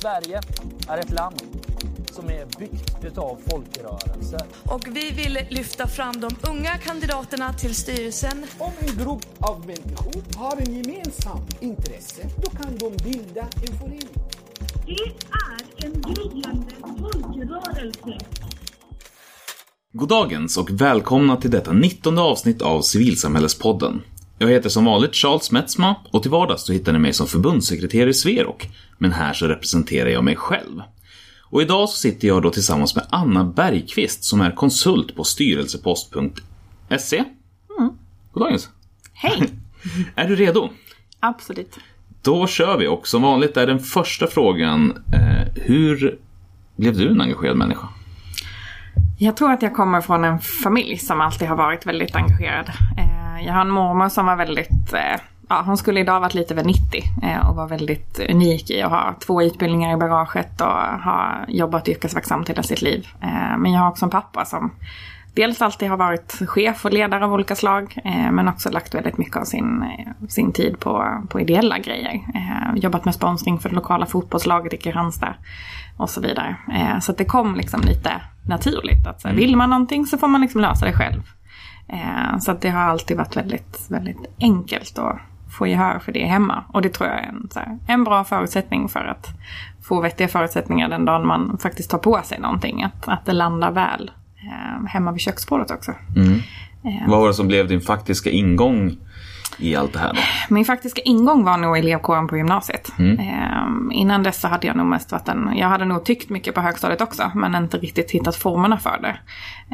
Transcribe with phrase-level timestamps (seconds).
[0.00, 0.40] Sverige
[0.88, 1.42] är ett land
[2.12, 4.46] som är byggt utav folkrörelser.
[4.64, 8.46] Och vi vill lyfta fram de unga kandidaterna till styrelsen.
[8.58, 14.08] Om en grupp av människor har en gemensam intresse, då kan de bilda en förening.
[14.86, 14.92] Det
[15.32, 18.18] är en gryende folkrörelse.
[19.92, 24.02] Goddagens och välkomna till detta 19 avsnitt av Civilsamhällespodden.
[24.38, 28.10] Jag heter som vanligt Charles Metzma och till vardags så hittar ni mig som förbundssekreterare
[28.10, 28.68] i Sverok.
[28.98, 30.82] Men här så representerar jag mig själv.
[31.42, 37.24] Och idag så sitter jag då tillsammans med Anna Bergqvist som är konsult på styrelsepost.se.
[37.78, 37.90] Mm.
[38.32, 38.68] Goddagens!
[39.12, 39.48] Hej!
[40.14, 40.70] är du redo?
[41.20, 41.78] Absolut.
[42.22, 46.18] Då kör vi och som vanligt är den första frågan eh, Hur
[46.76, 47.88] blev du en engagerad människa?
[49.18, 52.66] Jag tror att jag kommer från en familj som alltid har varit väldigt engagerad.
[53.36, 56.54] Eh, jag har en mormor som var väldigt, eh, ja hon skulle idag varit lite
[56.54, 61.02] över 90 eh, och var väldigt unik i att ha två utbildningar i bagaget och
[61.04, 63.08] ha jobbat yrkesverksamt hela sitt liv.
[63.58, 64.70] Men jag har också en pappa som
[65.34, 67.98] dels alltid har varit chef och ledare av olika slag
[68.32, 69.84] men också lagt väldigt mycket av sin,
[70.28, 72.20] sin tid på, på ideella grejer.
[72.74, 75.34] Jobbat med sponsring för det lokala fotbollslaget i Kristianstad
[75.96, 76.56] och så vidare.
[77.00, 78.10] Så det kom liksom lite
[78.48, 79.06] naturligt.
[79.06, 79.46] Att så här, Mm.
[79.46, 81.22] Vill man någonting så får man liksom lösa det själv.
[81.88, 85.18] Eh, så att det har alltid varit väldigt, väldigt enkelt att
[85.58, 86.64] få gehör för det hemma.
[86.72, 89.28] Och det tror jag är en, här, en bra förutsättning för att
[89.82, 92.82] få vettiga förutsättningar den dagen man faktiskt tar på sig någonting.
[92.82, 95.92] Att, att det landar väl eh, hemma vid köksbordet också.
[97.06, 98.96] Vad var det som blev din faktiska ingång
[99.58, 100.20] i allt det här då?
[100.54, 102.92] Min faktiska ingång var nog elevkåren på gymnasiet.
[102.98, 106.54] Eh, innan dess så hade jag nog mest varit en, jag hade nog tyckt mycket
[106.54, 109.18] på högstadiet också men inte riktigt hittat formerna för det.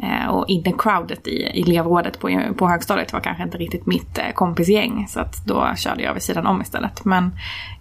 [0.03, 4.17] Eh, och in the crowdet i elevrådet på, på högstadiet var kanske inte riktigt mitt
[4.17, 7.05] eh, kompisgäng så att då körde jag vid sidan om istället.
[7.05, 7.31] Men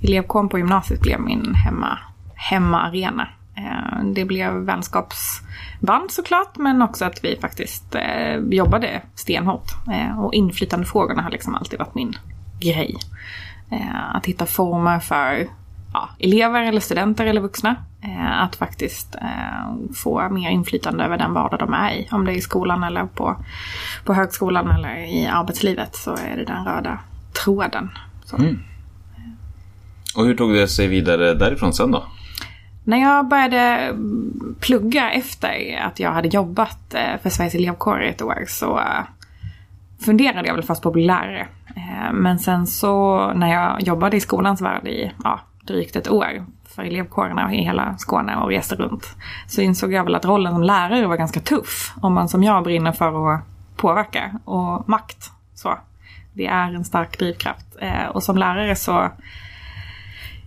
[0.00, 1.98] elevkåren på gymnasiet blev min hemma,
[2.34, 3.28] hemmaarena.
[3.56, 4.64] Eh, det blev
[5.82, 9.68] vann såklart men också att vi faktiskt eh, jobbade stenhårt.
[9.92, 12.16] Eh, och inflytandefrågorna har liksom alltid varit min
[12.60, 12.96] grej.
[13.70, 15.48] Eh, att hitta former för
[15.92, 17.76] ja, elever eller studenter eller vuxna.
[18.02, 22.08] Eh, att faktiskt eh, få mer inflytande över den vardag de är i.
[22.10, 23.36] Om det är i skolan eller på,
[24.04, 26.98] på högskolan eller i arbetslivet så är det den röda
[27.44, 27.90] tråden.
[28.24, 28.36] Så.
[28.36, 28.58] Mm.
[30.16, 32.04] Och hur tog det sig vidare därifrån sen då?
[32.84, 38.08] När jag började mm, plugga efter att jag hade jobbat eh, för Sveriges elevkår i
[38.08, 39.04] ett år så eh,
[40.04, 41.46] funderade jag väl först på att bli lärare.
[41.76, 46.46] Eh, men sen så när jag jobbade i skolans värld i ja, drygt ett år
[46.64, 49.16] för elevkårerna i hela Skåne och reste runt
[49.46, 52.64] så insåg jag väl att rollen som lärare var ganska tuff om man som jag
[52.64, 53.42] brinner för att
[53.76, 55.30] påverka och makt.
[55.54, 55.78] Så.
[56.32, 57.66] Det är en stark drivkraft.
[58.14, 59.10] Och som lärare så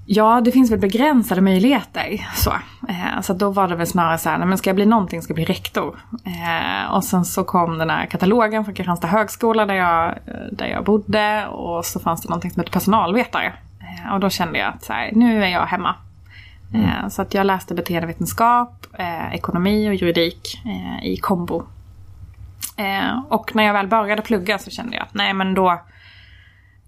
[0.08, 2.28] Ja, det finns väl begränsade möjligheter.
[2.36, 2.54] Så,
[2.90, 5.32] eh, så då var det väl snarare så här, men ska jag bli någonting ska
[5.32, 6.00] jag bli rektor.
[6.26, 10.66] Eh, och sen så kom den här katalogen från Kristianstad högskola där jag, eh, där
[10.66, 11.48] jag bodde.
[11.48, 13.54] Och så fanns det någonting som hette personalvetare.
[13.80, 15.96] Eh, och då kände jag att så här, nu är jag hemma.
[16.74, 20.62] Eh, så att jag läste beteendevetenskap, eh, ekonomi och juridik
[21.04, 21.64] i kombo.
[23.30, 25.80] Och när jag väl började plugga så kände jag att nej men då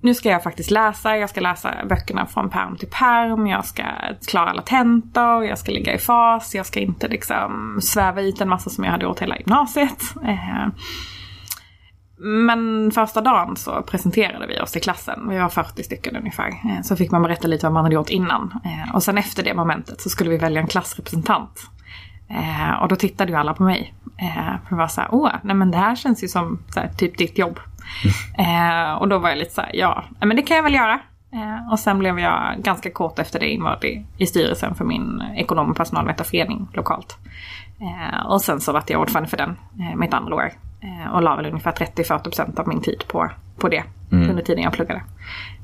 [0.07, 3.83] nu ska jag faktiskt läsa, jag ska läsa böckerna från perm till perm, jag ska
[4.27, 8.49] klara alla tentor, jag ska ligga i fas, jag ska inte liksom sväva ut en
[8.49, 10.03] massa som jag hade gjort hela gymnasiet.
[10.25, 10.67] Eh,
[12.17, 16.47] Men första dagen så presenterade vi oss i klassen, vi var 40 stycken ungefär.
[16.47, 18.59] Eh, så fick man berätta lite vad man hade gjort innan.
[18.65, 21.59] Eh, och sen efter det momentet så skulle vi välja en klassrepresentant.
[22.29, 23.93] Eh, och då tittade ju alla på mig.
[24.63, 27.17] För det var såhär, åh, nej men det här känns ju som så här, typ
[27.17, 27.59] ditt jobb.
[28.37, 30.99] Eh, och då var jag lite så här, ja, men det kan jag väl göra.
[31.33, 35.23] Eh, och sen blev jag ganska kort efter det invald i, i styrelsen för min
[35.35, 37.17] ekonom och personalvetarförening lokalt.
[37.81, 40.51] Eh, och sen så vart jag ordförande för den eh, mitt andra år.
[40.81, 44.73] Eh, och la väl ungefär 30-40% av min tid på, på det under tiden jag
[44.73, 45.01] pluggade.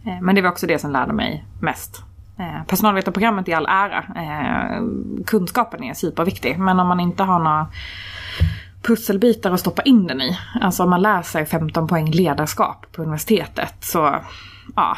[0.06, 2.04] Eh, men det var också det som lärde mig mest.
[2.40, 4.04] Eh, personalvetarprogrammet i all ära.
[4.16, 4.82] Eh,
[5.26, 6.60] kunskapen är superviktig.
[6.60, 7.68] Men om man inte har några
[8.84, 10.38] pusselbitar att stoppa in den i.
[10.62, 14.16] Alltså om man läser 15 poäng ledarskap på universitetet så
[14.76, 14.98] ja,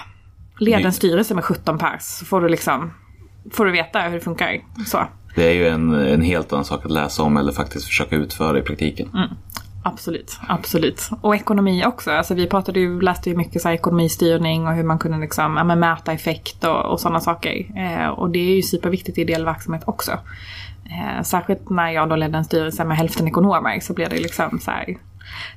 [0.60, 2.94] led en styrelse med 17 pers så får du liksom
[3.52, 4.62] får du veta hur det funkar.
[4.86, 5.08] Så.
[5.36, 8.60] Det är ju en, en helt annan sak att läsa om eller faktiskt försöka utföra
[8.60, 9.10] i praktiken.
[9.88, 11.10] Absolut, absolut.
[11.22, 12.12] Och ekonomi också.
[12.12, 15.76] Alltså vi pratade ju, läste ju mycket så ekonomistyrning och hur man kunde liksom, ja,
[15.76, 17.66] mäta effekt och, och sådana saker.
[17.78, 20.12] Eh, och det är ju superviktigt i ideell verksamhet också.
[20.90, 24.60] Eh, särskilt när jag då ledde en styrelse med hälften ekonomer så blev det liksom
[24.60, 24.98] så här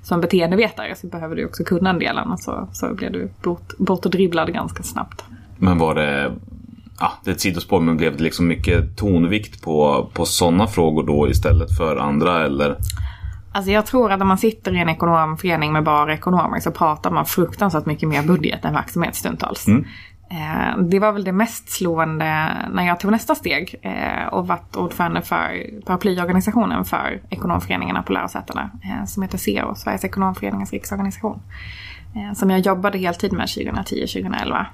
[0.02, 3.78] som beteendevetare så behöver du också kunna en del annars så, så blir du bort,
[3.78, 5.24] bort och dribblad ganska snabbt.
[5.56, 6.32] Men var det
[7.00, 11.06] ja, det är ett sidospår, men blev det liksom mycket tonvikt på, på sådana frågor
[11.06, 12.76] då istället för andra eller?
[13.52, 17.10] Alltså jag tror att om man sitter i en ekonomförening med bara ekonomer så pratar
[17.10, 19.66] man fruktansvärt mycket mer budget än verksamhet stundtals.
[19.66, 19.84] Mm.
[20.30, 24.76] Eh, det var väl det mest slående när jag tog nästa steg eh, och varit
[24.76, 31.40] ordförande för paraplyorganisationen för ekonomföreningarna på lärosätena eh, som heter SEO, Sveriges ekonomföreningars riksorganisation.
[32.34, 34.66] Som jag jobbade heltid med 2010-2011.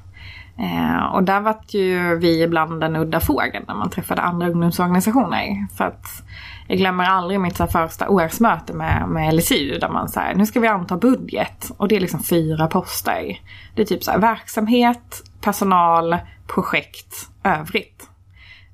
[1.13, 5.67] Och där var ju vi ibland den udda fågeln när man träffade andra ungdomsorganisationer.
[5.77, 6.23] För att
[6.67, 10.61] jag glömmer aldrig mitt så första årsmöte med, med LSU där man säger nu ska
[10.61, 11.71] vi anta budget.
[11.77, 13.41] Och det är liksom fyra poster.
[13.75, 18.09] Det är typ så här, verksamhet, personal, projekt, övrigt.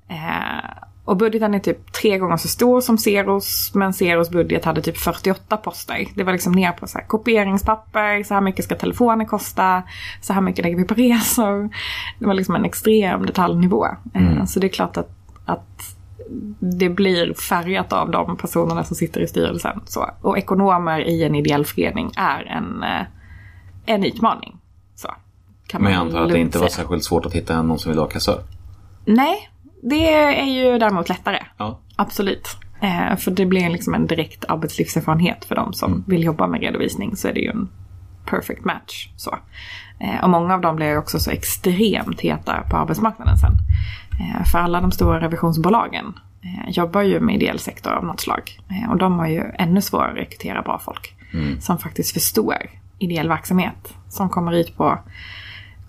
[0.09, 0.71] Eh,
[1.05, 3.75] och budgeten är typ tre gånger så stor som Zeros.
[3.75, 6.07] Men Zeros budget hade typ 48 poster.
[6.15, 9.83] Det var liksom ner på så här kopieringspapper, så här mycket ska telefoner kosta,
[10.21, 11.69] så här mycket lägger vi på resor.
[12.19, 13.87] Det var liksom en extrem detaljnivå.
[14.15, 15.11] Eh, Så det är klart att,
[15.45, 15.97] att
[16.59, 19.81] det blir färgat av de personerna som sitter i styrelsen.
[19.85, 20.11] Så.
[20.21, 23.07] Och ekonomer i en ideell förening är en, eh,
[23.87, 24.57] en utmaning.
[24.95, 25.09] Så,
[25.71, 26.83] kan Men jag antar att det inte var säga.
[26.83, 28.43] särskilt svårt att hitta någon som vill vara kassör.
[29.05, 29.51] Nej,
[29.83, 31.39] det är ju däremot lättare.
[31.57, 31.79] Ja.
[31.97, 32.57] Absolut.
[32.81, 37.17] Eh, för det blir liksom en direkt arbetslivserfarenhet för de som vill jobba med redovisning
[37.17, 37.69] så är det ju en
[38.27, 39.09] perfect match.
[39.17, 39.39] Så.
[40.01, 43.53] Eh, och många av dem blir också så extremt heta på arbetsmarknaden sen.
[44.21, 48.61] Eh, för alla de stora revisionsbolagen eh, jobbar ju med ideell sektor av något slag.
[48.71, 51.15] Eh, och de har ju ännu svårare att rekrytera bra folk.
[51.61, 52.57] Som faktiskt förstår
[52.99, 53.95] ideell verksamhet.
[54.09, 54.99] Som kommer ut på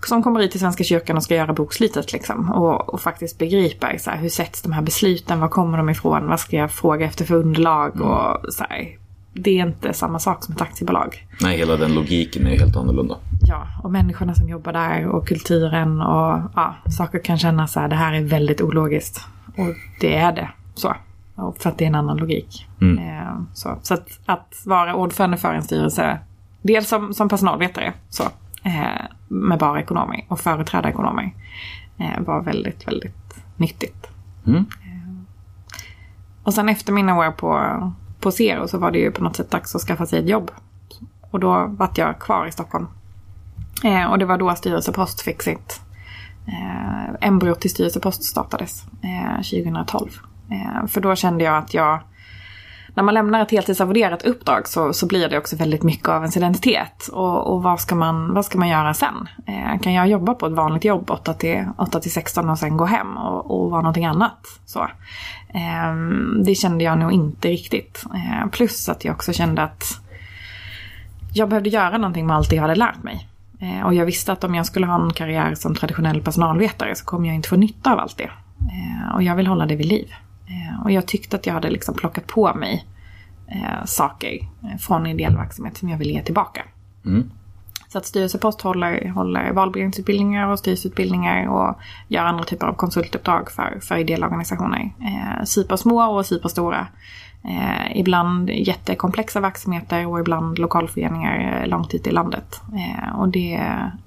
[0.06, 2.50] som kommer ut till Svenska kyrkan och ska göra bokslutet liksom.
[2.52, 6.28] Och, och faktiskt begriper så här, hur sätts de här besluten, var kommer de ifrån,
[6.28, 8.98] vad ska jag fråga efter för underlag och så här.
[9.34, 11.26] Det är inte samma sak som ett aktiebolag.
[11.40, 13.16] Nej, hela den logiken är helt annorlunda.
[13.42, 17.88] Ja, och människorna som jobbar där och kulturen och ja, saker kan kännas så här,
[17.88, 19.20] det här är väldigt ologiskt.
[19.46, 20.48] Och det är det.
[20.74, 20.94] Så.
[21.58, 22.66] För att det är en annan logik.
[22.80, 26.18] Eh, så så att, att vara ordförande för en styrelse,
[26.62, 28.22] dels som, som personalvetare, så,
[28.64, 31.34] eh, med bara ekonomer och företräda ekonomer,
[31.98, 34.06] eh, var väldigt, väldigt nyttigt.
[34.46, 34.58] Mm.
[34.58, 35.22] Eh,
[36.42, 39.50] och sen efter mina år på, på Zero så var det ju på något sätt
[39.50, 40.50] dags att skaffa sig ett jobb.
[41.30, 42.86] Och då vart jag kvar i Stockholm.
[43.84, 45.80] Eh, och det var då Styrelsepost fick sitt
[46.46, 50.10] eh, embryot till Styrelsepost startades eh, 2012.
[50.50, 52.00] Eh, för då kände jag att jag,
[52.94, 56.36] när man lämnar ett heltidsarvoderat uppdrag så, så blir det också väldigt mycket av ens
[56.36, 57.08] identitet.
[57.12, 59.28] Och, och vad, ska man, vad ska man göra sen?
[59.46, 62.76] Eh, kan jag jobba på ett vanligt jobb 8 till, 8 till 16 och sen
[62.76, 64.46] gå hem och, och vara någonting annat?
[64.66, 64.80] Så.
[65.48, 65.94] Eh,
[66.44, 68.04] det kände jag nog inte riktigt.
[68.14, 69.84] Eh, plus att jag också kände att
[71.34, 73.28] jag behövde göra någonting med allt det jag hade lärt mig.
[73.60, 77.04] Eh, och jag visste att om jag skulle ha en karriär som traditionell personalvetare så
[77.04, 78.30] kommer jag inte få nytta av allt det.
[78.60, 80.14] Eh, och jag vill hålla det vid liv.
[80.52, 82.86] Eh, och jag tyckte att jag hade liksom plockat på mig
[83.46, 86.64] eh, saker eh, från ideell verksamhet som jag vill ge tillbaka.
[87.04, 87.30] Mm.
[87.88, 91.76] Så att Styrelsepost håller, håller valberedningsutbildningar och styrelseutbildningar och
[92.08, 94.92] gör andra typer av konsultuppdrag för, för ideella organisationer.
[95.00, 96.86] Eh, supersmå och superstora.
[97.44, 102.60] Eh, ibland jättekomplexa verksamheter och ibland lokalföreningar långt ut i landet.
[102.74, 103.54] Eh, och det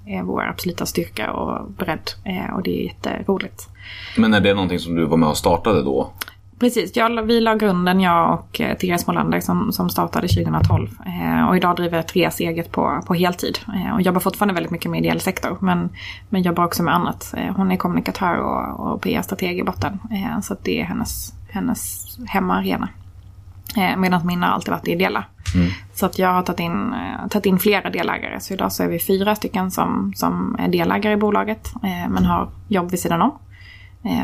[0.06, 3.68] är vår absoluta styrka och bredd eh, och det är jätteroligt.
[4.16, 6.10] Men är det någonting som du var med och startade då?
[6.58, 10.88] Precis, jag, vi la grunden, jag och eh, Therese Molander som, som startade 2012.
[11.06, 13.58] Eh, och idag driver Therese eget på, på heltid.
[13.74, 15.58] Eh, och jobbar fortfarande väldigt mycket med ideell sektor.
[15.60, 15.88] Men,
[16.28, 17.34] men jobbar också med annat.
[17.36, 19.98] Eh, hon är kommunikatör och, och PR-strateg i botten.
[20.10, 22.88] Eh, så det är hennes, hennes hemmaarena.
[23.76, 25.24] Eh, Medan mina har alltid varit ideella.
[25.94, 28.40] Så att jag har tagit in, eh, tagit in flera delägare.
[28.40, 31.74] Så idag så är vi fyra stycken som, som är delägare i bolaget.
[32.08, 33.38] Men har jobb vid sidan om.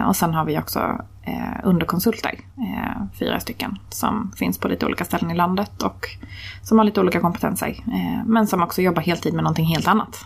[0.06, 5.04] Och sen har vi också eh, underkonsulter, eh, fyra stycken, som finns på lite olika
[5.04, 6.08] ställen i landet och
[6.62, 7.68] som har lite olika kompetenser.
[7.68, 10.24] Eh, men som också jobbar heltid med någonting helt annat.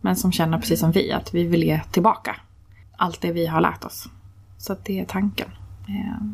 [0.00, 2.36] Men som känner precis som vi att vi vill ge tillbaka
[2.96, 4.08] allt det vi har lärt oss.
[4.58, 5.48] Så att det är tanken.
[5.88, 6.26] Eh,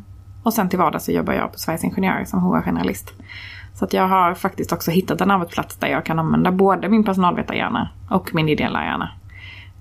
[0.43, 3.13] och sen till vardags så jobbar jag på Sveriges Ingenjörer som HR-generalist.
[3.75, 7.05] Så att jag har faktiskt också hittat en arbetsplats där jag kan använda både min
[7.05, 9.11] personalvetarhjärna och min ideella hjärna.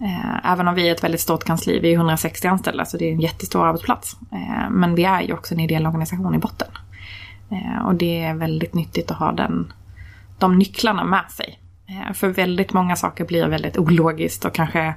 [0.02, 3.06] Eh, även om vi är ett väldigt stort kansli, vi är 160 anställda så det
[3.06, 4.18] är en jättestor arbetsplats.
[4.32, 6.68] Eh, men vi är ju också en ideell organisation i botten.
[7.52, 9.74] Eh, och det är väldigt nyttigt att ha den,
[10.38, 11.60] de nycklarna med sig.
[12.14, 14.94] För väldigt många saker blir väldigt ologiskt och kanske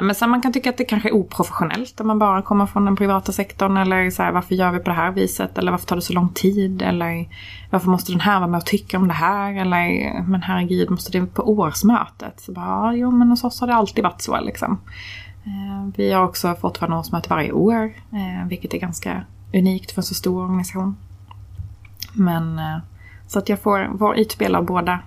[0.00, 2.84] men så man kan tycka att det kanske är oprofessionellt om man bara kommer från
[2.84, 3.76] den privata sektorn.
[3.76, 5.58] Eller så här, varför gör vi på det här viset?
[5.58, 6.82] Eller varför tar det så lång tid?
[6.82, 7.28] Eller
[7.70, 9.54] varför måste den här vara med och tycka om det här?
[9.54, 12.40] Eller men herregud, måste det på årsmötet?
[12.40, 14.80] Så bara, ja, jo men hos oss har det alltid varit så liksom.
[15.44, 20.04] Eh, vi har också fortfarande årsmöte varje år, eh, vilket är ganska unikt för en
[20.04, 20.96] så stor organisation.
[22.12, 22.78] Men eh,
[23.26, 25.00] så att jag får, får utspel av båda,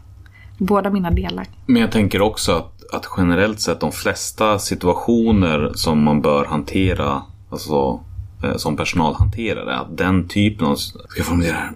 [0.57, 1.47] båda mina delar.
[1.65, 7.21] Men jag tänker också att, att generellt sett de flesta situationer som man bör hantera,
[7.49, 7.99] alltså
[8.43, 11.73] eh, som personalhanterare, att den typen av, ska jag formulera det?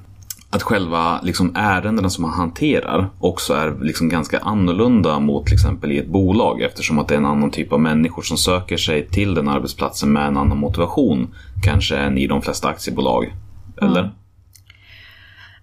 [0.51, 5.91] Att själva liksom, ärendena som man hanterar också är liksom ganska annorlunda mot till exempel
[5.91, 9.07] i ett bolag eftersom att det är en annan typ av människor som söker sig
[9.07, 11.27] till den arbetsplatsen med en annan motivation
[11.63, 13.33] kanske än i de flesta aktiebolag.
[13.81, 14.11] Eller?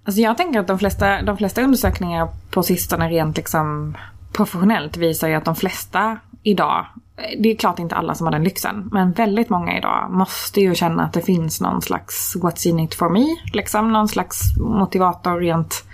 [0.07, 3.97] Alltså jag tänker att de flesta, de flesta undersökningar på sistone rent liksom
[4.33, 6.87] professionellt visar ju att de flesta idag,
[7.39, 10.75] det är klart inte alla som har den lyxen, men väldigt många idag måste ju
[10.75, 15.41] känna att det finns någon slags what's in it for me, liksom någon slags motivator
[15.41, 15.85] rent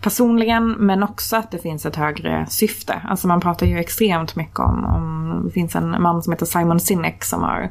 [0.00, 3.02] personligen, men också att det finns ett högre syfte.
[3.08, 6.80] Alltså man pratar ju extremt mycket om, om det finns en man som heter Simon
[6.80, 7.70] Sinek som har,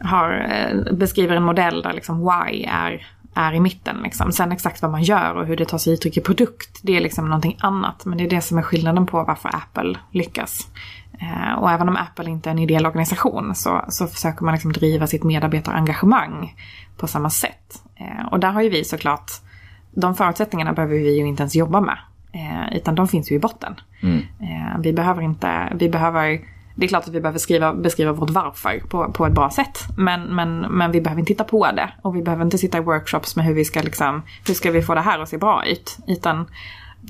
[0.00, 3.96] har eh, beskriver en modell där liksom why är är i mitten.
[4.02, 4.32] Liksom.
[4.32, 7.00] Sen exakt vad man gör och hur det tar sig uttryck i produkt, det är
[7.00, 8.04] liksom någonting annat.
[8.04, 10.68] Men det är det som är skillnaden på varför Apple lyckas.
[11.20, 14.72] Eh, och även om Apple inte är en ideell organisation så, så försöker man liksom
[14.72, 16.54] driva sitt medarbetarengagemang
[16.96, 17.82] på samma sätt.
[17.96, 19.30] Eh, och där har ju vi såklart,
[19.94, 21.98] de förutsättningarna behöver vi ju inte ens jobba med.
[22.32, 23.74] Eh, utan de finns ju i botten.
[24.40, 26.40] Eh, vi behöver inte, vi behöver
[26.80, 29.78] det är klart att vi behöver skriva, beskriva vårt varför på, på ett bra sätt.
[29.96, 31.90] Men, men, men vi behöver inte titta på det.
[32.02, 34.82] Och vi behöver inte sitta i workshops med hur vi ska liksom, hur ska vi
[34.82, 35.98] få det här att se bra ut.
[36.06, 36.46] Utan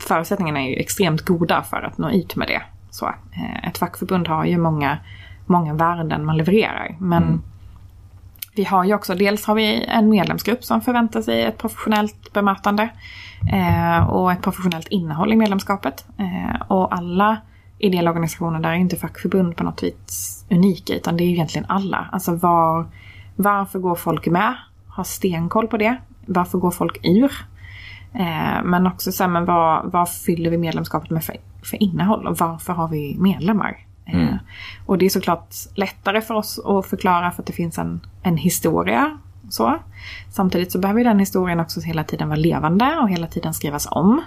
[0.01, 2.63] förutsättningarna är ju extremt goda för att nå ut med det.
[2.91, 4.99] Så, eh, ett fackförbund har ju många,
[5.47, 6.97] många värden man levererar.
[6.99, 7.43] Men mm.
[8.55, 12.89] vi har ju också, dels har vi en medlemsgrupp som förväntar sig ett professionellt bemötande.
[13.53, 16.05] Eh, och ett professionellt innehåll i medlemskapet.
[16.19, 17.37] Eh, och alla
[17.81, 22.09] ideella organisationer där är inte fackförbund på något vis unika utan det är egentligen alla.
[22.13, 22.87] Alltså var,
[23.37, 24.55] varför går folk med?
[24.97, 25.97] Ha stenkoll på det.
[26.27, 27.33] Varför går folk ur?
[28.15, 32.27] Eh, men också så här, men vad, vad fyller vi medlemskapet med för, för innehåll
[32.27, 33.87] och varför har vi medlemmar?
[34.07, 34.39] Eh, mm.
[34.87, 38.37] och det är såklart lättare för oss att förklara för att det finns en, en
[38.37, 39.19] historia.
[39.51, 39.79] Så.
[40.31, 44.23] Samtidigt så behöver den historien också hela tiden vara levande och hela tiden skrivas om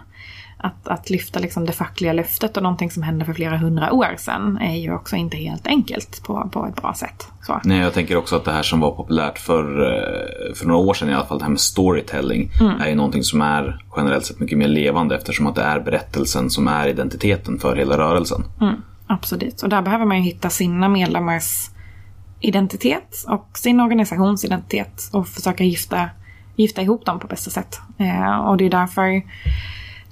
[0.63, 4.15] att, att lyfta liksom det fackliga löftet och någonting som hände för flera hundra år
[4.17, 7.27] sedan är ju också inte helt enkelt på, på ett bra sätt.
[7.41, 7.61] Så.
[7.63, 10.93] Nej, jag tänker också att det här som var populärt för, eh, för några år
[10.93, 12.81] sedan i alla fall, det här med storytelling, mm.
[12.81, 16.49] är ju någonting som är generellt sett mycket mer levande eftersom att det är berättelsen
[16.49, 18.43] som är identiteten för hela rörelsen.
[18.61, 18.75] Mm,
[19.07, 21.69] absolut, och där behöver man ju hitta sina medlemmars
[22.39, 26.09] identitet och sin organisations identitet och försöka gifta,
[26.55, 27.79] gifta ihop dem på bästa sätt.
[27.97, 29.21] Eh, och det är därför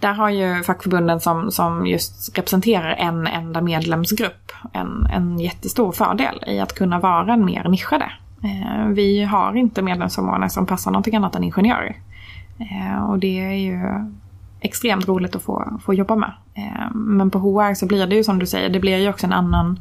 [0.02, 6.44] där har ju fackförbunden som, som just representerar en enda medlemsgrupp en, en jättestor fördel
[6.48, 8.12] i att kunna vara mer nischade.
[8.44, 11.96] Eh, vi har inte medlemsområden som passar någonting annat än ingenjörer.
[12.60, 13.80] Eh, och det är ju
[14.60, 16.32] extremt roligt att få, få jobba med.
[16.54, 19.26] Eh, men på HR så blir det ju som du säger, det blir ju också
[19.26, 19.80] en annan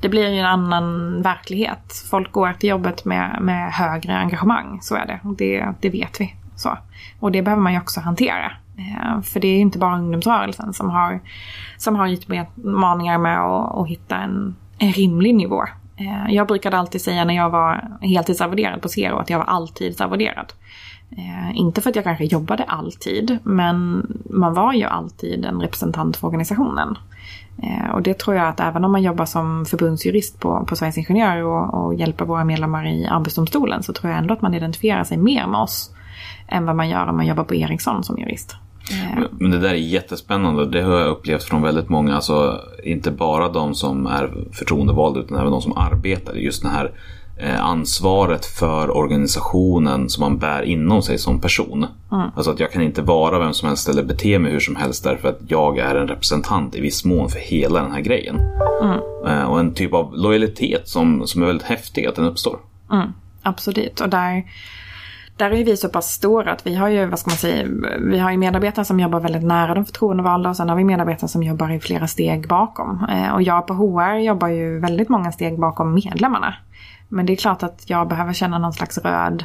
[0.00, 2.04] det blir ju en annan verklighet.
[2.10, 5.20] Folk går till jobbet med, med högre engagemang, så är det.
[5.38, 6.34] Det, det vet vi.
[6.56, 6.78] Så.
[7.20, 8.52] Och det behöver man ju också hantera.
[8.78, 11.20] Eh, för det är inte bara ungdomsrörelsen som har,
[11.76, 15.64] som har utmaningar med att, att hitta en, en rimlig nivå.
[15.96, 20.52] Eh, jag brukade alltid säga när jag var heltidsarvoderad på Zero att jag var alltidsarvoderad.
[21.10, 21.56] arvoderad.
[21.56, 26.26] inte för att jag kanske jobbade alltid, men man var ju alltid en representant för
[26.26, 26.98] organisationen.
[27.92, 31.44] och det tror jag att även om man jobbar som förbundsjurist på, på Sveriges Ingenjörer
[31.44, 35.16] och, och hjälper våra medlemmar i Arbetsdomstolen så tror jag ändå att man identifierar sig
[35.16, 35.94] mer med oss
[36.48, 38.56] än vad man gör om man jobbar på Ericsson som jurist.
[39.38, 40.66] Men det där är jättespännande.
[40.66, 42.14] Det har jag upplevt från väldigt många.
[42.14, 46.34] Alltså, inte bara de som är förtroendevalda utan även de som arbetar.
[46.34, 46.92] Just det här
[47.36, 51.86] eh, ansvaret för organisationen som man bär inom sig som person.
[52.12, 52.30] Mm.
[52.36, 55.04] Alltså att jag kan inte vara vem som helst eller bete mig hur som helst
[55.04, 58.40] därför att jag är en representant i viss mån för hela den här grejen.
[58.82, 58.98] Mm.
[59.26, 62.58] Eh, och en typ av lojalitet som, som är väldigt häftig att den uppstår.
[62.92, 63.12] Mm.
[63.42, 64.44] Absolut, och där
[65.36, 67.66] där är vi så pass stora att vi har ju, vad ska man säga,
[68.00, 71.28] vi har ju medarbetare som jobbar väldigt nära de förtroendevalda och sen har vi medarbetare
[71.28, 73.06] som jobbar i flera steg bakom.
[73.10, 76.54] Eh, och jag på HR jobbar ju väldigt många steg bakom medlemmarna.
[77.08, 79.44] Men det är klart att jag behöver känna någon slags röd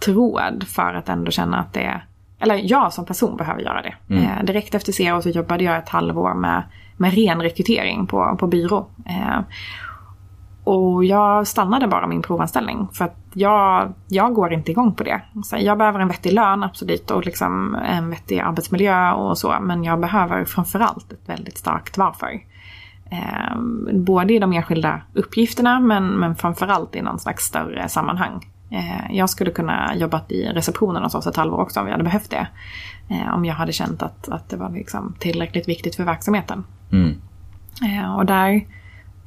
[0.00, 2.04] tråd för att ändå känna att det är
[2.40, 3.94] eller jag som person behöver göra det.
[4.10, 4.24] Mm.
[4.24, 6.62] Eh, direkt efter Zero så jobbade jag ett halvår med,
[6.96, 8.86] med ren rekrytering på, på byrå.
[10.68, 15.20] Och jag stannade bara min provanställning för att jag, jag går inte igång på det.
[15.44, 19.56] Så jag behöver en vettig lön absolut och liksom en vettig arbetsmiljö och så.
[19.60, 22.40] Men jag behöver framförallt ett väldigt starkt varför.
[23.10, 23.58] Eh,
[23.92, 28.46] både i de enskilda uppgifterna men, men framförallt i någon slags större sammanhang.
[28.70, 32.04] Eh, jag skulle kunna jobbat i receptionen hos oss ett halvår också om vi hade
[32.04, 32.48] behövt det.
[33.08, 36.64] Eh, om jag hade känt att, att det var liksom tillräckligt viktigt för verksamheten.
[36.92, 37.14] Mm.
[37.82, 38.64] Eh, och där,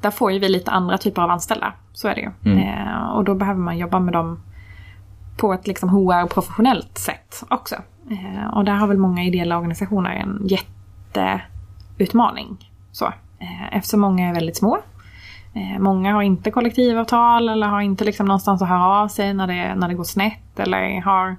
[0.02, 1.72] där får ju vi lite andra typer av anställda.
[1.92, 2.30] Så är det ju.
[2.44, 2.58] Mm.
[2.58, 4.40] Eh, och då behöver man jobba med dem
[5.36, 7.76] på ett liksom HR-professionellt sätt också.
[8.10, 10.40] Eh, och där har väl många ideella organisationer en
[11.14, 12.70] jätteutmaning.
[12.92, 13.06] Så,
[13.38, 14.78] eh, eftersom många är väldigt små.
[15.54, 19.46] Eh, många har inte kollektivavtal eller har inte liksom någonstans att höra av sig när
[19.46, 20.58] det, när det går snett.
[20.58, 21.36] Eller har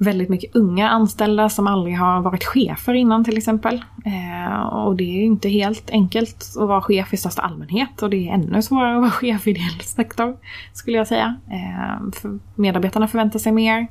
[0.00, 3.84] väldigt mycket unga anställda som aldrig har varit chefer innan till exempel.
[4.04, 8.28] Eh, och det är inte helt enkelt att vara chef i största allmänhet och det
[8.28, 10.36] är ännu svårare att vara chef i ideell sektor
[10.72, 11.36] skulle jag säga.
[11.50, 13.86] Eh, för medarbetarna förväntar sig mer.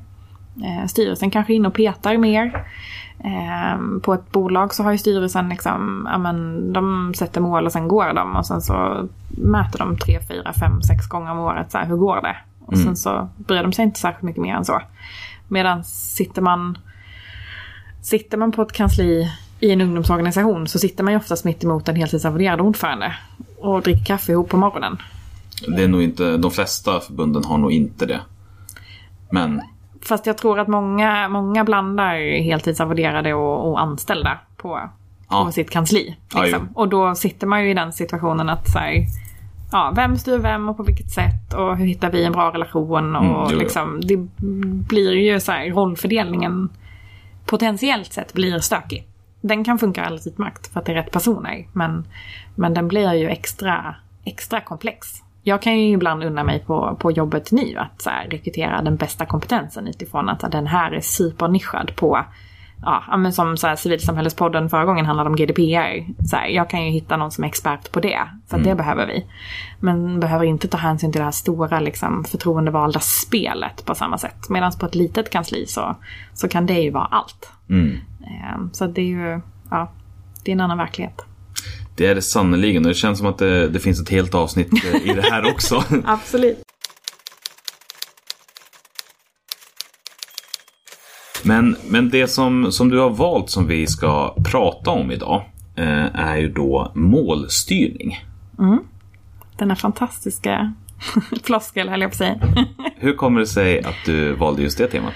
[0.64, 2.66] Eh, styrelsen kanske är inne och petar mer.
[3.20, 7.72] Eh, på ett bolag så har ju styrelsen liksom, ja men de sätter mål och
[7.72, 11.72] sen går de och sen så mäter de tre, fyra, fem, sex gånger om året
[11.72, 12.36] så här, hur går det?
[12.66, 14.82] Och sen så bryr de sig inte särskilt mycket mer än så.
[15.50, 16.78] Medan sitter man,
[18.02, 21.88] sitter man på ett kansli i en ungdomsorganisation så sitter man ju oftast mitt emot
[21.90, 23.14] en heltidsarvoderad ordförande
[23.58, 24.98] och dricker kaffe ihop på morgonen.
[25.68, 28.20] Det är nog inte, de flesta förbunden har nog inte det.
[29.32, 29.62] Men
[30.02, 34.90] Fast jag tror att många, många blandar heltidsarvoderade och, och anställda på,
[35.30, 35.46] Ja.
[35.46, 36.16] på sitt kansli.
[36.34, 36.68] Ja, Liksom.
[36.76, 36.80] jo.
[36.82, 39.06] och då sitter man ju i den situationen att så här,
[39.72, 43.16] ja, vem styr vem och på vilket sätt och hur hittar vi en bra relation
[43.16, 44.18] och Mm, liksom, det
[44.88, 46.70] blir ju så här, rollfördelningen
[47.46, 49.08] potentiellt sett blir stökig.
[49.42, 51.68] Den kan funka alldeles utmärkt för att det är rätt personer.
[51.74, 52.08] Men,
[52.56, 55.08] men den blir ju extra, extra komplex.
[55.44, 58.96] Jag kan ju ibland unna mig på, på jobbet nu att så här, rekrytera den
[58.96, 62.26] bästa kompetensen utifrån att den här är supernischad på
[62.82, 66.24] Ja, men som så här, civilsamhällespodden förra gången handlade om GDPR.
[66.28, 68.76] Så här, jag kan ju hitta någon som är expert på det, för att det
[68.76, 69.26] behöver vi.
[69.80, 74.50] Men behöver inte ta hänsyn till det här stora liksom, förtroendevalda spelet på samma sätt.
[74.50, 75.96] Medan på ett litet kansli så,
[76.34, 77.52] så kan det ju vara allt.
[77.70, 79.92] mm, Eh, Så det är ju, ja,
[80.44, 81.22] det är en annan verklighet.
[81.96, 82.84] det är det sannerligen.
[82.86, 85.52] Och det känns som att det, det finns ett helt avsnitt eh, i det här
[85.54, 85.84] också.
[86.06, 86.58] Absolut.
[91.44, 96.16] Men, men det som, som du har valt som vi ska prata om idag eh,
[96.16, 98.20] är ju då målstyrning.
[99.58, 100.74] Denna fantastiska
[101.44, 102.36] floskel höll jag på att säga.
[102.98, 105.14] Hur kommer det sig att du valde just det temat?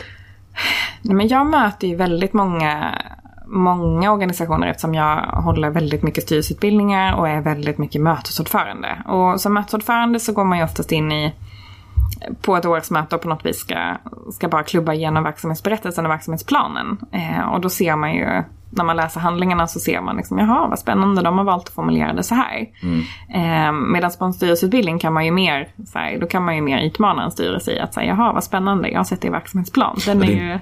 [1.01, 3.01] Nej, men jag möter ju väldigt många,
[3.45, 9.03] många organisationer eftersom jag håller väldigt mycket styrelseutbildningar och är väldigt mycket mötesordförande.
[9.05, 11.33] Och som mötesordförande så går man ju oftast in i
[12.41, 13.97] på ett årsmöte och på något vis ska,
[14.32, 16.97] ska bara klubba igenom verksamhetsberättelsen och verksamhetsplanen.
[17.12, 20.67] Eh, och då ser man ju, när man läser handlingarna så ser man liksom, jaha
[20.67, 22.67] vad spännande, de har valt att formulera det så här.
[23.34, 26.62] Eh, Medan på en styrelseutbildning kan man ju mer, så här, då kan man ju
[26.62, 29.32] mer utmana en styrelse i att säga, jaha vad spännande, jag har sett det i
[29.32, 29.97] verksamhetsplan.
[30.06, 30.60] Den är ju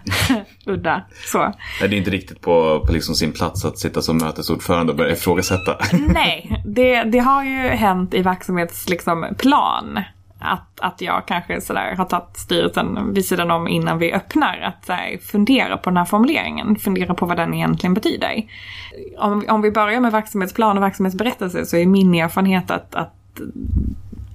[0.73, 1.01] udda.
[1.25, 1.39] Så.
[1.39, 4.97] Nej, det är inte riktigt på, på liksom sin plats att sitta som mötesordförande och
[4.97, 5.77] börja ifrågasätta.
[6.13, 9.99] Nej, det, det har ju hänt i verksamhetsplan liksom, plan
[10.41, 14.59] att, att jag kanske sådär har tagit styrelsen vid sidan om innan vi öppnar.
[14.59, 18.43] Att såhär, fundera på den här formuleringen, fundera på vad den egentligen betyder.
[19.17, 23.13] Om, vi- om vi börjar med verksamhetsplan och verksamhetsberättelse så är min erfarenhet att, att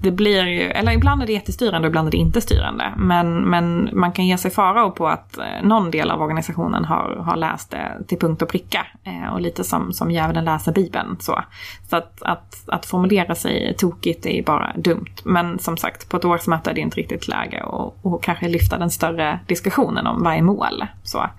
[0.06, 2.92] det blir ju, eller ibland är det jättestyrande och ibland är det inte styrande.
[2.96, 7.16] Men, men man kan ge sig farao på att eh, någon del av organisationen har,
[7.16, 8.86] har läst det till punkt och pricka.
[9.04, 11.16] Eh, och lite som, som djävulen läser bibeln.
[11.20, 11.42] Så,
[11.90, 15.14] så att, att, att formulera sig tokigt är bara dumt.
[15.24, 18.78] Men som sagt, på ett årsmöte är det inte riktigt läge och, och kanske lyfta
[18.78, 20.84] den större diskussionen om vad är mål.
[21.02, 21.30] Så.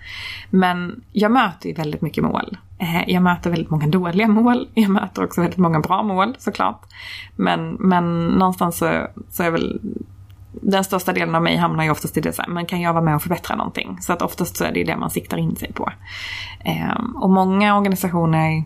[0.49, 2.57] Men jag möter ju väldigt mycket mål.
[2.79, 4.69] Eh, jag möter väldigt många dåliga mål.
[4.73, 6.81] Jag möter också väldigt många bra mål såklart.
[7.35, 9.79] Men, men någonstans så, så är väl
[10.61, 12.93] den största delen av mig hamnar ju oftast i det så här, men kan jag
[12.93, 13.97] vara med och förbättra någonting?
[14.01, 15.91] Så att oftast så är det ju det man siktar in sig på.
[16.59, 18.63] Ehm, och många organisationer,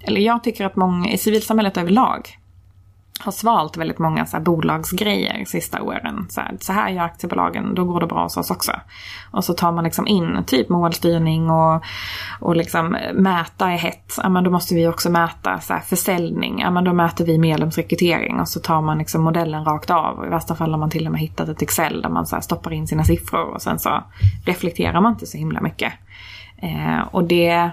[0.00, 2.38] eller jag tycker att många i civilsamhället överlag
[3.24, 6.26] har svalt väldigt många så här bolagsgrejer sista åren.
[6.28, 8.72] Så här, så här gör aktiebolagen, då går det bra hos oss också.
[9.30, 11.82] Och så tar man liksom in typ målstyrning och,
[12.40, 14.14] och liksom mäta är hett.
[14.22, 16.60] Ja, men då måste vi också mäta så här försäljning.
[16.60, 20.18] Ja, men då mäter vi medlemsrekrytering och så tar man liksom modellen rakt av.
[20.18, 22.36] Och I värsta fall har man till och med hittat ett Excel där man så
[22.36, 24.04] här stoppar in sina siffror och sen så
[24.46, 25.92] reflekterar man inte så himla mycket.
[26.56, 27.70] Eh, och det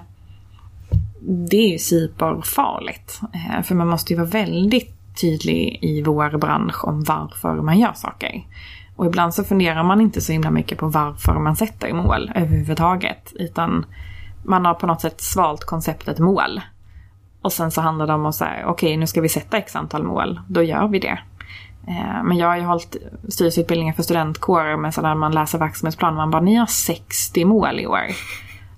[1.21, 3.21] det är ju superfarligt.
[3.33, 7.93] Eh, För man måste ju vara väldigt tydlig i vår bransch om varför man gör
[7.93, 8.43] saker.
[8.95, 13.33] Och ibland så funderar man inte så himla mycket på varför man sätter mål överhuvudtaget.
[13.35, 13.85] Utan
[14.43, 16.61] man har på något sätt svalt konceptet mål.
[17.41, 20.03] Och sen så handlar det om att säga, okej nu ska vi sätta x antal
[20.03, 21.19] mål, då gör vi det.
[21.87, 22.95] Eh, men jag har ju hållit
[23.29, 27.87] styrelseutbildningar för studentkårer med sådär man läser verksamhetsplan man bara, ni har 60 mål i
[27.87, 28.05] år.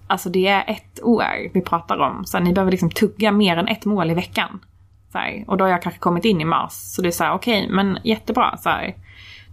[0.07, 2.25] Alltså det är ett år vi pratar om.
[2.25, 4.59] Så ni behöver liksom tugga mer än ett mål i veckan.
[5.13, 6.71] Här, och då har jag kanske kommit in i mars.
[6.71, 8.57] Så det är så här, okej, men jättebra.
[8.57, 8.95] Så här,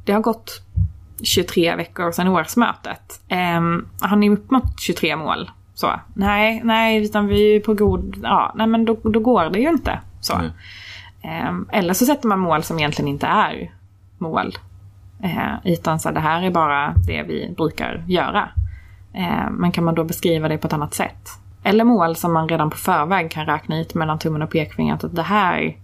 [0.04, 0.62] det har gått
[1.22, 3.20] 23 veckor sedan årsmötet.
[3.28, 5.50] Ehm, har ni uppnått 23 mål?
[5.74, 8.16] Så, nej, nej, utan vi är på god...
[8.22, 10.00] Ja, nej men då, då går det ju inte.
[10.20, 10.38] Så.
[10.38, 10.50] Nej.
[11.22, 13.70] Ehm, eller så sätter man mål som egentligen inte är
[14.18, 14.58] mål.
[15.22, 18.48] Eh, utan så det här är bara det vi brukar göra.
[19.12, 21.28] Eh, men kan man då beskriva det på ett annat sätt?
[21.68, 25.16] Eller mål som man redan på förväg kan räkna ut mellan tummen och pekfingret att
[25.16, 25.76] det här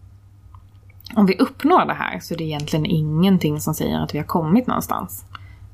[1.14, 4.25] om vi uppnår det här så är det egentligen ingenting som säger att vi har
[4.25, 5.25] kommit någonstans.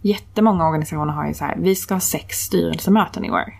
[0.02, 3.54] Jättemånga organisationer har ju så här, vi ska ha sex styrelsemöten i år.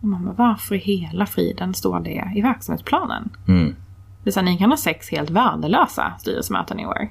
[0.00, 3.30] Och man bara, varför i hela friden står det i verksamhetsplanen?
[3.48, 3.76] Mm.
[4.22, 7.08] Det är så här, ni kan ha sex helt värdelösa styrelsemöten i år.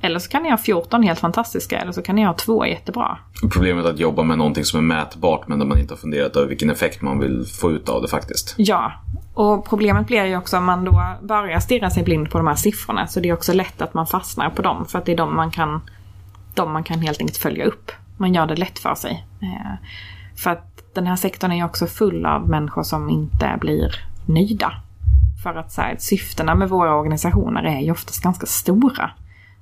[0.00, 3.18] Eller så kan ni ha 14 helt fantastiska, eller så kan ni ha två jättebra.
[3.52, 6.36] Problemet är att jobba med någonting som är mätbart men där man inte har funderat
[6.36, 8.54] över vilken effekt man vill få ut av det faktiskt.
[8.56, 8.92] Ja,
[9.34, 12.54] och problemet blir ju också om man då börjar stirra sig blind på de här
[12.54, 15.16] siffrorna så det är också lätt att man fastnar på dem för att det är
[15.16, 15.80] de man kan,
[16.54, 17.92] de man kan helt enkelt följa upp.
[18.16, 19.26] Man gör det lätt för sig.
[19.42, 19.88] Eh,
[20.36, 23.94] för att den här sektorn är ju också full av människor som inte blir
[24.26, 24.72] nöjda.
[25.42, 29.10] För att så här, syftena med våra organisationer är ju oftast ganska stora.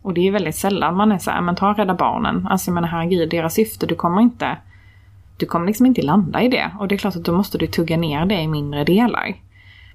[0.05, 2.47] Och det är väldigt sällan man är så här, men ta Rädda Barnen.
[2.47, 4.57] Alltså jag menar herregud, deras syfte, du kommer inte
[5.37, 6.71] du kommer liksom inte landa i det.
[6.79, 9.35] Och det är klart att då måste du tugga ner det i mindre delar.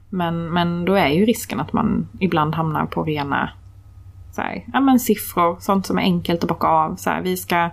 [0.09, 3.49] Men, men då är ju risken att man ibland hamnar på rena
[4.31, 6.95] så här, ja, men siffror, sånt som är enkelt att bocka av.
[6.95, 7.69] Så här, vi ska,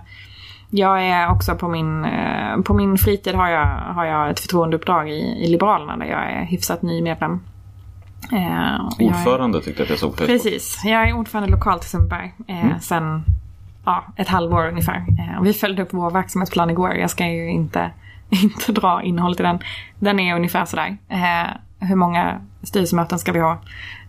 [0.69, 5.09] jag är också på min, eh, på min fritid har jag, har jag ett förtroendeuppdrag
[5.09, 7.39] i, i Liberalerna där jag är hyfsat ny medlem.
[8.31, 10.25] Eh, jag är- Ordförande tyckte jag att jag såg på.
[10.25, 10.81] Precis.
[10.85, 12.79] Jag är ordförande lokalt i Sundbyberg eh, Mm.
[12.79, 13.23] sen
[13.85, 15.05] ja, ett halvår ungefär.
[15.19, 16.93] Eh, och vi följde upp vår verksamhetsplan igår.
[16.93, 17.91] Jag ska ju inte,
[18.29, 19.59] inte dra innehållet i den.
[19.99, 20.97] Den är ungefär sådär.
[21.09, 21.47] Eh,
[21.87, 23.57] hur många styrelsemöten ska vi ha?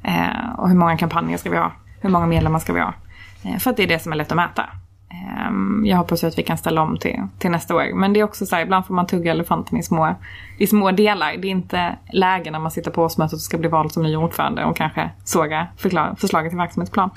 [0.03, 1.73] Eh, och hur många kampanjer ska vi ha?
[2.01, 2.95] Hur många medlemmar ska vi ha?
[3.43, 4.67] Eh, för att det är det som är lätt att mäta.
[5.11, 7.94] Ehm, jag hoppas ju att vi kan ställa om till, till nästa år.
[7.94, 10.14] Men det är också så här, ibland får man tugga elefanten i små,
[10.59, 11.37] i små delar.
[11.37, 14.16] Det är inte läge när man sitter på årsmötet och ska bli vald som ny
[14.16, 17.11] ordförande och kanske såga förklar, förslaget till verksamhetsplan.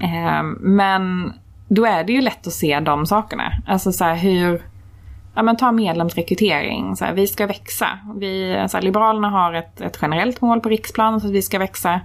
[0.00, 1.32] Ehm, men
[1.68, 3.52] då är det ju lätt att se de sakerna.
[3.66, 4.62] Alltså så här hur...
[5.34, 6.96] Ja men ta medlemsrekrytering.
[6.96, 7.86] Så här, vi ska växa.
[8.16, 11.58] Vi, så här, Liberalerna har ett, ett generellt mål på riksplan så att vi ska
[11.58, 12.00] växa.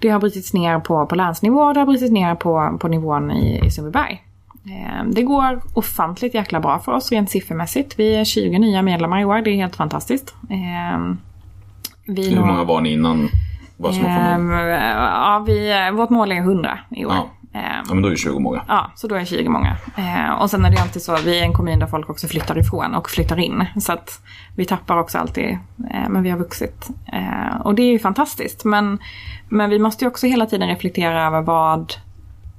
[0.00, 3.30] Det har brutits ner på, på länsnivå och det har brutits ner på, på nivån
[3.30, 4.22] i, i Sundbyberg.
[4.66, 7.98] Eh, Det går ofantligt jäkla bra för oss rent siffermässigt.
[7.98, 10.34] Vi är 20 nya medlemmar i år, det är helt fantastiskt.
[10.50, 11.14] Eh,
[12.06, 13.28] Vi Hur många var ni innan?
[13.78, 17.12] Får Ehm, ja, vi, vårt mål är 100 i år.
[17.14, 17.28] Ja.
[17.60, 18.62] Ehm, Ja men då är det 20 många.
[18.68, 19.76] Ja, så då är 20 många.
[20.40, 22.94] Och sen är det alltid så, vi är en kommun där folk också flyttar ifrån
[22.94, 23.64] och flyttar in.
[23.80, 24.20] Så att
[24.56, 25.58] vi tappar också alltid,
[25.90, 26.88] eh, men vi har vuxit.
[27.60, 28.64] Och det är ju fantastiskt.
[28.64, 28.98] Men,
[29.48, 31.92] men vi måste ju också hela tiden reflektera över vad,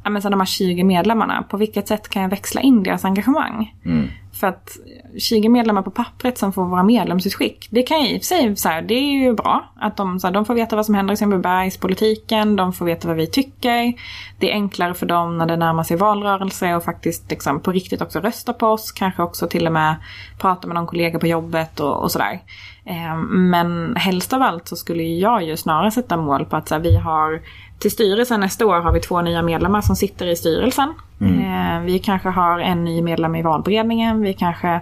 [0.09, 3.75] men de här 20 medlemmarna, på vilket sätt kan jag växla in deras engagemang?
[3.85, 4.07] Mm.
[4.33, 4.77] För att
[5.17, 8.55] 20 medlemmar på pappret som får våra medlemsutskick, det kan ju i och för sig,
[8.55, 9.73] så här, det är ju bra.
[9.75, 13.07] Att de, så här, de får veta vad som händer i Sundbybergspolitiken, de får veta
[13.07, 13.93] vad vi tycker.
[14.39, 18.01] Det är enklare för dem när det närmar sig valrörelse och faktiskt liksom, på riktigt
[18.01, 18.91] också rösta på oss.
[18.91, 19.95] Kanske också till och med
[20.37, 22.39] prata med någon kollega på jobbet och, och sådär.
[22.85, 26.75] Eh, men helst av allt så skulle jag ju snarare sätta mål på att så
[26.75, 27.41] här, vi har
[27.79, 30.93] till styrelsen nästa år har vi två nya medlemmar som sitter i styrelsen.
[31.21, 34.21] Eh, vi kanske har en ny medlem i valberedningen.
[34.21, 34.81] Vi kanske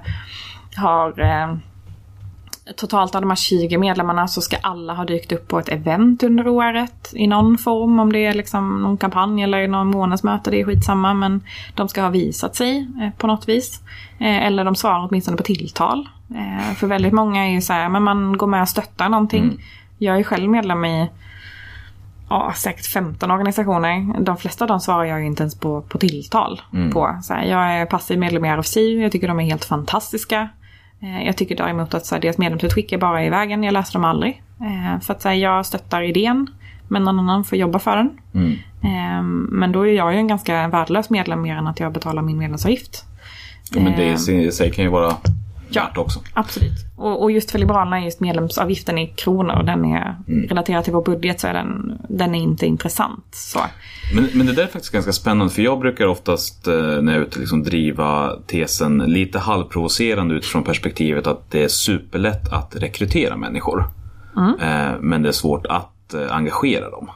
[0.76, 1.56] har eh,
[2.76, 6.24] totalt av de här 20 medlemmarna så ska alla ha dykt upp på ett event
[6.24, 8.00] under året i någon form.
[8.00, 11.14] Om det är liksom någon kampanj eller någon månadsmöte, det är skitsamma.
[11.14, 11.44] Men
[11.76, 13.82] de ska ha visat sig eh, på något vis.
[14.20, 16.10] Eller de svarar åtminstone på tilltal.
[16.76, 19.64] För väldigt många är ju så här, men man går med och stöttar någonting.
[19.98, 21.10] Jag är själv medlem i
[22.34, 24.20] ja, säkert 15 organisationer.
[24.24, 26.62] De flesta av dem svarar jag ju inte ens på, på tilltal.
[26.94, 27.20] På.
[27.24, 30.50] Så här, jag är passiv medlem i RFSU, jag tycker de är helt fantastiska.
[31.02, 33.94] Eh, Jag tycker däremot att så här, deras medlemsutskick är bara i vägen, jag läser
[33.94, 34.44] dem aldrig.
[34.62, 36.48] Eh, För att så här, jag stöttar idén,
[36.88, 38.10] men någon annan får jobba för den.
[38.34, 38.52] Mm.
[38.84, 42.22] Eh, Men då är jag ju en ganska värdelös medlem mer än att jag betalar
[42.22, 43.04] min medlemsavgift.
[43.72, 45.16] Ja, men det Eh, i sig kan ju vara
[45.76, 46.02] Ja.
[46.02, 46.20] också.
[46.34, 46.72] Absolut.
[46.98, 50.16] Och, och just för Liberalerna är just medlemsavgiften i kronor och den är
[50.50, 53.26] relaterad till vår budget så är den, den är inte intressant.
[53.32, 53.60] Så.
[54.16, 57.22] Men, men det där är faktiskt ganska spännande för jag brukar oftast eh, när jag
[57.22, 63.38] är ute liksom driva tesen lite halvprovocerande utifrån perspektivet att det är superlätt att rekrytera
[63.38, 63.86] människor.
[64.62, 67.10] Eh, men det är svårt att eh, engagera dem.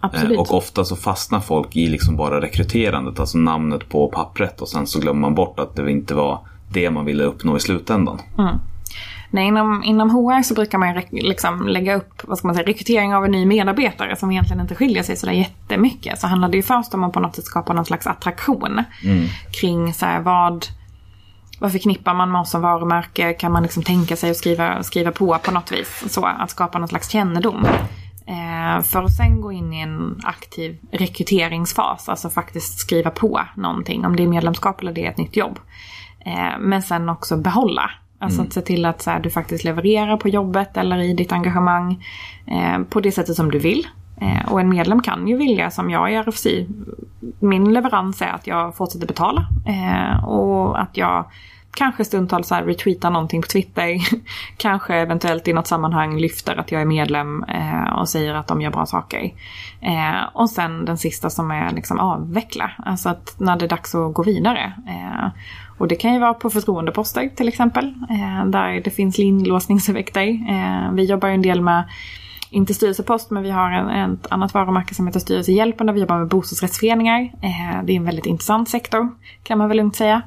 [0.00, 0.38] Absolut.
[0.38, 4.86] Och ofta så fastnar folk i liksom bara rekryterandet, alltså namnet på pappret och sen
[4.86, 6.40] så glömmer man bort att det inte var
[6.72, 8.20] det man ville uppnå i slutändan.
[9.30, 13.14] Nej, inom, inom HR så brukar man liksom lägga upp vad ska man säga, rekrytering
[13.14, 16.20] av en ny medarbetare som egentligen inte skiljer sig sådär jättemycket.
[16.20, 18.84] Så handlar det ju först om att på något sätt skapa någon slags attraktion
[19.60, 20.66] kring så här, vad,
[21.58, 23.32] vad förknippar man med oss som varumärke?
[23.32, 26.04] Kan man liksom tänka sig att skriva, skriva på på något vis?
[26.08, 27.66] Så, att skapa någon slags kännedom.
[28.26, 34.06] Eh, för att sen gå in i en aktiv rekryteringsfas, alltså faktiskt skriva på någonting.
[34.06, 35.58] Om det är medlemskap eller det är ett nytt jobb.
[36.26, 37.90] Eh, men sen också behålla.
[38.22, 41.32] Alltså att se till att så här, du faktiskt levererar på jobbet eller i ditt
[41.32, 42.04] engagemang
[42.46, 43.86] eh, på det sättet som du vill.
[44.20, 46.46] Eh, och en medlem kan ju vilja, som jag i RFC,
[47.38, 49.46] min leverans är att jag fortsätter betala.
[49.66, 51.24] Eh, och att jag
[51.74, 53.96] kanske stundtals så retweetar någonting på Twitter.
[54.56, 58.60] kanske eventuellt i något sammanhang lyfter att jag är medlem eh, och säger att de
[58.60, 59.32] gör bra saker.
[59.80, 62.70] Eh, och sen den sista som är liksom avveckla.
[62.78, 64.72] Alltså att när det är dags att gå vidare.
[64.88, 65.28] Eh,
[65.78, 67.94] och det kan ju vara på förtroendeposter till exempel.
[68.10, 70.28] Eh, där det finns inlåsningseffekter.
[70.28, 71.84] Eh, vi jobbar ju en del med
[72.50, 76.18] inte styrelsepost, men vi har en, ett annat varumärke som heter Styrelsehjälpen där vi jobbar
[76.18, 77.20] med bostadsrättsföreningar.
[77.20, 79.08] Eh, det är en väldigt intressant sektor,
[79.42, 80.22] kan man väl lugnt säga.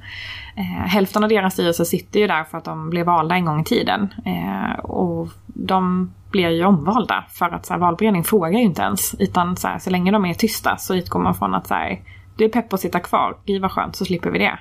[0.55, 3.62] Eh, hälften av deras styrelser sitter ju där för att de blev valda en gång
[3.62, 4.13] i tiden.
[4.25, 9.15] Eh, och de blir ju omvalda för att så här, valberedning frågar ju inte ens.
[9.19, 11.99] Utan så, här, så länge de är tysta så utgår man från att så här,
[12.38, 14.59] det är pepp att sitta kvar, gud vad skönt, så slipper vi det.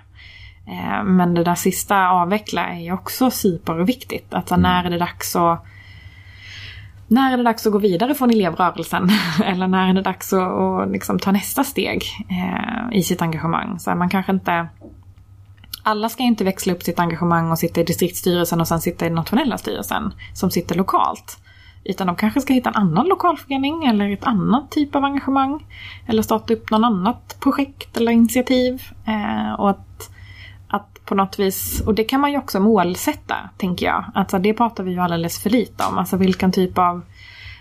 [0.67, 4.35] Eh, men det där sista avveckla är ju också superviktigt.
[4.35, 5.65] Att så, när är det dags att
[7.13, 9.11] när är det dags att gå vidare från elevrörelsen?
[9.45, 13.79] Eller när är det dags att, att liksom ta nästa steg eh, i sitt engagemang?
[13.79, 14.69] Så här, man kanske inte...
[15.85, 19.09] Alla ska inte växla upp sitt engagemang och sitta i distriktsstyrelsen och sen sitta i
[19.09, 21.39] den nationella styrelsen som sitter lokalt.
[21.85, 25.67] Utan de kanske ska hitta en annan lokalförening eller ett annat typ av engagemang.
[26.07, 28.83] Eller starta upp något annat projekt eller initiativ.
[29.07, 30.11] Eh, och att, att
[31.13, 34.05] på något vis, och det kan man ju också målsätta, tänker jag.
[34.15, 35.99] Alltså det pratar vi ju alldeles för lite om.
[35.99, 37.03] Alltså vilken typ av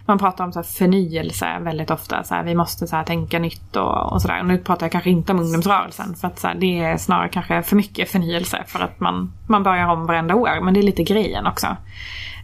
[0.06, 2.24] man pratar om så här förnyelse väldigt ofta.
[2.24, 4.44] Så här, vi måste så här tänka nytt och, och sådär.
[4.44, 6.16] Nu pratar jag kanske inte om ungdomsrörelsen.
[6.16, 8.64] För att så här, det är snarare kanske för mycket förnyelse.
[8.68, 10.62] För att man, man börjar om varenda år.
[10.64, 11.68] Men det är lite grejen också.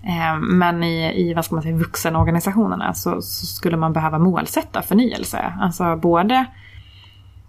[0.04, 4.82] Eh, men i, i vad ska man säga, vuxenorganisationerna så, så skulle man behöva målsätta
[4.82, 5.54] förnyelse.
[5.62, 6.46] Alltså både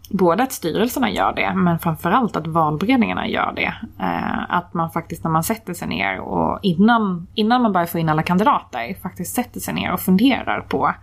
[0.08, 3.74] både att styrelserna gör det, men framförallt att valberedningarna gör det.
[4.00, 7.98] Eh, att man faktiskt när man sätter sig ner och innan, innan man börjar få
[7.98, 10.94] in alla kandidater faktiskt sätter sig ner och funderar på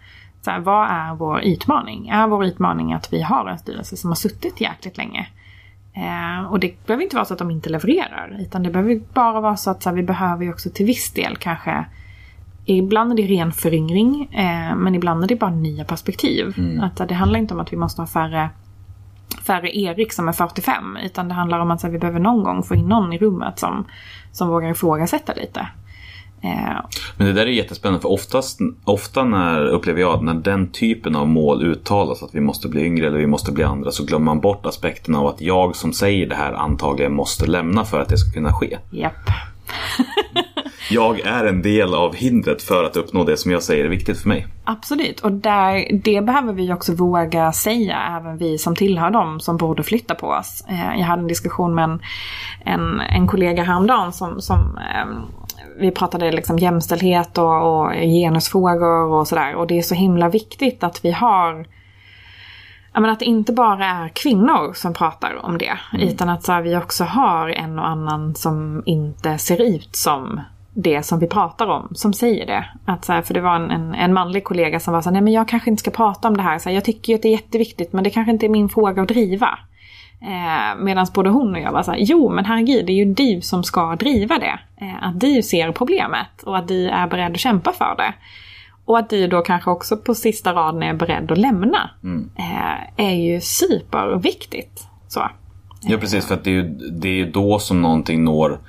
[0.41, 2.07] så här, vad är vår utmaning?
[2.07, 5.27] Är vår utmaning att vi har en styrelse som har suttit jäkligt länge?
[5.93, 9.41] Eh, och det behöver inte vara så att de inte levererar, utan det behöver bara
[9.41, 11.85] vara så att så här, vi behöver ju också till viss del kanske
[12.67, 16.53] Ibland är det ren föryngring, eh, men ibland är det bara nya perspektiv.
[16.81, 18.49] Att, eh, det handlar inte om att vi måste ha färre
[19.43, 20.97] färre Erik som är 45.
[21.03, 23.59] Utan det handlar om att här, vi behöver någon gång få in någon i rummet
[23.59, 23.85] som,
[24.31, 25.67] som vågar ifrågasätta lite.
[26.41, 26.75] Eh,
[27.17, 31.27] Men det där är jättespännande för oftast, ofta när, upplever jag, när den typen av
[31.27, 34.39] mål uttalas att vi måste bli yngre eller vi måste bli andra så glömmer man
[34.39, 38.17] bort aspekten av att jag som säger det här antagligen måste lämna för att det
[38.17, 38.77] ska kunna ske.
[38.91, 39.13] japp.
[40.89, 44.19] Jag är en del av hindret för att uppnå det som jag säger är viktigt
[44.19, 44.47] för mig.
[44.63, 49.57] Absolut, och där, det behöver vi också våga säga, även vi som tillhör dem som
[49.57, 50.63] borde flytta på oss.
[50.69, 51.99] Eh, jag hade en diskussion med en,
[52.65, 55.07] en, en kollega häromdagen som, som eh,
[55.79, 59.55] vi pratade liksom jämställdhet och, och genusfrågor och sådär.
[59.55, 61.67] Och det är så himla viktigt att vi har
[63.01, 65.77] men att det inte bara är kvinnor som pratar om det.
[65.99, 70.41] Utan att så här, vi också har en och annan som inte ser ut som
[70.77, 72.65] det som vi pratar om, som säger det.
[72.85, 75.13] Att så här, för det var en, en, en manlig kollega som var så här,
[75.13, 76.59] nej men jag kanske inte ska prata om det här.
[76.59, 78.69] Så här, jag tycker ju att det är jätteviktigt men det kanske inte är min
[78.69, 79.59] fråga att driva.
[80.21, 83.13] Eh, Medan både hon och jag var så här, jo men herregud det är ju
[83.13, 84.59] du som ska driva det.
[84.81, 88.13] Eh, att du ser problemet och att du är beredd att kämpa för det.
[88.85, 91.89] Och att du då kanske också på sista raden är beredd att lämna.
[92.37, 94.87] Eh, är ju superviktigt.
[95.07, 95.29] Så.
[95.81, 98.59] Ja precis, för att det är ju, det är ju då som någonting når,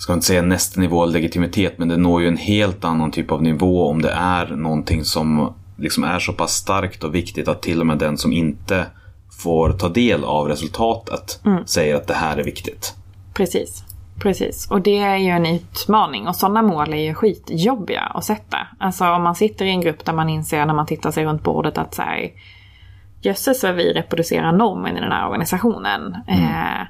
[0.00, 3.32] ska inte säga nästa nivå av legitimitet, men det når ju en helt annan typ
[3.32, 7.62] av nivå om det är någonting som liksom är så pass starkt och viktigt att
[7.62, 8.86] till och med den som inte
[9.42, 12.94] får ta del av resultatet säger att det här är viktigt.
[13.34, 13.84] Precis.
[14.20, 18.58] Precis, och det är ju en utmaning och sådana mål är ju skitjobbiga att sätta.
[18.78, 21.42] Alltså om man sitter i en grupp där man inser när man tittar sig runt
[21.42, 22.30] bordet att så här,
[23.20, 26.16] jösses vad vi reproducerar normen i den här organisationen.
[26.28, 26.86] Eh,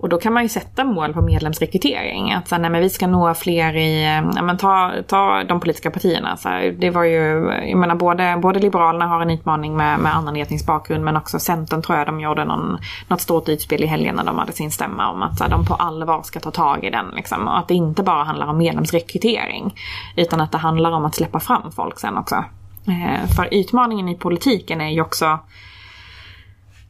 [0.00, 2.32] och då kan man ju sätta mål på medlemsrekrytering.
[2.32, 5.44] Att så här, nej, men vi ska nå fler i, eh, ja, men ta, ta
[5.44, 6.36] de politiska partierna.
[6.36, 10.14] Så här, det var ju, jag menar både, både Liberalerna har en utmaning med, med
[10.14, 13.86] annan etnisk bakgrund men också Centern tror jag de gjorde någon, något stort utspel i
[13.86, 16.50] helgen när de hade sin stämma om att så här, de på allvar ska ta
[16.50, 17.06] tag i den.
[17.16, 17.48] Liksom.
[17.48, 19.74] Och att det inte bara handlar om medlemsrekrytering.
[20.16, 22.44] Utan att det handlar om att släppa fram folk sen också.
[22.86, 25.38] Eh, för utmaningen i politiken är ju också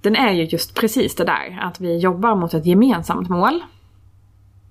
[0.02, 3.60] den är ju just precis det där att vi jobbar mot ett gemensamt mål.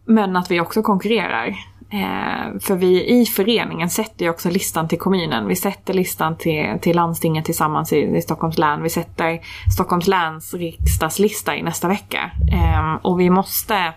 [0.05, 1.47] Men att vi också konkurrerar.
[1.91, 5.47] Eh, för vi i föreningen sätter ju också listan till kommunen.
[5.47, 8.83] Vi sätter listan till, till landstinget tillsammans i, i Stockholms län.
[8.83, 9.39] Vi sätter
[9.73, 12.31] Stockholms läns riksdagslista i nästa vecka.
[12.51, 13.93] Eh, och vi måste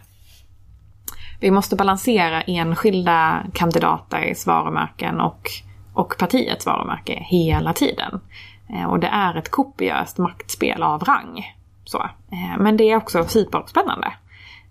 [1.42, 5.50] vi måste balansera enskilda kandidaters varumärken och,
[5.94, 8.20] och partiets varumärke hela tiden.
[8.72, 11.54] Eh, och det är ett kopiöst maktspel av rang.
[11.84, 12.02] Så.
[12.32, 14.12] Eh, men det är också superspännande.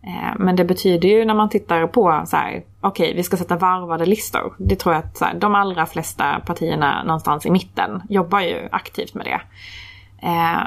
[0.03, 3.37] Eh, men det betyder ju när man tittar på så här, okej okay, vi ska
[3.37, 4.53] sätta varvade listor.
[4.57, 8.69] Det tror jag att så här, de allra flesta partierna någonstans i mitten jobbar ju
[8.71, 9.41] aktivt med det.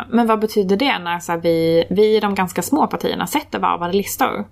[0.09, 3.59] Men vad betyder det när så här, vi, vi i de ganska små partierna sätter
[3.59, 4.45] varvade listor?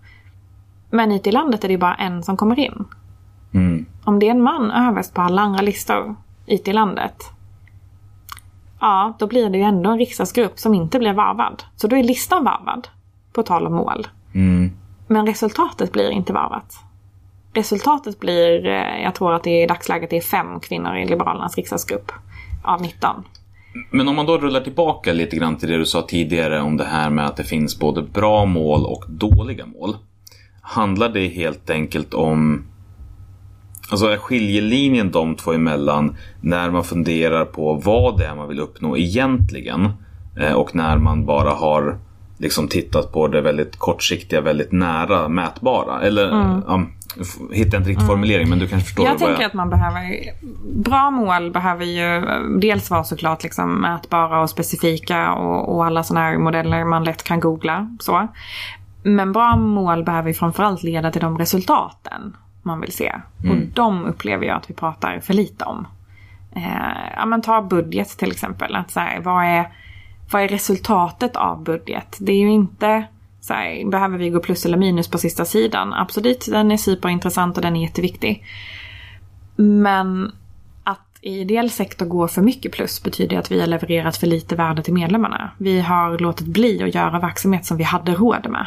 [0.90, 2.84] Men ute i landet är det bara en som kommer in.
[3.54, 3.86] Mm.
[4.04, 6.16] Om det är en man överst på alla andra listor
[6.46, 7.32] ute i landet
[8.82, 11.62] ja, då blir det ju ändå en riksdagsgrupp som inte blir varvad.
[11.76, 12.88] Så då är listan varvad,
[13.32, 14.06] på tal om mål.
[14.34, 14.70] Mm.
[15.06, 16.74] Men resultatet blir inte varvat.
[17.54, 22.12] Resultatet blir, eh, jag tror att det i dagsläget är fem kvinnor i Liberalernas riksdagsgrupp
[22.64, 23.24] av 19.
[23.90, 26.84] Men om man då rullar tillbaka lite grann till det du sa tidigare om det
[26.84, 29.96] här med att det finns både bra mål och dåliga mål.
[30.62, 32.64] Handlar det helt enkelt om
[33.90, 38.60] Alltså är skiljelinjen de två emellan när man funderar på vad det är man vill
[38.60, 39.92] uppnå egentligen
[40.40, 41.98] eh, och när man bara har
[42.38, 46.00] liksom tittat på det väldigt kortsiktiga, väldigt nära mätbara.
[46.00, 46.62] Eller mm.
[46.66, 46.82] ja,
[47.52, 48.06] hittar inte riktigt mm.
[48.06, 49.48] formulering men du kanske förstår jag tänker jag...
[49.48, 50.00] att man behöver
[50.74, 52.24] Bra mål behöver ju
[52.60, 57.22] dels vara såklart liksom mätbara och specifika och, och alla sådana här modeller man lätt
[57.22, 57.96] kan googla.
[58.00, 58.28] Så.
[59.02, 63.12] Men bra mål behöver ju framförallt leda till de resultaten man vill se.
[63.44, 63.58] Mm.
[63.58, 65.86] Och de upplever jag att vi pratar för lite om.
[66.56, 68.76] Eh, ja, men ta budget till exempel.
[68.76, 69.72] Att så här, vad, är,
[70.30, 72.16] vad är resultatet av budget?
[72.20, 73.04] Det är ju inte
[73.40, 75.92] så här, behöver vi gå plus eller minus på sista sidan?
[75.92, 78.44] Absolut, den är superintressant och den är jätteviktig.
[79.56, 80.32] Men
[80.84, 84.56] att i ideell sektor gå för mycket plus betyder att vi har levererat för lite
[84.56, 85.50] värde till medlemmarna.
[85.58, 88.66] Vi har låtit bli att göra verksamhet som vi hade råd med.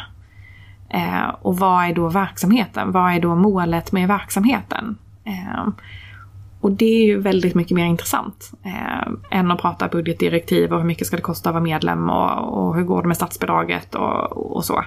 [0.88, 2.92] Eh, och vad är då verksamheten?
[2.92, 4.98] Vad är då målet med verksamheten?
[5.24, 5.68] Eh,
[6.60, 10.86] och det är ju väldigt mycket mer intressant eh, än att prata budgetdirektiv och hur
[10.86, 14.56] mycket ska det kosta att vara medlem och, och hur går det med statsbidraget och,
[14.56, 14.84] och, så.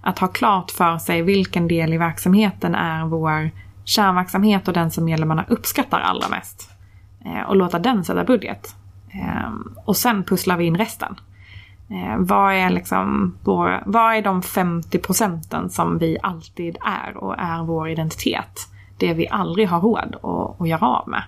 [0.00, 3.50] Att ha klart för sig vilken del i verksamheten är vår
[3.84, 6.70] kärnverksamhet och den som medlemmarna uppskattar allra mest.
[7.24, 8.74] Eh, och låta den sätta budget.
[9.08, 9.50] Eh,
[9.84, 11.14] och sen pusslar vi in resten.
[11.90, 17.38] Eh, vad, är liksom vår, vad är de 50 procenten som vi alltid är och
[17.38, 18.68] är vår identitet?
[18.98, 21.22] Det vi aldrig har råd att, att göra av med.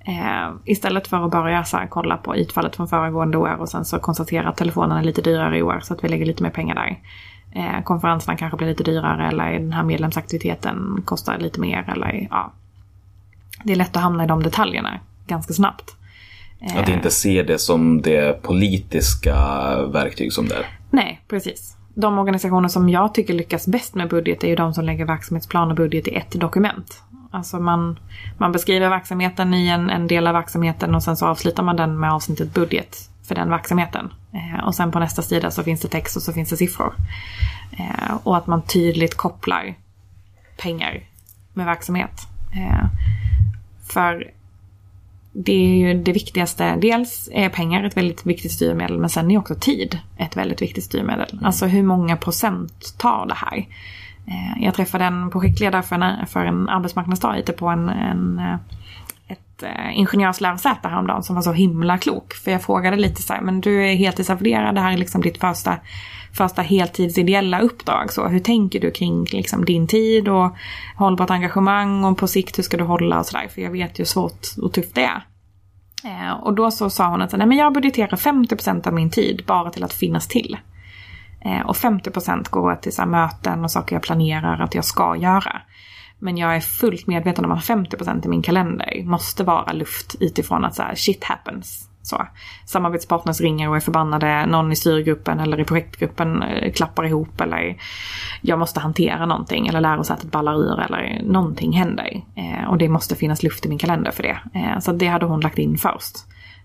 [0.00, 3.84] Eh, istället för att börja så här, kolla på utfallet från föregående år och sen
[3.84, 6.50] så konstatera att telefonen är lite dyrare i år så att vi lägger lite mer
[6.50, 6.98] pengar där.
[7.52, 12.52] Eh, konferenserna kanske blir lite dyrare eller den här medlemsaktiviteten kostar lite mer eller ja.
[13.64, 15.96] Det är lätt att hamna i de detaljerna ganska snabbt.
[16.60, 19.36] Att inte se det som det politiska
[19.86, 20.66] verktyg som det är.
[20.90, 21.76] Nej, precis.
[21.94, 25.70] De organisationer som jag tycker lyckas bäst med budget är ju de som lägger verksamhetsplan
[25.70, 27.02] och budget i ett dokument.
[27.30, 27.98] Alltså man,
[28.38, 32.00] man beskriver verksamheten i en, en del av verksamheten och sen så avslutar man den
[32.00, 32.96] med avsnittet budget
[33.28, 34.12] för den verksamheten.
[34.32, 36.94] Eh, och sen på nästa sida så finns det text och så finns det siffror.
[37.78, 39.74] Eh, och att man tydligt kopplar
[40.56, 41.00] pengar
[41.52, 42.26] med verksamhet.
[42.54, 42.86] Eh,
[43.88, 44.30] för
[45.32, 46.76] det är ju det viktigaste.
[46.76, 50.84] Dels är pengar ett väldigt viktigt styrmedel men sen är också tid ett väldigt viktigt
[50.84, 51.28] styrmedel.
[51.32, 51.44] Mm.
[51.44, 53.58] Alltså hur många procent tar det här?
[54.26, 58.56] Eh, jag träffade en projektledare för en, för en arbetsmarknadsdag ute på en, en eh,
[59.28, 62.34] ett eh, ingenjörslärosäte häromdagen som var så himla klok.
[62.34, 65.38] För jag frågade lite så här, men du är heltidsarvoderad, det här är liksom ditt
[65.38, 65.76] första,
[66.32, 68.12] första heltidsideella uppdrag.
[68.12, 70.56] Så hur tänker du kring liksom, din tid och
[70.96, 73.48] hållbart engagemang och på sikt hur ska du hålla och sådär.
[73.48, 75.22] För jag vet ju hur svårt och tufft det är.
[76.04, 79.42] Eh, och då så sa hon att nej, men jag budgeterar 50% av min tid
[79.46, 80.56] bara till att finnas till.
[81.44, 85.62] Eh, och 50% går till så möten och saker jag planerar att jag ska göra.
[86.18, 90.64] Men jag är fullt medveten om att 50% i min kalender måste vara luft utifrån
[90.64, 91.87] att så här, shit happens.
[92.08, 92.26] Så.
[92.64, 94.46] Samarbetspartners ringer och är förbannade.
[94.46, 97.76] Någon i styrgruppen eller i projektgruppen eh, klappar ihop eller
[98.40, 102.24] jag måste hantera någonting eller lärosätet ballar ur eller någonting händer.
[102.34, 104.38] Eh, och det måste finnas luft i min kalender för det.
[104.54, 106.16] Eh, så det hade hon lagt in först.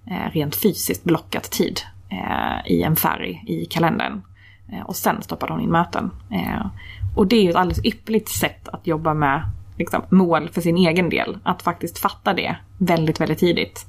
[0.08, 4.22] Eh, rent fysiskt blockat tid eh, i en färg i kalendern.
[4.72, 6.12] Eh, och sen stoppade hon in möten.
[7.16, 9.42] Och det är ju ett alldeles ypperligt sätt att jobba med
[9.78, 11.38] liksom, mål för sin egen del.
[11.44, 13.86] Att faktiskt fatta det väldigt, väldigt tidigt.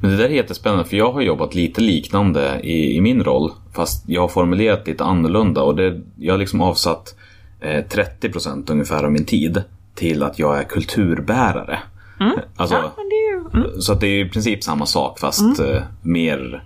[0.00, 3.52] Men det där är jättespännande för jag har jobbat lite liknande i, i min roll.
[3.74, 7.14] Fast jag har formulerat lite annorlunda och det, jag har liksom avsatt
[7.60, 9.62] eh, 30% ungefär av min tid
[9.94, 11.78] till att jag är kulturbärare.
[12.56, 12.92] Alltså, Ja,
[13.30, 13.60] ju...
[13.60, 13.80] Mm.
[13.80, 16.64] Så att det är i princip samma sak fast eh, mer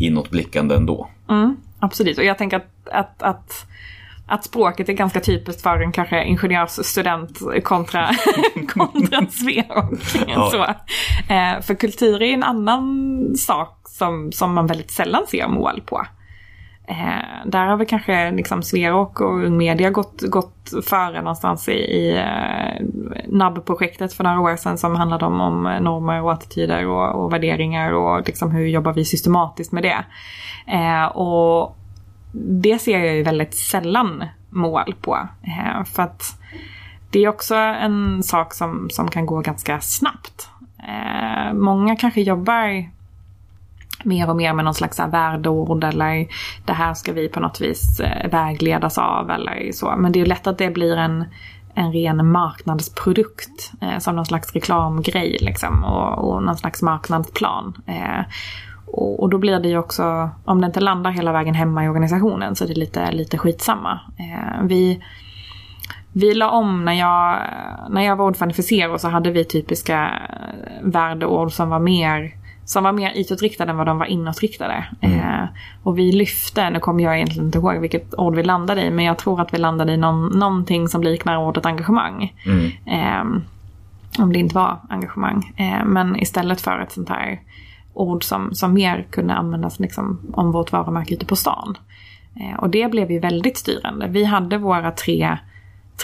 [0.00, 1.08] inåtblickande ändå.
[1.28, 3.66] Mm, absolut, och jag tänker att, att, att,
[4.30, 8.10] att språket är ganska typiskt för en kanske ingenjörsstudent kontra,
[8.68, 10.00] kontra Sverok.
[10.26, 10.74] Ja.
[11.28, 16.06] Eh, för kultur är en annan sak som, som man väldigt sällan ser mål på.
[16.90, 21.72] Eh, där har väl kanske liksom Sverok och Ung Media gått, gått före någonstans i,
[21.72, 22.86] i eh,
[23.28, 27.92] NAB-projektet för några år sedan som handlade om, om normer och attityder och, och värderingar
[27.92, 30.04] och liksom hur jobbar vi systematiskt med det.
[30.66, 31.76] Eh, och
[32.32, 35.28] det ser jag ju väldigt sällan mål på.
[35.42, 36.40] Eh, för att
[37.10, 40.50] det är också en sak som, som kan gå ganska snabbt.
[40.78, 42.90] Eh, många kanske jobbar
[44.04, 46.26] mer och mer med någon slags värdeord eller
[46.64, 49.94] det här ska vi på något vis eh, vägledas av eller så.
[49.96, 51.24] Men det är lätt att det blir en,
[51.74, 57.82] en ren marknadsprodukt eh, som någon slags reklamgrej liksom och, och någon slags marknadsplan.
[57.86, 58.24] Eh,
[58.92, 61.88] och, och då blir det ju också, om det inte landar hela vägen hemma i
[61.88, 64.00] organisationen så är det lite, lite skitsamma.
[64.18, 65.02] Eh, vi,
[66.12, 67.38] vi la om när jag,
[67.90, 72.34] när jag var ordförande för Zero så hade vi typiska eh, värdeord som var mer
[72.64, 74.84] som var mer utåtriktade än vad de var inåtriktade.
[75.00, 75.44] Eh,
[75.82, 79.04] och vi lyfte, nu kommer jag egentligen inte ihåg vilket ord vi landade i, men
[79.04, 82.34] jag tror att vi landade i någon, någonting som liknar ordet engagemang.
[82.86, 83.24] Eh,
[84.18, 85.52] om det inte var engagemang.
[85.56, 87.40] Eh, men istället för ett sånt här
[87.94, 91.78] ord som, som mer kunde användas liksom, om vårt varumärke ute på stan.
[92.40, 94.08] Eh, och det blev ju väldigt styrande.
[94.08, 95.38] Vi hade våra tre,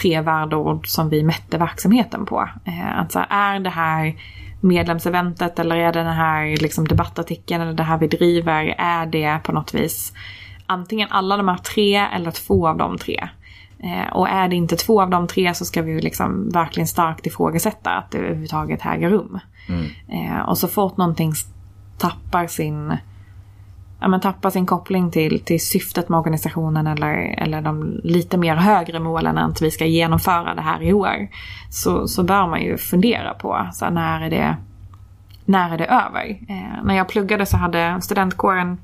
[0.01, 2.49] tre värdeord som vi mätte verksamheten på.
[2.95, 4.15] Att så här, är det här
[4.61, 9.39] medlemseventet eller är det den här liksom, debattartikeln eller det här vi driver, är det
[9.43, 10.13] på något vis
[10.67, 13.29] antingen alla de här tre eller två av de tre.
[13.83, 17.27] Eh, och är det inte två av de tre så ska vi liksom verkligen starkt
[17.27, 19.39] ifrågasätta att det överhuvudtaget äger rum.
[20.07, 21.33] Eh, och så fort någonting
[21.97, 22.97] tappar sin
[23.99, 28.55] ja, men tappar sin koppling till, till syftet med organisationen eller, eller de lite mer
[28.55, 31.27] högre målen än att vi ska genomföra det här i år.
[31.69, 34.57] Så, så bör man ju fundera på så här, när, är det,
[35.45, 36.39] när är det över?
[36.49, 38.77] Eh, när jag pluggade så hade studentkåren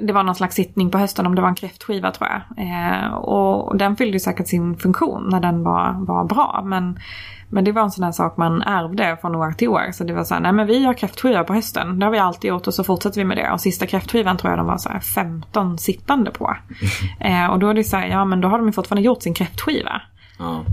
[0.00, 2.66] det var någon slags sittning på hösten om det var en kräftskiva tror jag.
[2.66, 6.62] Eh, och den fyllde säkert sin funktion när den var, var bra.
[6.64, 6.98] Men,
[7.48, 9.92] men det var en sån här sak man ärvde från år till år.
[9.92, 11.98] Så det var så här, nej men vi har kräftskiva på hösten.
[11.98, 13.50] Det har vi alltid gjort och så fortsätter vi med det.
[13.50, 16.56] Och sista kräftskivan tror jag de var så här 15 sittande på.
[17.20, 19.22] Eh, och då är det så här, ja men då har de ju fortfarande gjort
[19.22, 20.02] sin kräftskiva.
[20.38, 20.64] Ja.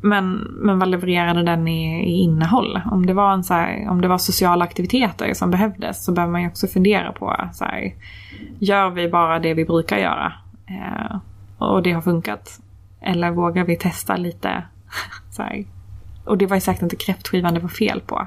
[0.00, 2.80] Men, men vad levererade den i, i innehåll?
[2.90, 6.32] Om det, var en så här, om det var sociala aktiviteter som behövdes så behöver
[6.32, 7.94] man ju också fundera på så här,
[8.58, 10.32] gör vi bara det vi brukar göra?
[10.66, 11.16] Eh,
[11.58, 12.60] och det har funkat.
[13.00, 14.62] Eller vågar vi testa lite?
[15.30, 15.64] så här.
[16.24, 18.26] Och det var ju säkert inte kräftskivan det var fel på.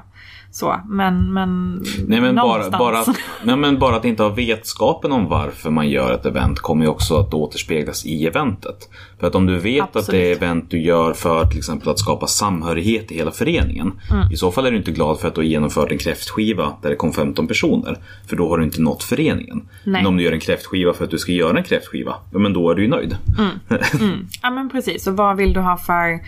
[0.54, 2.78] Så, men, men, Nej, men bara, någonstans.
[2.78, 3.08] bara, att,
[3.42, 6.90] nej, men bara att inte ha vetskapen om varför man gör ett event kommer ju
[6.90, 8.88] också att återspeglas i eventet.
[9.20, 10.36] För att om du vet att det är Absolut.
[10.36, 13.92] event du gör för till exempel att skapa samhörighet i hela föreningen.
[14.10, 14.32] Mm.
[14.32, 16.90] I så fall är du inte glad för att du har genomfört en kräftskiva där
[16.90, 17.98] det kom 15 personer.
[18.26, 19.68] För då har du inte nått föreningen.
[19.84, 20.02] Nej.
[20.02, 22.52] Men om du gör en kräftskiva för att du ska göra en kräftskiva, ja men
[22.52, 23.16] då är du ju nöjd.
[24.42, 26.20] Ja men precis, och vad vill du ha för...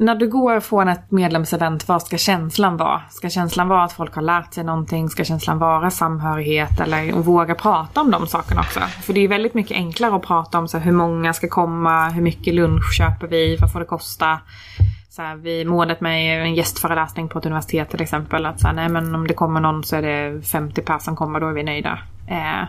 [0.00, 3.00] När du går från ett medlemsevent, vad ska känslan vara?
[3.10, 5.08] Ska känslan vara att folk har lärt sig någonting?
[5.08, 6.80] Ska känslan vara samhörighet?
[6.80, 8.80] Eller våga prata om de sakerna också?
[8.80, 11.48] För det är ju väldigt mycket enklare att prata om så här, hur många ska
[11.48, 14.40] komma, hur mycket lunch köper vi, vad får det kosta?
[15.10, 18.46] Så här, vi målet med en gästföreläsning på ett universitet till exempel.
[18.46, 21.16] Att så här, nej men om det kommer någon så är det 50 personer som
[21.16, 21.98] kommer, då är vi nöjda.
[22.28, 22.68] Eh,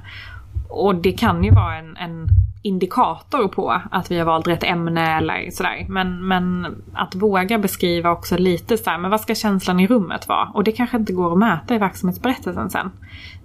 [0.69, 2.29] och det kan ju vara en, en
[2.61, 5.85] indikator på att vi har valt rätt ämne eller sådär.
[5.89, 10.27] Men, men att våga beskriva också lite så här, men vad ska känslan i rummet
[10.27, 10.49] vara?
[10.53, 12.91] Och det kanske inte går att mäta i verksamhetsberättelsen sen.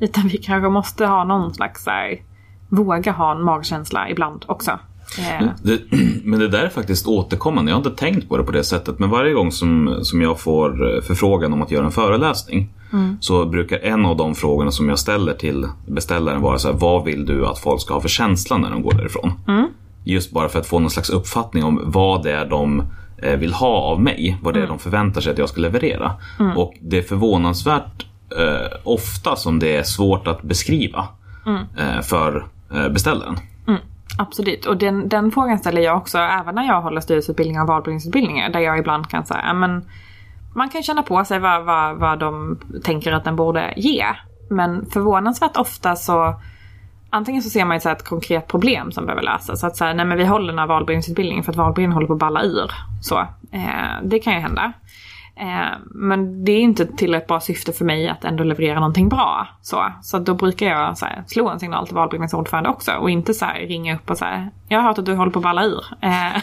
[0.00, 2.22] Utan vi kanske måste ha någon slags så här,
[2.68, 4.78] våga ha en magkänsla ibland också.
[5.18, 5.80] Eh, Det,
[6.24, 7.70] men det där är faktiskt återkommande.
[7.70, 8.98] Jag har inte tänkt på det på det sättet.
[8.98, 12.68] Men varje gång som, som jag får eh, förfrågan om att göra en föreläsning.
[13.20, 17.04] så brukar en av de frågorna som jag ställer till beställaren vara så här, vad
[17.04, 19.32] vill du att folk ska ha för känsla när de går därifrån?
[20.04, 22.82] Just bara för att få någon slags uppfattning om vad det är de
[23.22, 26.12] eh, vill ha av mig, vad det är de förväntar sig att jag ska leverera.
[26.56, 28.06] Och det är förvånansvärt
[28.38, 31.08] eh, ofta som det är svårt att beskriva
[31.78, 33.36] eh, för eh, beställaren.
[34.18, 38.48] Absolut, och den, den frågan ställer jag också även när jag håller styrelseutbildningar och valberedningsutbildningar
[38.50, 39.84] där jag ibland kan säga, ja, men
[40.54, 44.04] man kan känna på sig vad, vad, vad de tänker att den borde ge.
[44.50, 46.34] Men förvånansvärt ofta så
[47.14, 49.60] Antingen så ser man ett, så ett konkret problem som behöver lösas.
[49.60, 52.12] Så att säga, nej men vi håller den här valberedningsutbildningen för att valberedningen håller på
[52.12, 52.70] att balla ur.
[53.00, 53.18] Så,
[53.52, 54.72] eh, det kan ju hända.
[55.36, 59.08] Eh, men det är inte till ett bra syfte för mig att ändå leverera någonting
[59.08, 59.48] bra.
[59.62, 63.34] Så, så då brukar jag så här, slå en signal till valberedningsordförande också och inte
[63.34, 65.64] så här, ringa upp och säga jag har hört att du håller på att balla
[65.64, 65.84] ur.
[66.00, 66.36] Eh,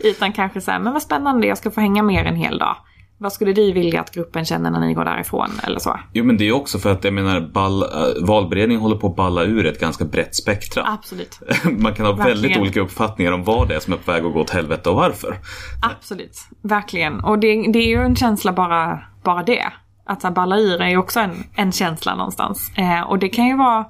[0.10, 2.76] utan kanske säga men vad spännande jag ska få hänga med er en hel dag.
[3.18, 6.00] Vad skulle du vilja att gruppen känner när ni går därifrån eller så?
[6.12, 7.88] Jo men det är också för att jag menar ball, äh,
[8.26, 10.82] valberedningen håller på att balla ur ett ganska brett spektra.
[10.86, 11.40] Absolut.
[11.78, 12.60] Man kan ha väldigt Verkligen.
[12.60, 14.96] olika uppfattningar om vad det är som är på väg att gå åt helvete och
[14.96, 15.38] varför.
[15.82, 17.20] Absolut, verkligen.
[17.20, 19.72] Och det, det är ju en känsla bara, bara det.
[20.06, 22.70] Att så balla ur är ju också en, en känsla någonstans.
[22.76, 23.84] Eh, och det kan ju vara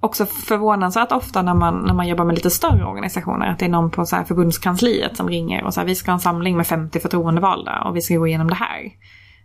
[0.00, 3.46] också förvånansvärt ofta när man, när man jobbar med lite större organisationer.
[3.46, 6.14] Att det är någon på så här förbundskansliet som ringer och säger vi ska ha
[6.14, 8.80] en samling med 50 förtroendevalda och vi ska gå igenom det här.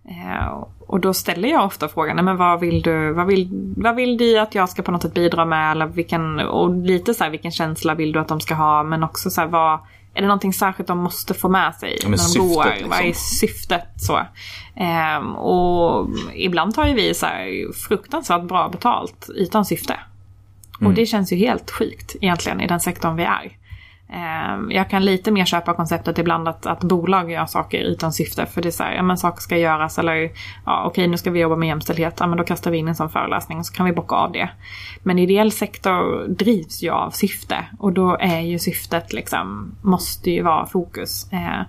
[0.09, 3.95] Eh, och då ställer jag ofta frågan, "Nej, men vad vill du, vad vill, vad
[3.95, 5.71] vill du att jag ska på något sätt bidra med?
[5.71, 8.83] Eller vilken, och lite så här, vilken känsla vill du att de ska ha?
[8.83, 9.79] Men också så här, vad,
[10.13, 12.65] är det någonting särskilt de måste få med sig Ja, när de syftet, går?
[12.65, 12.89] liksom.
[12.89, 13.85] Vad är syftet?
[13.97, 14.19] Så.
[14.75, 17.27] Ehm, och ibland tar ju vi så
[17.87, 19.99] fruktansvärt bra betalt utan syfte.
[20.81, 23.57] Och det känns ju helt sjukt egentligen i den sektorn vi är.
[24.13, 28.45] Ehm, Jag kan lite mer köpa konceptet ibland att, att bolag gör saker utan syfte.
[28.45, 30.31] För det är så här, ja men saker ska göras eller
[30.65, 32.17] ja okej nu ska vi jobba med jämställdhet.
[32.19, 34.31] Ja men då kastar vi in en sån föreläsning och så kan vi bocka av
[34.31, 34.49] det.
[35.03, 37.65] Men ideell sektor drivs ju av syfte.
[37.79, 41.31] Och då är ju syftet liksom, måste ju vara fokus.
[41.31, 41.61] Eh,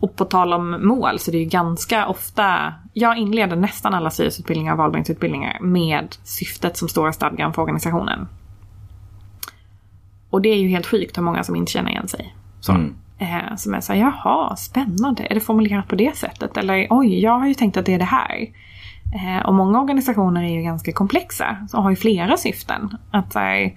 [0.00, 4.10] och på tal om mål så det är ju ganska ofta, jag inleder nästan alla
[4.10, 8.28] styrelseutbildningar och valberedningsutbildningar med syftet som står i stadgan för organisationen.
[10.30, 12.34] Och det är ju helt sjukt hur många som inte känner igen sig.
[12.60, 12.72] Så.
[12.72, 12.94] Mm.
[13.18, 15.26] Eh, som är såhär, jaha, spännande.
[15.30, 16.56] Är det formulerat på det sättet?
[16.56, 18.46] Eller oj, jag har ju tänkt att det är det här.
[19.14, 21.56] Eh, och många organisationer är ju ganska komplexa.
[21.70, 22.96] Så har ju flera syften.
[23.10, 23.72] Att så här,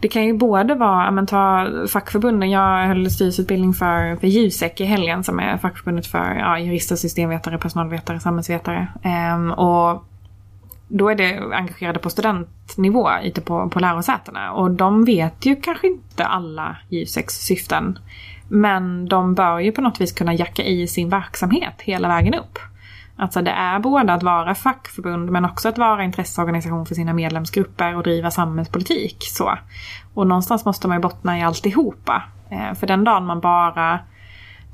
[0.00, 2.50] det kan ju både vara, men ta fackförbunden.
[2.50, 7.58] Jag höll styrelseutbildning för, för Jusek i helgen som är fackförbundet för ja, jurister, systemvetare,
[7.58, 8.88] personalvetare, samhällsvetare.
[9.02, 10.04] Ehm, och
[10.88, 14.52] då är det engagerade på studentnivå ute på, på lärosätena.
[14.52, 17.98] Och de vet ju kanske inte alla Juseks syften.
[18.48, 22.58] Men de bör ju på något vis kunna jacka i sin verksamhet hela vägen upp.
[23.18, 27.96] Alltså det är både att vara fackförbund men också att vara intresseorganisation för sina medlemsgrupper
[27.96, 29.16] och driva samhällspolitik.
[29.20, 29.58] Så.
[30.14, 32.22] Och någonstans måste man ju bottna i alltihopa.
[32.50, 33.98] Eh, för den dagen man bara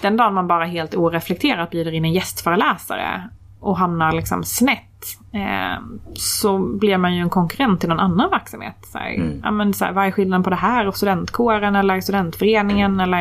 [0.01, 3.29] den dagen man bara helt oreflekterat bjuder in en gästföreläsare
[3.61, 5.83] och hamnar liksom snett eh,
[6.15, 8.77] så blir man ju en konkurrent till någon annan verksamhet.
[8.83, 12.01] Så här, ja, men så här, vad är skillnaden på det här och studentkåren eller
[12.01, 13.17] studentföreningen eller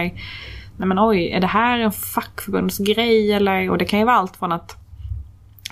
[0.78, 4.38] nej men oj, är det här en fackförbundsgrej eller och det kan ju vara allt
[4.38, 4.83] från att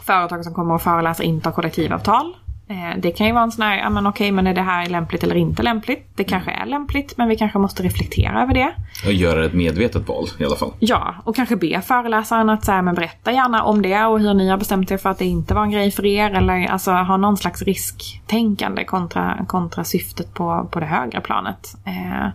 [0.04, 2.36] företag som kommer och föreläser inte har kollektivavtal.
[2.68, 4.86] Eh, Det kan ju vara en sån här, ja men okej men är det här
[4.90, 6.08] lämpligt eller inte lämpligt?
[6.16, 8.74] Det kanske är lämpligt men vi kanske måste reflektera över det.
[9.06, 10.74] Och göra ett medvetet val i alla fall.
[10.80, 14.50] Ja, och kanske be föreläsaren att säga men berätta gärna om det och hur ni
[14.50, 16.32] har bestämt er för att det inte var en grej för er.
[16.32, 21.76] Eller alltså ha någon slags risktänkande kontra, kontra syftet på, på det högre planet.
[21.86, 22.28] Eh,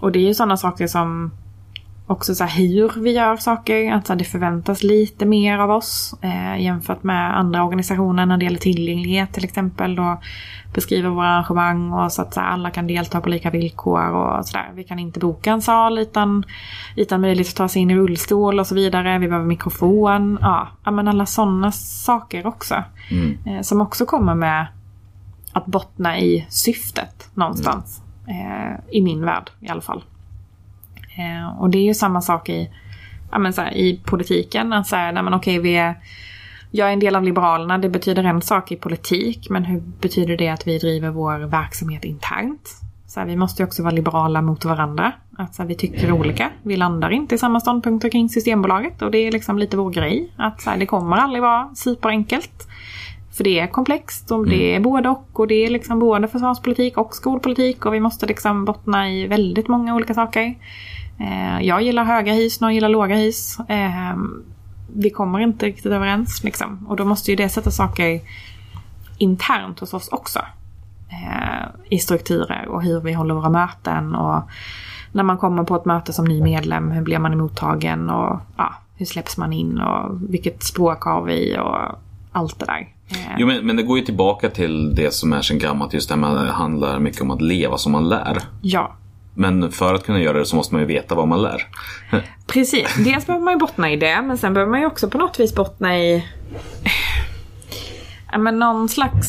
[0.00, 1.30] och det är ju sådana saker som
[2.10, 3.92] också så hur vi gör saker.
[3.92, 8.44] Att så det förväntas lite mer av oss eh, jämfört med andra organisationer när det
[8.44, 9.94] gäller tillgänglighet till exempel.
[9.94, 10.20] Då
[10.74, 14.70] beskriver våra arrangemang och så att så alla kan delta på lika villkor och sådär.
[14.74, 16.44] Vi kan inte boka en sal utan,
[16.96, 19.18] utan möjlighet att ta sig in i rullstol och så vidare.
[19.18, 20.38] Vi behöver mikrofon.
[20.40, 22.74] Ja, men alla sådana saker också.
[23.46, 24.66] Eh, som också kommer med
[25.52, 28.02] att bottna i syftet någonstans.
[28.26, 30.04] Eh, I min värld i alla fall.
[31.20, 32.70] Eh, och det är ju samma sak i,
[33.30, 34.72] ja, men så här, i politiken.
[34.72, 35.94] Att säga, nej men okej, vi är,
[36.70, 37.78] jag är en del av Liberalerna.
[37.78, 39.50] Det betyder en sak i politik.
[39.50, 42.80] Men hur betyder det att vi driver vår verksamhet internt?
[43.06, 45.12] Så här, vi måste ju också vara liberala mot varandra.
[45.38, 46.50] Att så här, vi tycker olika.
[46.62, 49.02] Vi landar inte i samma ståndpunkter kring Systembolaget.
[49.02, 50.32] Och det är liksom lite vår grej.
[50.36, 52.68] Att så här, det kommer aldrig vara superenkelt.
[53.32, 55.40] För det är komplext och det är både och.
[55.40, 57.86] Och det är liksom både försvarspolitik och skolpolitik.
[57.86, 60.54] Och vi måste liksom bottna i väldigt många olika saker.
[61.20, 63.60] Eh, jag gillar höga hus, någon gillar låga hus.
[63.68, 64.16] Eh,
[64.94, 66.44] vi kommer inte riktigt överens.
[66.44, 66.86] Liksom.
[66.88, 68.20] Och då måste ju det sätta saker
[69.18, 70.38] internt hos oss också.
[71.08, 74.42] Eh, I strukturer och hur vi håller våra möten och
[75.12, 78.74] när man kommer på ett möte som ny medlem, hur blir man emottagen och ja,
[78.96, 81.98] hur släpps man in och vilket språk har vi och
[82.32, 82.88] allt det där.
[83.38, 85.94] Jo, men, men det går ju tillbaka till det som är sedan gammalt.
[85.94, 88.38] Just det här med att det handlar mycket om att leva som man lär.
[88.62, 88.92] Ja,
[89.34, 91.66] Men för att kunna göra det så måste man ju veta vad man lär.
[92.46, 95.18] Precis, dels behöver man ju bottna i det men sen behöver man ju också på
[95.18, 96.26] något vis bottna i
[98.38, 99.26] men någon slags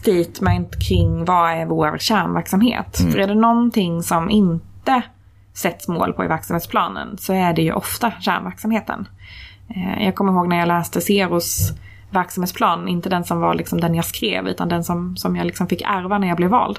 [0.00, 2.96] statement kring vad är vår kärnverksamhet.
[3.12, 5.02] För är det någonting som inte
[5.54, 9.08] sätts mål på i verksamhetsplanen så är det ju ofta kärnverksamheten.
[9.68, 11.72] Eh, Jag kommer ihåg när jag läste Zeros
[12.10, 15.66] verksamhetsplan, inte den som var liksom den jag skrev utan den som, som jag liksom
[15.66, 16.78] fick ärva när jag blev vald.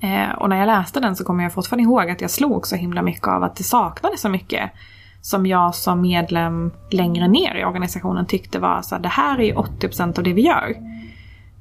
[0.00, 2.76] Eh, och när jag läste den så kommer jag fortfarande ihåg att jag slog så
[2.76, 4.70] himla mycket av att det saknades så mycket
[5.20, 9.44] som jag som medlem längre ner i organisationen tyckte var så här, det här är
[9.44, 10.76] ju 80% av det vi gör.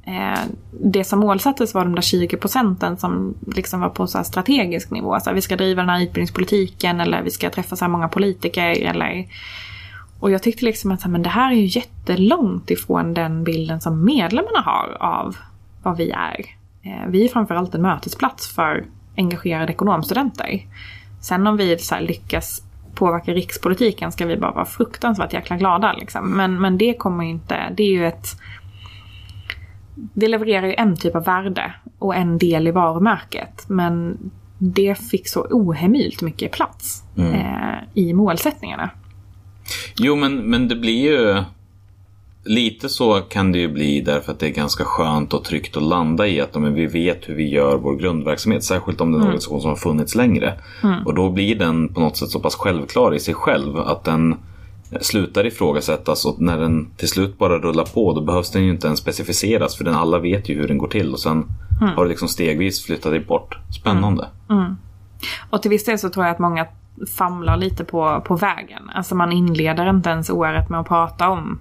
[0.04, 0.40] Eh,
[0.72, 4.92] det som målsattes var de där 20 procenten som liksom var på så här strategisk
[4.92, 5.20] nivå.
[5.20, 8.08] Så här, vi ska driva den här utbildningspolitiken eller vi ska träffa så här många
[8.08, 8.70] politiker.
[8.70, 9.28] Eller...
[10.20, 13.44] Och jag tyckte liksom att så här, men det här är ju jättelångt ifrån den
[13.44, 15.38] bilden som medlemmarna har av
[15.84, 16.59] vad vi är.
[16.84, 18.86] Eh, vi är framförallt en mötesplats för
[19.18, 20.68] engagerade ekonomstudenter.
[21.22, 22.62] Sen om vi så lyckas
[22.96, 25.94] påverka rikspolitiken ska vi bara vara fruktansvärt jäkla glada.
[25.94, 26.32] Liksom.
[26.32, 28.28] Men, men det kommer inte, det är ju ett
[30.14, 33.66] det levererar ju en typ av värde och en del i varumärket.
[33.68, 34.18] Men
[34.58, 38.90] det fick så ohemult mycket plats eh, i målsättningarna.
[39.98, 41.44] Jo, men, men det blir ju...
[42.50, 45.84] Lite så kan det ju bli därför att det är ganska skönt och tryggt att
[45.84, 48.64] landa i att men, vi vet hur vi gör vår grundverksamhet.
[48.64, 50.54] Särskilt om det är en organisation som har funnits längre.
[51.06, 54.36] Och då blir den på något sätt så pass självklar i sig själv att den
[55.02, 58.88] slutar ifrågasättas och när den till slut bara rullar på då behövs den ju inte
[58.88, 61.46] ens specificeras för den alla vet ju hur den går till och sen
[61.96, 63.58] har det liksom stegvis flyttat dig bort.
[63.80, 64.28] Spännande.
[65.50, 66.68] Och till viss del så tror jag att många
[67.18, 68.90] famlar lite på, på vägen.
[68.94, 71.60] Alltså man inleder inte ens året med att prata om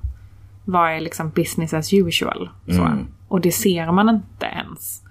[0.68, 2.50] vad är liksom business as usual.
[2.66, 2.88] Så.
[3.28, 5.02] Och det ser man inte ens.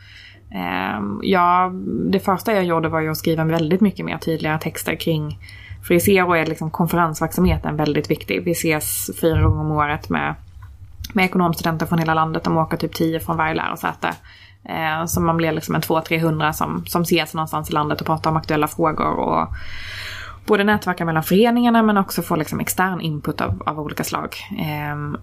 [0.51, 1.71] Ehm, ja,
[2.11, 5.39] det första jag gjorde var ju att skriva väldigt mycket mer tydliga texter kring
[5.87, 8.43] för i Zero är liksom konferensverksamheten väldigt viktig.
[8.43, 10.35] Vi ses fyra gånger om året med,
[11.13, 12.43] med ekonomstudenter från hela landet.
[12.43, 14.07] De åker typ tio från varje lärosäte.
[14.63, 18.29] Eh, så man blir liksom en 200-300 som, som ses någonstans i landet och pratar
[18.29, 19.19] om aktuella frågor.
[19.19, 19.47] Och
[20.45, 24.35] både nätverka mellan föreningarna men också få liksom extern input av, av olika slag.
[24.59, 25.19] Eh,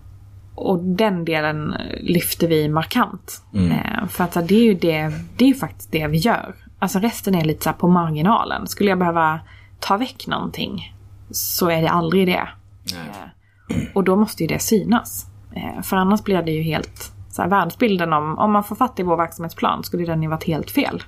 [0.55, 3.43] och den delen lyfter vi markant.
[3.55, 6.55] Eh, för att det är ju det, det är ju faktiskt det vi gör.
[6.79, 8.67] Alltså resten är lite så på marginalen.
[8.67, 9.41] Skulle jag behöva
[9.81, 10.95] ta väck någonting
[11.31, 12.49] så är det aldrig det.
[12.95, 15.27] Eh, och då måste ju det synas.
[15.53, 19.01] Eh, för annars blir det ju helt så här, världsbilden om, om man får fatt
[19.01, 21.03] i vår verksamhetsplan skulle den ju varit helt fel.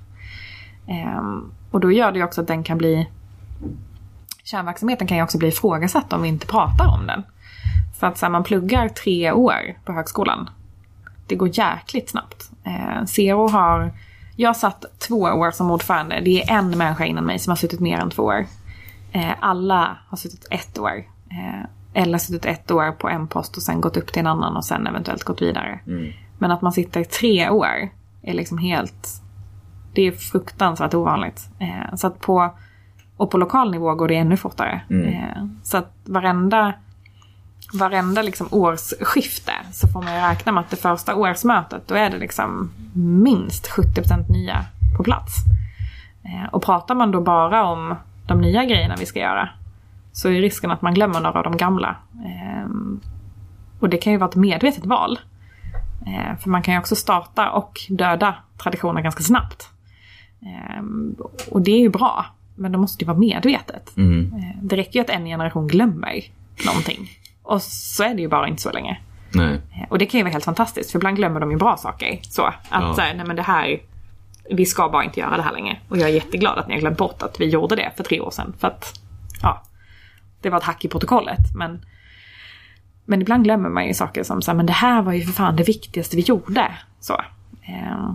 [0.89, 1.23] Eh,
[1.71, 3.09] och då gör det ju också att den kan bli
[4.45, 7.23] Kärnverksamheten kan ju också bli ifrågasatt om vi inte pratar om den.
[7.99, 10.51] För att så här, man pluggar tre år på högskolan.
[11.27, 12.51] Det går jäkligt snabbt.
[12.65, 13.93] Eh, Zero har...
[14.37, 16.21] Jag satt två år som ordförande.
[16.21, 18.47] Det är en människa innan mig som har suttit mer än två år.
[19.13, 21.05] Eh, alla har suttit ett år.
[21.31, 21.65] Eh,
[22.03, 24.65] eller suttit ett år på en post och sen gått upp till en annan och
[24.65, 25.81] sen eventuellt gått vidare.
[26.39, 27.89] Men att man sitter tre år
[28.23, 29.23] är liksom helt...
[29.95, 31.49] Det är fruktansvärt ovanligt.
[31.59, 32.55] Eh, så att på,
[33.17, 34.81] och på lokal nivå går det ännu fortare.
[35.09, 36.73] Eh, så att varenda,
[37.73, 42.11] varenda liksom årsskifte så får man ju räkna med att det första årsmötet då är
[42.11, 44.65] det liksom minst 70% nya
[44.97, 45.35] på plats.
[46.25, 47.95] Eh, och pratar man då bara om
[48.27, 49.49] de nya grejerna vi ska göra
[50.13, 51.97] så är risken att man glömmer några av de gamla.
[52.25, 52.69] Eh,
[53.81, 55.19] och det kan ju vara ett medvetet val.
[56.07, 59.71] Eh, för man kan ju också starta och döda traditioner ganska snabbt.
[61.51, 63.93] Och det är ju bra, men det måste ju vara medvetet.
[64.33, 66.23] Eh, det räcker ju att en generation glömmer
[66.67, 67.11] någonting.
[67.47, 69.01] Och så är det ju bara inte så länge.
[69.35, 69.55] Nej.
[69.55, 72.19] Eh, Och det kan ju vara helt fantastiskt, för ibland glömmer de ju bra saker.
[72.23, 72.95] Så att Ja.
[72.95, 73.81] så här, nej men det här,
[74.51, 75.77] vi ska bara inte göra det här längre.
[75.89, 78.21] Och jag är jätteglad att ni har glömt bort att vi gjorde det för tre
[78.21, 78.55] år sedan.
[78.59, 78.93] För att,
[79.43, 79.63] ja,
[80.41, 81.55] det var ett hack i protokollet.
[81.55, 81.85] Men,
[83.05, 85.33] men ibland glömmer man ju saker som så här, men det här var ju för
[85.33, 86.71] fan det viktigaste vi gjorde.
[87.01, 87.15] Så.
[87.63, 88.11] Eh,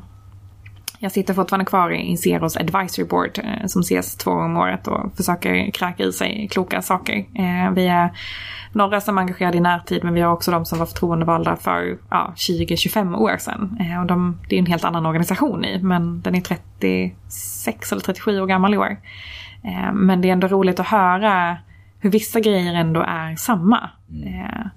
[1.04, 4.88] jag sitter fortfarande kvar i Zeros advisory board eh, som ses två gånger om året
[4.88, 7.18] och försöker kräka i sig kloka saker.
[7.18, 8.10] Eh, vi är
[8.72, 11.98] några som är engagerade i närtid men vi har också de som var förtroendevalda för
[12.10, 13.78] ja, 20-25 år sedan.
[13.80, 18.02] Eh, och de, det är en helt annan organisation i men den är 36 eller
[18.02, 18.98] 37 år gammal i år.
[19.94, 21.58] Men det är ändå roligt att höra
[22.00, 23.90] hur vissa grejer ändå är samma.
[24.26, 24.68] Eh,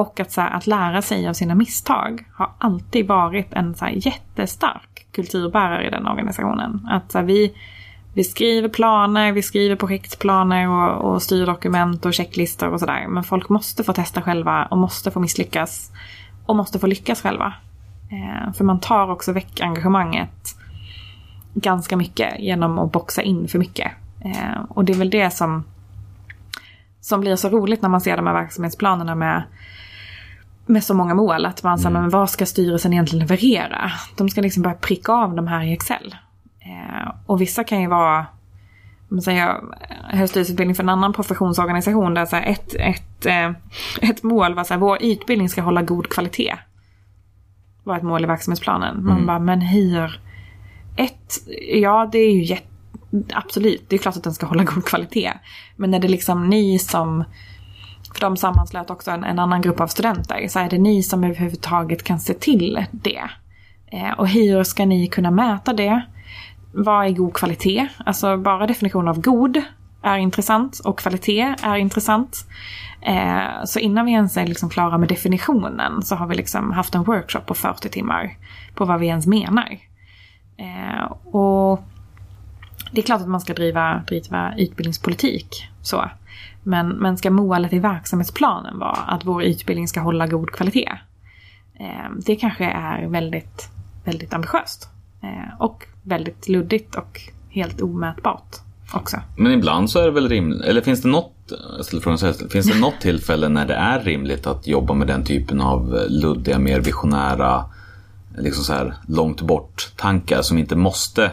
[0.00, 3.84] och att, så här, att lära sig av sina misstag har alltid varit en så
[3.84, 6.88] här, jättestark kulturbärare i den organisationen.
[6.90, 7.54] Att så här, vi,
[8.14, 13.06] vi skriver planer, vi skriver projektplaner och, och styrdokument och checklistor och sådär.
[13.08, 15.92] Men folk måste få testa själva och måste få misslyckas.
[16.46, 17.54] Och måste få lyckas själva.
[18.10, 20.56] Eh, för man tar också väck engagemanget
[21.54, 23.92] ganska mycket genom att boxa in för mycket.
[24.20, 25.64] Eh, och det är väl det som,
[27.00, 29.42] som blir så roligt när man ser de här verksamhetsplanerna med
[30.70, 33.92] med så många mål att man säger, men vad ska styrelsen egentligen leverera?
[34.16, 36.16] De ska liksom börja pricka av de här i Excel.
[36.60, 38.26] Eh, och vissa kan ju vara,
[39.10, 39.56] om säger,
[40.08, 43.50] höststyrelseutbildning för en annan professionsorganisation där så här, ett, ett, eh,
[44.10, 46.56] ett mål var så här, vår utbildning ska hålla god kvalitet.
[47.84, 49.04] Var ett mål i verksamhetsplanen.
[49.04, 50.20] Man bara, men hur?
[50.96, 51.38] Ett,
[51.72, 52.66] ja det är ju jätte,
[53.32, 55.32] absolut, det är klart att den ska hålla god kvalitet.
[55.76, 57.24] Men är det liksom ni som
[58.20, 60.48] de sammanslöt också en, en annan grupp av studenter.
[60.48, 63.22] Så är det ni som överhuvudtaget kan se till det.
[63.86, 66.02] Eh, och hur ska ni kunna mäta det?
[66.72, 67.88] Vad är god kvalitet?
[68.06, 69.62] Alltså bara definitionen av god
[70.02, 72.46] är intressant och kvalitet är intressant.
[73.00, 76.94] Eh, så innan vi ens är liksom klara med definitionen så har vi liksom haft
[76.94, 78.36] en workshop på 40 timmar
[78.74, 79.78] på vad vi ens menar.
[80.56, 81.84] Eh, och
[82.92, 85.68] det är klart att man ska driva, driva utbildningspolitik.
[85.82, 86.10] Så.
[86.62, 90.92] Men, men ska målet i verksamhetsplanen vara att vår utbildning ska hålla god kvalitet?
[91.74, 93.68] Eh, det kanske är väldigt,
[94.04, 94.88] väldigt ambitiöst.
[95.22, 98.56] Eh, och väldigt luddigt och helt omätbart
[98.92, 99.16] också.
[99.36, 102.26] Men ibland så är det väl rimligt, eller finns det något, jag ställer frågan så
[102.26, 106.06] här, finns det något tillfälle när det är rimligt att jobba med den typen av
[106.08, 107.64] luddiga, mer visionära,
[108.38, 111.30] liksom så här långt bort tankar som inte måste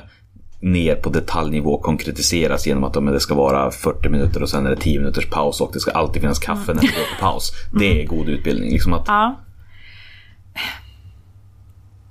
[0.60, 4.76] ner på detaljnivå konkretiseras genom att det ska vara 40 minuter och sen är det
[4.76, 7.52] 10 minuters paus och det ska alltid finnas kaffe när det går på paus.
[7.80, 8.72] Det är god utbildning.
[8.72, 9.36] Liksom att, Ja.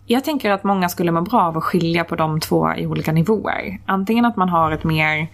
[0.06, 3.12] Jag tänker att många skulle må bra av att skilja på de två i olika
[3.12, 3.78] nivåer.
[3.86, 5.28] Antingen att man har ett mer...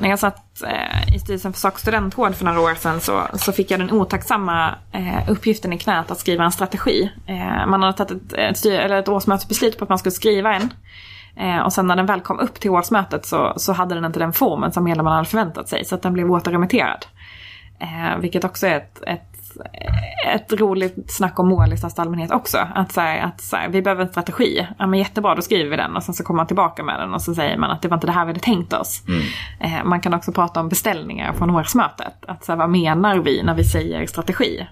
[0.00, 3.52] När jag satt eh, i styrelsen för Sak studentkår för några år sedan så, så
[3.52, 7.10] fick jag den otacksamma eh, uppgiften i knät att skriva en strategi.
[7.26, 10.54] Eh, man hade tagit ett, ett, styr, eller ett årsmötesbeslut på att man skulle skriva
[10.54, 10.70] en.
[11.36, 14.18] Eh, och sen när den väl kom upp till årsmötet så, så hade den inte
[14.18, 15.84] den formen som medlemmarna hade förväntat sig.
[15.84, 17.06] Så att den blev återremitterad.
[17.80, 19.38] Eh, vilket också är ett, ett,
[20.26, 22.58] ett roligt snack om mål i största allmänhet också.
[22.74, 24.66] Att, så här, att så här, vi behöver en strategi.
[24.78, 27.14] Ja men jättebra, då skriver vi den och sen så kommer man tillbaka med den
[27.14, 29.02] och så säger man att det var inte det här vi hade tänkt oss.
[29.60, 32.14] Eh, man kan också prata om beställningar från årsmötet.
[32.26, 34.66] Att så här, vad menar vi när vi säger strategi?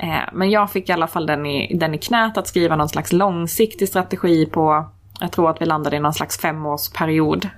[0.00, 2.88] Eh, men jag fick i alla fall den i, den i knät att skriva någon
[2.88, 4.90] slags långsiktig strategi på
[5.20, 7.48] jag tror att vi landade i någon slags femårsperiod.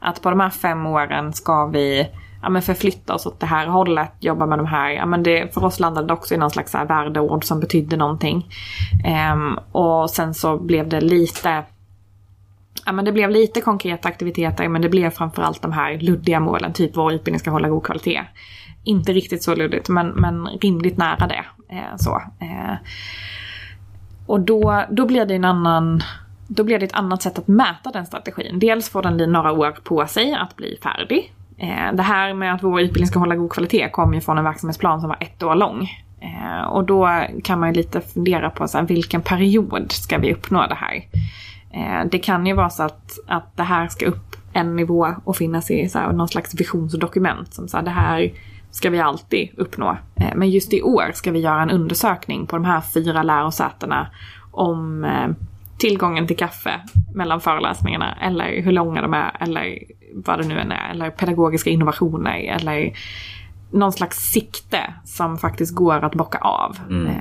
[0.00, 2.08] Att på de här fem åren ska vi
[2.42, 4.90] ja, men förflytta oss åt det här hållet, jobba med de här.
[4.90, 7.96] Ja, men det, för oss landade det också i någon slags här värdeord som betydde
[7.96, 8.46] någonting.
[9.32, 11.64] Um, och sen så blev det lite
[12.86, 16.72] Ja, men det blev lite konkreta aktiviteter men det blev framförallt de här luddiga målen,
[16.72, 18.22] typ vår utbildning ska hålla god kvalitet.
[18.84, 21.44] Inte riktigt så luddigt men, men rimligt nära det.
[21.68, 22.22] Eh, så.
[22.40, 22.74] Eh,
[24.26, 26.02] och då, då blir det en annan
[26.48, 28.58] då blir det ett annat sätt att mäta den strategin.
[28.58, 31.32] Dels får den några år på sig att bli färdig.
[31.58, 34.44] Eh, det här med att vår utbildning ska hålla god kvalitet kommer ju från en
[34.44, 35.88] verksamhetsplan som var ett år lång.
[36.20, 40.32] Eh, och då kan man ju lite fundera på så här, vilken period ska vi
[40.32, 40.94] uppnå det här?
[41.70, 45.36] Eh, det kan ju vara så att, att det här ska upp en nivå och
[45.36, 47.54] finnas i så här, någon slags visionsdokument.
[47.54, 48.32] Som så här, det här
[48.70, 49.96] ska vi alltid uppnå.
[50.34, 54.06] Men just i år ska vi göra en undersökning på de här fyra lärosätena
[54.52, 55.06] om
[55.84, 56.80] tillgången till kaffe
[57.14, 59.78] mellan föreläsningarna eller hur långa de är eller
[60.14, 60.90] vad det nu än är.
[60.90, 62.92] Eller pedagogiska innovationer eller
[63.70, 66.78] någon slags sikte som faktiskt går att bocka av.
[66.90, 67.12] Mm.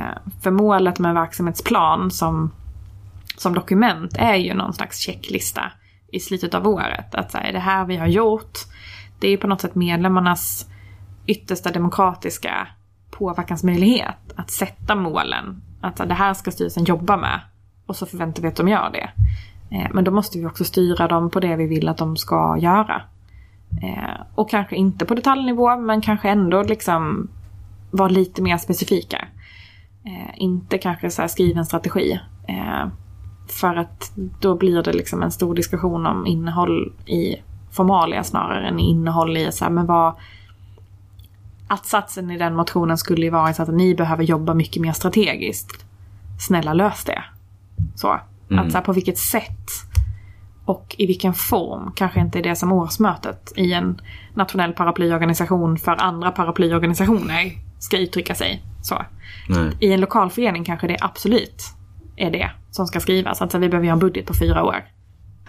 [0.44, 2.52] För målet med en verksamhetsplan som,
[3.38, 5.72] som dokument är ju någon slags checklista
[6.12, 7.16] i slutet av året.
[7.16, 8.58] Att säga, det här vi har gjort,
[9.20, 10.70] det är på något sätt medlemmarnas
[11.26, 12.68] yttersta demokratiska
[13.12, 15.62] påverkansmöjlighet att sätta målen.
[15.82, 17.40] Att det här ska styrelsen jobba med
[17.86, 19.10] och så förväntar vi att de gör det.
[19.76, 22.58] Eh, men då måste vi också styra dem på det vi vill att de ska
[22.58, 23.02] göra.
[23.84, 27.30] Eh, och kanske inte på detaljnivå men kanske ändå liksom
[27.92, 29.28] vara lite mer specifika.
[30.06, 32.20] Eh, inte kanske så här skriva en strategi.
[33.48, 37.36] För att då blir det liksom en stor diskussion om innehåll i
[37.72, 40.14] formalia snarare än innehåll i så här, men vad...
[41.68, 45.86] Att-satsen i den motionen skulle ju vara så att ni behöver jobba mycket mer strategiskt.
[46.40, 47.24] Snälla lös det.
[47.96, 48.20] Så.
[48.50, 48.66] Mm.
[48.66, 49.70] Att så här, på vilket sätt
[50.66, 54.02] och i vilken form kanske inte är det som årsmötet i en
[54.34, 58.62] nationell paraplyorganisation för andra paraplyorganisationer ska uttrycka sig.
[58.82, 59.06] Så.
[59.50, 59.72] Nej.
[59.80, 61.64] I en lokal förening kanske det absolut
[62.16, 63.42] är det som ska skrivas.
[63.42, 64.84] Alltså vi behöver göra en budget på fyra år.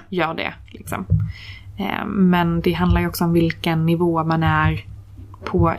[0.08, 1.06] Gör det liksom.
[1.78, 4.84] Eh, Men det handlar ju också om vilken nivå man är
[5.44, 5.74] på,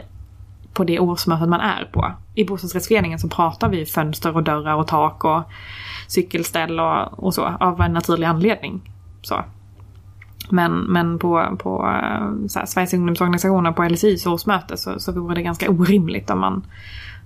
[0.74, 2.12] på det årsmötet man är på.
[2.36, 5.44] I bostadsrättsföreningen så pratar vi fönster och dörrar och tak och
[6.08, 8.82] cykelställ och, och så av en naturlig anledning.
[9.22, 9.44] Så.
[10.50, 15.42] Men, men på, på eh, här, Sveriges ungdomsorganisationer på LSIs årsmöte så, så vore det
[15.42, 16.66] ganska orimligt om man,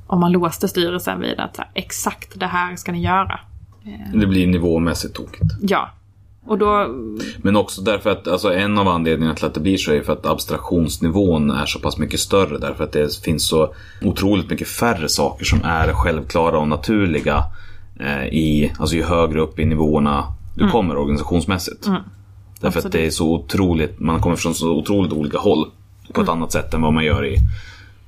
[0.07, 3.39] om man låste styrelsen vid att här, exakt det här ska ni göra.
[4.13, 5.53] Det blir nivåmässigt tokigt.
[5.61, 5.89] Ja.
[6.45, 6.95] Och då,
[7.37, 10.13] Men också därför att alltså en av anledningarna till att det blir så är för
[10.13, 12.57] att abstraktionsnivån är så pass mycket större.
[12.57, 17.43] Därför att det finns så otroligt mycket färre saker som är självklara och naturliga.
[17.99, 20.25] Eh, i, alltså ju högre upp i nivåerna
[20.59, 21.87] du kommer organisationsmässigt.
[22.59, 25.71] Därför att det är så otroligt, man kommer från så otroligt olika håll.
[26.13, 27.37] På ett annat sätt än vad man gör i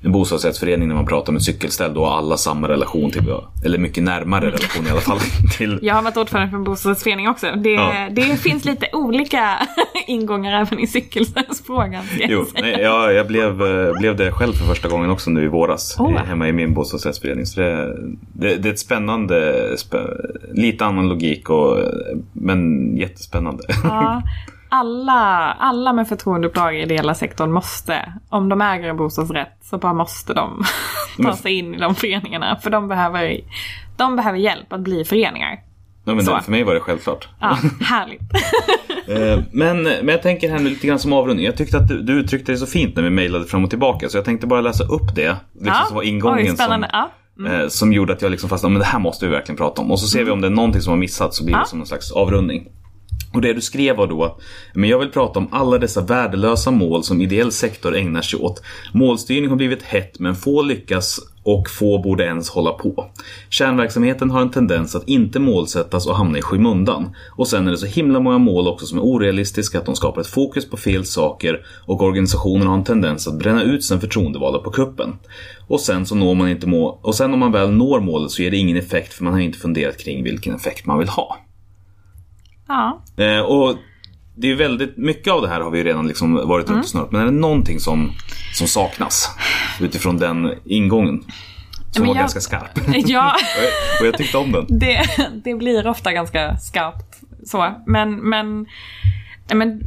[0.03, 1.93] en bostadsrättsförening när man pratar med cykelställ.
[1.93, 3.23] Då har alla samma relation till,
[3.65, 5.17] eller mycket närmare relation i alla fall.
[5.57, 7.47] Till, jag har varit ordförande för en bostadsrättsförening också.
[7.57, 8.07] Det, Ja.
[8.11, 9.57] det finns lite olika
[10.07, 12.03] ingångar även i cykelställsfrågan.
[12.29, 15.47] Jo, nej, jag, jag blev, eh, blev det själv för första gången också nu i
[15.47, 15.95] våras.
[15.99, 16.17] Oh.
[16.17, 17.45] Hemma i min bostadsrättsförening.
[17.45, 17.95] Så det,
[18.33, 19.97] det, det är ett spännande, spä,
[20.53, 21.85] lite annan logik och, eh,
[22.33, 23.63] men jättespännande.
[23.83, 24.21] Ja,
[24.71, 29.93] alla, alla med förtroendeuppdrag i ideella sektorn måste, om de äger en bostadsrätt, så bara
[29.93, 30.63] måste de
[31.23, 32.55] ta sig in i de föreningarna.
[32.63, 33.39] För de behöver,
[33.97, 35.59] de behöver hjälp att bli föreningar.
[36.05, 37.27] Ja, men det, för mig var det självklart.
[37.39, 38.21] Ja, härligt.
[39.07, 41.45] Eh, men, men jag tänker här nu lite grann som avrundning.
[41.45, 44.09] Jag tyckte att du, du uttryckte det så fint när vi mejlade fram och tillbaka.
[44.09, 45.35] Så jag tänkte bara läsa upp det.
[45.53, 45.85] Liksom Ja.
[45.87, 46.85] som var ingången Oj, som.
[46.91, 47.09] Ja.
[47.49, 48.73] eh, som gjorde att jag liksom fastnade.
[48.73, 49.91] Men det här måste vi verkligen prata om.
[49.91, 51.65] Och så ser vi om det är någonting som har missats så blir det Ja.
[51.65, 52.67] som någon slags avrundning.
[53.33, 54.41] Och det du skrev var då att
[54.73, 58.63] men jag vill prata om alla dessa värdelösa mål som ideell sektor ägnar sig åt.
[58.93, 63.05] Målstyrning har blivit hett men få lyckas och få borde ens hålla på.
[63.49, 67.15] Kärnverksamheten har en tendens att inte målsättas och hamna i skymundan.
[67.35, 70.21] Och sen är det så himla många mål också som är orealistiska att de skapar
[70.21, 74.59] ett fokus på fel saker och organisationen har en tendens att bränna ut sin förtroendevalda
[74.59, 75.13] på kuppen.
[75.67, 78.41] Och sen så når man inte mål och sen om man väl når målet så
[78.41, 81.37] ger det ingen effekt för man har inte funderat kring vilken effekt man vill ha.
[82.71, 83.01] Ja.
[83.23, 83.77] Eh, och
[84.35, 86.89] det är väldigt mycket av det här har vi ju redan liksom varit runt och
[86.89, 87.11] snurrat.
[87.11, 88.11] Men är det någonting som,
[88.53, 89.29] som saknas
[89.79, 91.23] utifrån den ingången?
[91.91, 92.79] Som men var jag- ganska skarp.
[93.05, 93.35] ja.
[93.99, 94.65] och, jag, tyckte om den.
[94.79, 95.05] det,
[95.43, 97.19] det blir ofta ganska skarpt.
[97.45, 97.75] Så.
[97.85, 98.65] Men, men,
[99.53, 99.81] men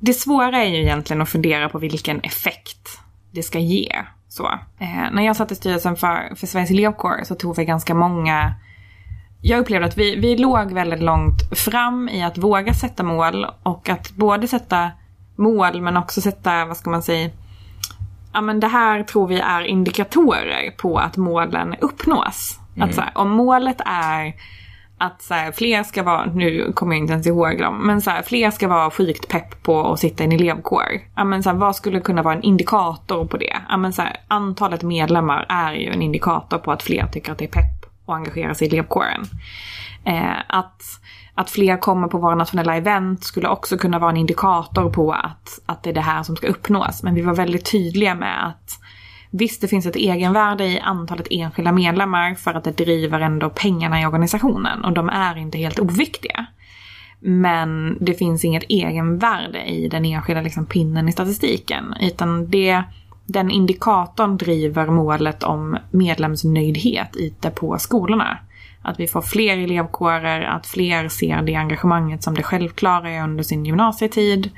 [0.00, 3.00] det svåra är ju egentligen att fundera på vilken effekt
[3.30, 3.92] det ska ge.
[4.28, 4.46] Så.
[4.78, 8.54] Eh, när jag satt i styrelsen för, för Sveriges elevkår så tog vi ganska många
[9.40, 13.88] jag upplevde att vi, vi låg väldigt långt fram i att våga sätta mål och
[13.88, 14.90] att både sätta
[15.36, 17.30] mål men också sätta, vad ska man säga,
[18.32, 22.58] ja men det här tror vi är indikatorer på att målen uppnås.
[22.80, 24.34] Att så här, om målet är
[24.98, 28.10] att så här, fler ska vara, nu kommer jag inte ens ihåg dem, men så
[28.10, 31.00] här, fler ska vara sjukt pepp på att sitta i en elevkår.
[31.16, 33.56] Ja, men så här, vad skulle kunna vara en indikator på det?
[33.68, 37.44] Ja, men så antalet medlemmar är ju en indikator på att fler tycker att det
[37.44, 37.77] är pepp
[38.08, 39.24] och engagera sig i elevkåren.
[40.04, 40.82] Eh, att,
[41.34, 45.60] att fler kommer på våra nationella event skulle också kunna vara en indikator på att,
[45.66, 47.02] att det är det här som ska uppnås.
[47.02, 48.78] Men vi var väldigt tydliga med att
[49.30, 54.00] visst, det finns ett egenvärde i antalet enskilda medlemmar för att det driver ändå pengarna
[54.02, 56.46] i organisationen och de är inte helt oviktiga.
[57.20, 61.94] Men det finns inget egenvärde i den enskilda liksom, pinnen i statistiken.
[62.00, 62.82] Utan det,
[63.28, 68.38] den indikatorn driver målet om medlemsnöjdhet ute på skolorna.
[68.82, 73.42] Att vi får fler elevkårer, att fler ser det engagemanget som det självklara är under
[73.42, 74.50] sin gymnasietid.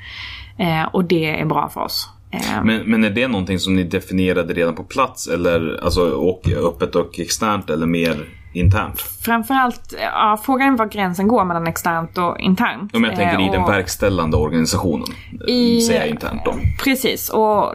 [0.57, 2.09] Eh, och det är bra för oss.
[2.31, 5.27] Eh, Men, men är det någonting som ni definierade redan på plats?
[5.27, 9.01] Eller alltså och öppet och externt eller mer internt?
[9.01, 12.95] Framförallt, ja, frågan är var gränsen går mellan externt och internt.
[12.95, 15.07] Om jag tänker i Eh, den och- verkställande organisationen.
[15.47, 16.53] I- Säger jag internt då.
[16.83, 17.73] Precis, och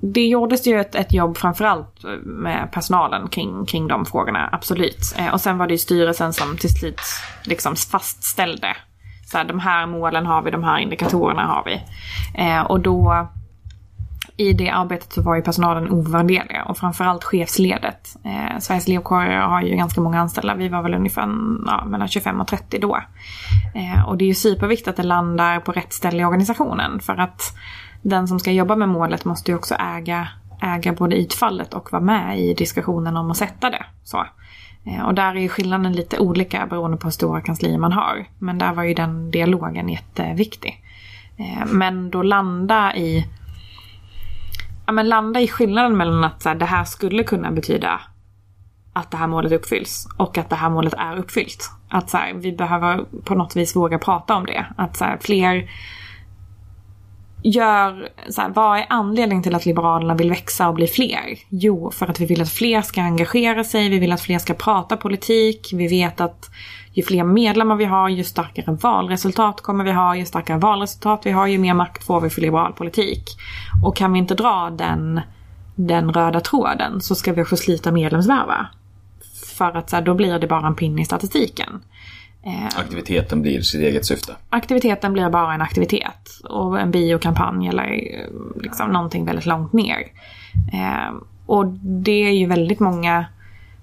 [0.00, 1.94] det gjordes ju ett, ett jobb framförallt
[2.24, 5.14] med personalen kring, kring de frågorna, absolut.
[5.18, 7.00] Eh, och sen var det ju styrelsen som till slut
[7.44, 8.76] liksom fastställde.
[9.26, 11.80] Så här, de här målen har vi, de här indikatorerna har vi.
[12.44, 13.28] Eh, och då
[14.36, 18.16] i det arbetet så var ju personalen ovärderliga och framförallt chefsledet.
[18.24, 20.54] Eh, Sveriges elevkårer har ju ganska många anställda.
[20.54, 21.28] Vi var väl ungefär
[21.66, 22.98] ja, mellan 25 och 30 då.
[23.74, 27.16] Eh, och det är ju superviktigt att det landar på rätt ställe i organisationen för
[27.16, 27.56] att
[28.02, 30.28] den som ska jobba med målet måste ju också äga,
[30.62, 33.86] äga både utfallet och vara med i diskussionen om att sätta det.
[34.04, 34.26] Så.
[34.86, 38.26] Eh, och där är ju skillnaden lite olika beroende på hur stora kanslier man har.
[38.38, 40.84] Men där var ju den dialogen jätteviktig.
[41.36, 43.26] Eh, men då landa i
[44.86, 48.00] ja, men landa i skillnaden mellan att så här, det här skulle kunna betyda
[48.92, 51.70] att det här målet uppfylls och att det här målet är uppfyllt.
[51.88, 54.66] Att så här, vi behöver på något vis våga prata om det.
[54.76, 55.70] Att så här, fler
[57.42, 61.38] gör, så här, vad är anledningen till att Liberalerna vill växa och bli fler?
[61.48, 64.54] Jo, för att vi vill att fler ska engagera sig, vi vill att fler ska
[64.54, 66.50] prata politik, vi vet att
[66.94, 71.30] ju fler medlemmar vi har, ju starkare valresultat kommer vi ha, ju starkare valresultat vi
[71.30, 73.24] har, ju mer makt får vi för liberal politik.
[73.84, 75.20] Och kan vi inte dra den,
[75.74, 78.66] den röda tråden så ska vi också slita medlemsvärva.
[79.56, 81.82] För att så här, då blir det bara en pinne i statistiken.
[82.42, 84.32] Eh, Aktiviteten blir sitt eget syfte.
[84.50, 89.98] aktiviteten blir bara en aktivitet och en biokampanj eller eh, liksom någonting väldigt långt ner.
[90.72, 91.14] Eh,
[91.46, 93.26] och det är ju väldigt många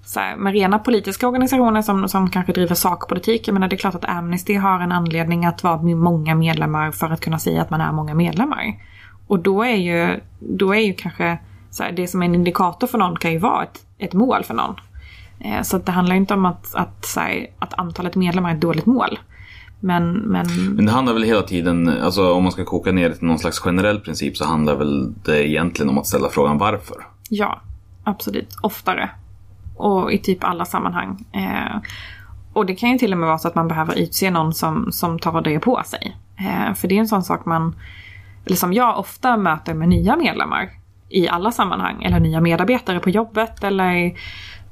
[0.04, 3.48] så här, med rena politiska organisationer som, som kanske driver sakpolitik.
[3.48, 6.90] Jag menar det är klart att Amnesty har en anledning att vara med många medlemmar
[6.90, 8.74] för att kunna säga att man är många medlemmar.
[9.26, 11.38] Och då är ju, då är ju kanske
[11.70, 14.44] så här, det som är en indikator för någon kan ju vara ett, ett mål
[14.44, 14.74] för någon.
[15.40, 18.60] Eh, Så det handlar inte om att, att, så här, att antalet medlemmar är ett
[18.60, 19.18] dåligt mål.
[19.80, 20.46] Men, men
[20.76, 23.38] Men det handlar väl hela tiden, alltså om man ska koka ner det till någon
[23.38, 26.96] slags generell princip så handlar väl det egentligen om att ställa frågan varför.
[27.28, 27.60] ja,
[28.04, 28.56] absolut.
[28.62, 29.10] Oftare.
[29.82, 31.24] Och i typ alla sammanhang.
[31.32, 31.80] Eh,
[32.52, 34.92] och det kan ju till och med vara så att man behöver utse någon som,
[34.92, 36.16] som tar det på sig.
[36.38, 37.76] Eh, för det är en sån sak man,
[38.46, 40.70] eller som jag ofta möter med nya medlemmar
[41.08, 42.02] i alla sammanhang.
[42.02, 44.12] Eller nya medarbetare på jobbet eller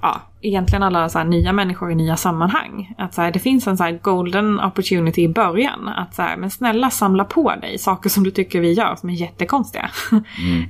[0.00, 2.94] ja, egentligen alla så nya människor i nya sammanhang.
[2.98, 5.88] Att så här, det finns en så golden opportunity i början.
[5.88, 9.10] Att så här, men snälla samla på dig saker som du tycker vi gör som
[9.10, 9.90] är jättekonstiga.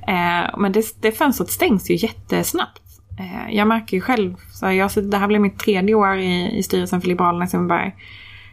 [0.07, 2.80] eh, men det, det fönstret stängs ju jättesnabbt.
[3.19, 6.57] Eh, jag märker ju själv, så här, jag, det här blir mitt tredje år i,
[6.57, 7.95] i styrelsen för Liberalerna i Sundbyberg.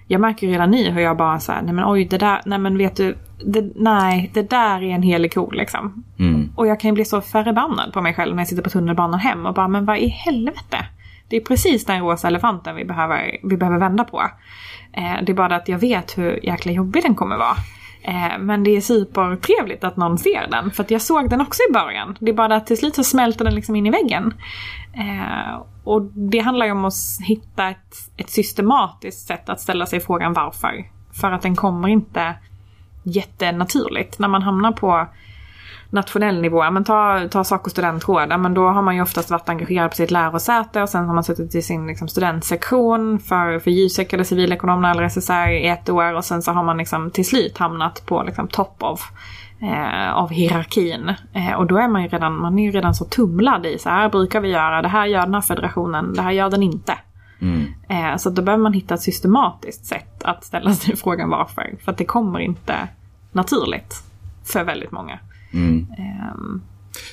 [0.07, 2.41] Jag märker ju redan nu hur jag bara så här, nej men oj det där,
[2.45, 6.05] nej men vet du, det, nej det där är en helig ko liksom.
[6.19, 6.53] Mm.
[6.57, 9.21] Och jag kan ju bli så förbannad på mig själv när jag sitter på tunnelbanan
[9.21, 10.87] hem och bara, men vad i helvete?
[11.29, 14.23] Det är precis den rosa elefanten vi behöver, vi behöver vända på.
[14.93, 17.57] Eh, det är bara det att jag vet hur jäkla jobbig den kommer vara.
[18.03, 20.71] Eh, men det är supertrevligt att någon ser den.
[20.71, 22.17] För att jag såg den också i början.
[22.21, 24.35] Det är bara det att till slut så smälter den liksom in i väggen.
[24.93, 30.01] Eh, och det handlar ju om att hitta ett, ett systematiskt sätt att ställa sig
[30.01, 30.91] frågan varför.
[31.21, 32.35] För att den kommer inte
[33.03, 34.19] jättenaturligt.
[34.19, 35.07] När man hamnar på
[35.91, 39.49] nationell nivå, men ta, ta sak och studentråd, men då har man ju oftast varit
[39.49, 43.71] engagerad på sitt lärosäte och sen har man suttit i sin liksom, studentsektion för, för
[43.71, 47.27] JUSEK eller civilekonomerna eller SSR i ett år och sen så har man liksom till
[47.27, 49.13] slut hamnat på liksom, top of
[49.63, 51.15] eh, av hierarkin.
[51.33, 53.89] Eh, och då är man ju redan, man är ju redan så tumlad i så
[53.89, 56.95] här brukar vi göra, det här gör den här federationen, det här gör den inte.
[57.89, 61.75] Eh, så då behöver man hitta ett systematiskt sätt att ställa sig frågan varför.
[61.85, 62.89] För att det kommer inte
[63.33, 64.03] naturligt
[64.53, 65.19] för väldigt många.
[65.53, 66.61] Ehm,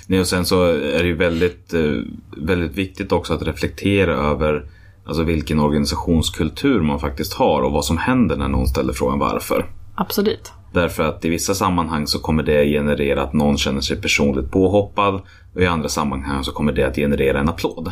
[0.08, 2.02] Nej, och sen så är det ju väldigt, eh,
[2.38, 4.66] väldigt viktigt också att reflektera över
[5.06, 9.66] alltså vilken organisationskultur man faktiskt har och vad som händer när någon ställer frågan varför.
[9.96, 10.52] absolut.
[10.74, 15.22] Därför att i vissa sammanhang så kommer det generera att någon känner sig personligt påhoppad
[15.54, 17.92] och i andra sammanhang så kommer det att generera en applåd.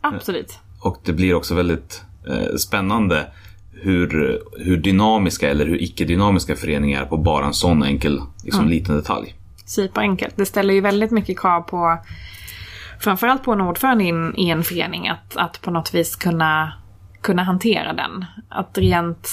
[0.00, 0.58] Absolut.
[0.80, 3.26] Och det blir också väldigt eh, spännande
[3.72, 8.96] hur, hur dynamiska eller hur icke-dynamiska föreningar är på bara en sån enkel liksom, liten
[8.96, 9.34] detalj.
[9.64, 10.36] Superenkelt.
[10.36, 11.98] Det ställer ju väldigt mycket krav på
[13.02, 16.72] framförallt på en ordförande i en, i en förening att, att på något vis kunna,
[17.20, 18.24] kunna hantera den.
[18.48, 19.28] Att rent,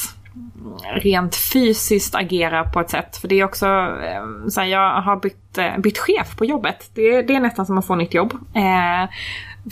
[0.93, 3.17] rent fysiskt agera på ett sätt.
[3.17, 3.67] För det är också,
[4.03, 6.89] eh, så här, jag har bytt, eh, bytt chef på jobbet.
[6.93, 8.34] Det, det är nästan som att få nytt jobb.
[8.53, 9.09] Eh,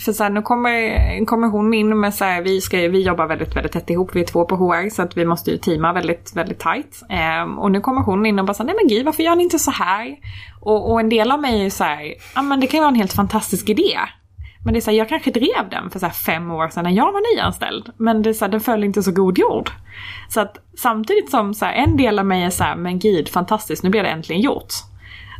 [0.00, 3.56] för sen nu kommer, kommer hon in med så här, vi, ska, vi jobbar väldigt,
[3.56, 6.36] väldigt tätt ihop, vi är två på HR så att vi måste ju teama väldigt,
[6.36, 7.02] väldigt tight.
[7.42, 9.36] Um, och nu kommer hon in och bara så här, nej men gud varför gör
[9.36, 10.16] ni inte så här?
[10.60, 12.80] Och, och en del av mig är ju så här, ja men det kan ju
[12.80, 13.98] vara en helt fantastisk idé.
[14.64, 16.84] Men det är så här, jag kanske drev den för så här fem år sedan
[16.84, 17.90] när jag var nyanställd.
[17.96, 19.70] Men det är så här, den föll inte så god jord.
[20.28, 23.28] Så att samtidigt som så här, en del av mig är så här, men gud
[23.28, 24.72] fantastiskt, nu blir det äntligen gjort.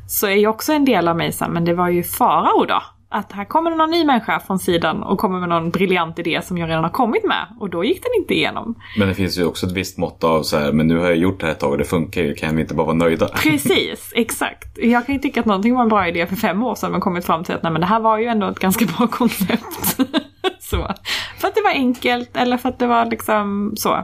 [0.08, 2.64] Så är ju också en del av mig så här, men det var ju farao
[2.64, 2.82] då.
[3.10, 6.58] Att här kommer någon ny människa från sidan och kommer med någon briljant idé som
[6.58, 7.46] jag redan har kommit med.
[7.60, 8.74] Och då gick den inte igenom.
[8.98, 11.16] Men det finns ju också ett visst mått av så här, men nu har jag
[11.16, 13.28] gjort det här ett tag och det funkar ju, kan vi inte bara vara nöjda?
[13.42, 14.78] Precis, exakt.
[14.78, 17.00] Jag kan ju tycka att någonting var en bra idé för fem år sedan men
[17.00, 19.96] kommit fram till att nej, men det här var ju ändå ett ganska bra koncept.
[20.60, 20.94] så.
[21.38, 23.94] För att det var enkelt eller för att det var liksom så.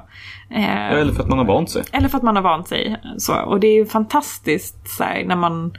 [0.50, 1.82] Eh, Eller för att man har vant sig.
[1.92, 2.96] eller för att man har vant sig.
[3.18, 3.34] Så.
[3.40, 5.72] Och det är ju fantastiskt så här, när man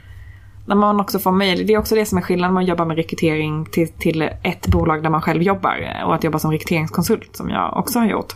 [0.66, 2.84] när man också får mejl, det är också det som är skillnaden när man jobbar
[2.84, 7.36] med rekrytering till, till ett bolag där man själv jobbar och att jobba som rekryteringskonsult
[7.36, 8.32] som jag också har gjort.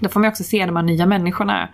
[0.00, 1.68] Då får man också se de här nya människorna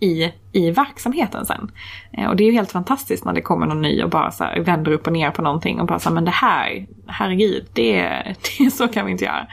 [0.00, 1.70] i, i verksamheten sen.
[2.12, 4.44] Eh, och det är ju helt fantastiskt när det kommer någon ny och bara så
[4.44, 7.66] här vänder upp och ner på någonting och bara så här, men det här, herregud,
[7.72, 8.22] det,
[8.58, 9.46] det så kan vi inte göra.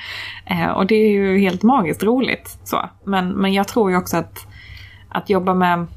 [0.45, 2.89] Eh, och det är ju helt magiskt roligt så.
[3.05, 4.47] Men, men jag tror ju också att,
[5.09, 5.87] att jobba med,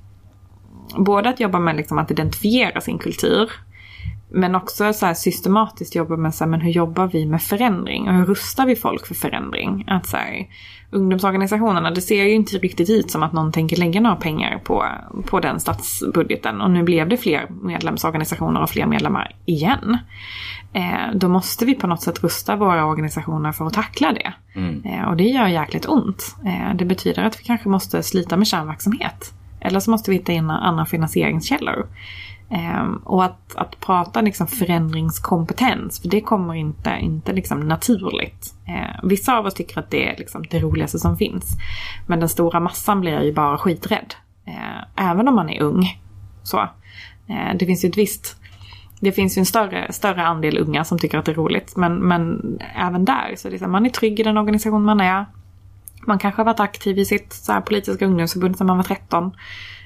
[0.97, 3.51] både att jobba med liksom att identifiera sin kultur,
[4.35, 8.14] men också så systematiskt jobba med så här, men hur jobbar vi med förändring och
[8.14, 9.85] hur rustar vi folk för förändring?
[9.87, 10.47] Att så här,
[10.91, 14.87] ungdomsorganisationerna, det ser ju inte riktigt ut som att någon tänker lägga några pengar på,
[15.26, 16.61] på den statsbudgeten.
[16.61, 19.99] Och nu blev det fler medlemsorganisationer och fler medlemmar igen.
[20.72, 24.32] Eh, då måste vi på något sätt rusta våra organisationer för att tackla det.
[24.55, 24.82] Mm.
[24.85, 26.37] Eh, och det gör jäkligt ont.
[26.47, 29.32] Eh, det betyder att vi kanske måste slita med kärnverksamhet.
[29.64, 31.86] Eller så måste vi hitta in andra finansieringskällor.
[32.50, 38.54] Ehm, och att, att prata liksom förändringskompetens, för det kommer inte, inte liksom naturligt.
[38.66, 41.56] Ehm, vissa av oss tycker att det är liksom det roligaste som finns.
[42.06, 44.14] Men den stora massan blir ju bara skiträdd.
[44.46, 46.00] Ehm, även om man är ung.
[46.42, 46.68] Så.
[47.58, 48.36] Det finns ju ett visst...
[49.00, 51.76] Det finns ju en större, större andel unga som tycker att det är roligt.
[51.76, 52.40] Men, men
[52.76, 55.26] även där, så liksom, man är trygg i den organisation man är.
[56.07, 59.32] Man kanske har varit aktiv i sitt så här, politiska ungdomsförbund sedan man var 13.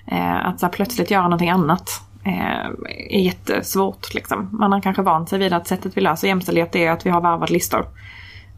[0.07, 2.67] Eh, att så här, plötsligt göra någonting annat eh,
[3.11, 4.15] är jättesvårt.
[4.15, 4.49] Liksom.
[4.53, 7.21] Man har kanske vant sig vid att sättet vi löser jämställdhet är att vi har
[7.21, 7.87] varvade listor.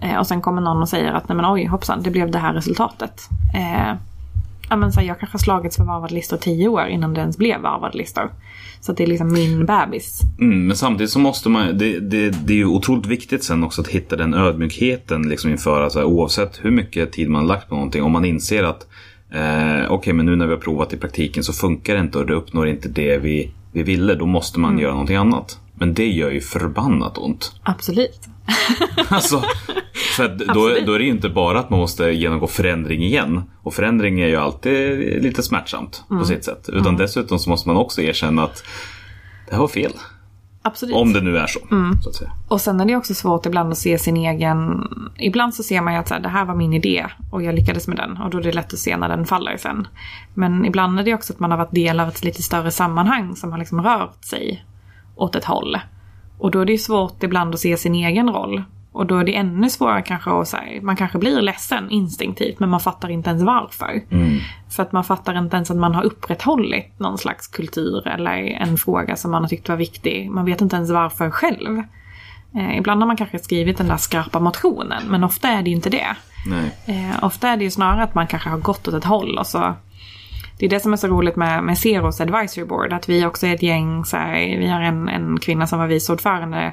[0.00, 2.38] Eh, och sen kommer någon och säger att nej men oj hoppsan, det blev det
[2.38, 3.28] här resultatet.
[3.54, 3.94] Eh,
[4.68, 7.20] ja, men så här, jag kanske har slagits för varvade listor tio år innan det
[7.20, 8.30] ens blev varvade listor.
[8.80, 10.20] Så att det är liksom min bebis.
[10.40, 13.80] Mm, men samtidigt så måste man, det, det, det är ju otroligt viktigt sen också
[13.80, 18.02] att hitta den ödmjukheten liksom inför, alltså, oavsett hur mycket tid man lagt på någonting.
[18.02, 18.86] Om man inser att
[19.30, 22.18] eh, okej okay, men nu när vi har provat i praktiken så funkar det inte
[22.18, 24.14] och det uppnår inte det vi, vi ville.
[24.14, 24.82] Då måste man mm.
[24.82, 25.58] göra någonting annat.
[25.74, 27.52] Men det gör ju förbannat ont.
[27.62, 28.20] Absolut.
[29.08, 29.42] alltså,
[30.16, 33.42] för då, då är det ju inte bara att man måste genomgå förändring igen.
[33.62, 36.22] Och förändring är ju alltid lite smärtsamt mm.
[36.22, 36.68] på sitt sätt.
[36.68, 36.96] Utan mm.
[36.96, 38.64] dessutom så måste man också erkänna att
[39.48, 39.92] det här var fel.
[40.62, 40.96] Absolut.
[40.96, 41.60] Om det nu är så.
[41.70, 41.98] Mm.
[42.02, 42.24] så.
[42.48, 44.88] Och sen är det också svårt ibland att se sin egen...
[45.18, 47.54] Ibland så ser man ju att så här, det här var min idé och jag
[47.54, 48.16] lyckades med den.
[48.16, 49.86] Och då är det lätt att se när den faller sen.
[50.34, 53.36] Men ibland är det också att man har varit del av ett lite större sammanhang
[53.36, 54.64] som har liksom rört sig
[55.16, 55.78] åt ett håll.
[56.38, 58.62] Och då är det ju svårt ibland att se sin egen roll.
[58.92, 62.68] Och då är det ännu svårare kanske att säga, man kanske blir ledsen instinktivt men
[62.68, 64.02] man fattar inte ens varför.
[64.10, 64.38] Mm.
[64.70, 68.76] För att man fattar inte ens att man har upprätthållit någon slags kultur eller en
[68.76, 70.30] fråga som man har tyckt var viktig.
[70.30, 71.82] Man vet inte ens varför själv.
[72.54, 75.90] Eh, ibland har man kanske skrivit den där skarpa motionen men ofta är det inte
[75.90, 76.16] det.
[76.86, 79.46] Eh, ofta är det ju snarare att man kanske har gått åt ett håll och
[79.46, 79.74] så
[80.58, 82.92] det är det som är så roligt med, med Zeros advisory board.
[82.92, 85.86] Att vi också är ett gäng, så här, vi har en, en kvinna som var
[85.86, 86.72] vice ordförande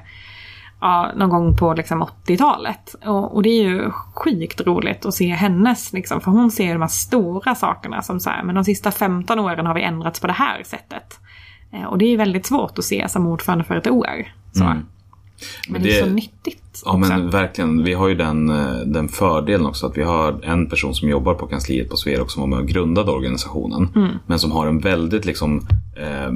[0.82, 2.96] ja, någon gång på liksom 80-talet.
[3.06, 6.82] Och, och, det är ju sjukt roligt att se hennes, liksom, för hon ser de
[6.82, 10.28] här stora sakerna som så här, men de sista 15 åren har vi ändrats på
[10.28, 11.20] det här sättet.
[11.72, 14.34] Eh, och det är väldigt svårt att se som ordförande för ett år.
[14.52, 14.64] Så.
[14.64, 14.86] Mm.
[15.70, 16.82] Men det, det, är så nyttigt.
[16.86, 17.14] Ja också.
[17.14, 17.84] men verkligen.
[17.84, 21.34] Vi har ju den, eh, den fördelen också att vi har en person som jobbar
[21.34, 23.90] på kansliet på Sverok som var med och grundade organisationen.
[23.96, 24.10] Mm.
[24.26, 25.68] Men som har en väldigt liksom
[25.98, 26.32] Eh,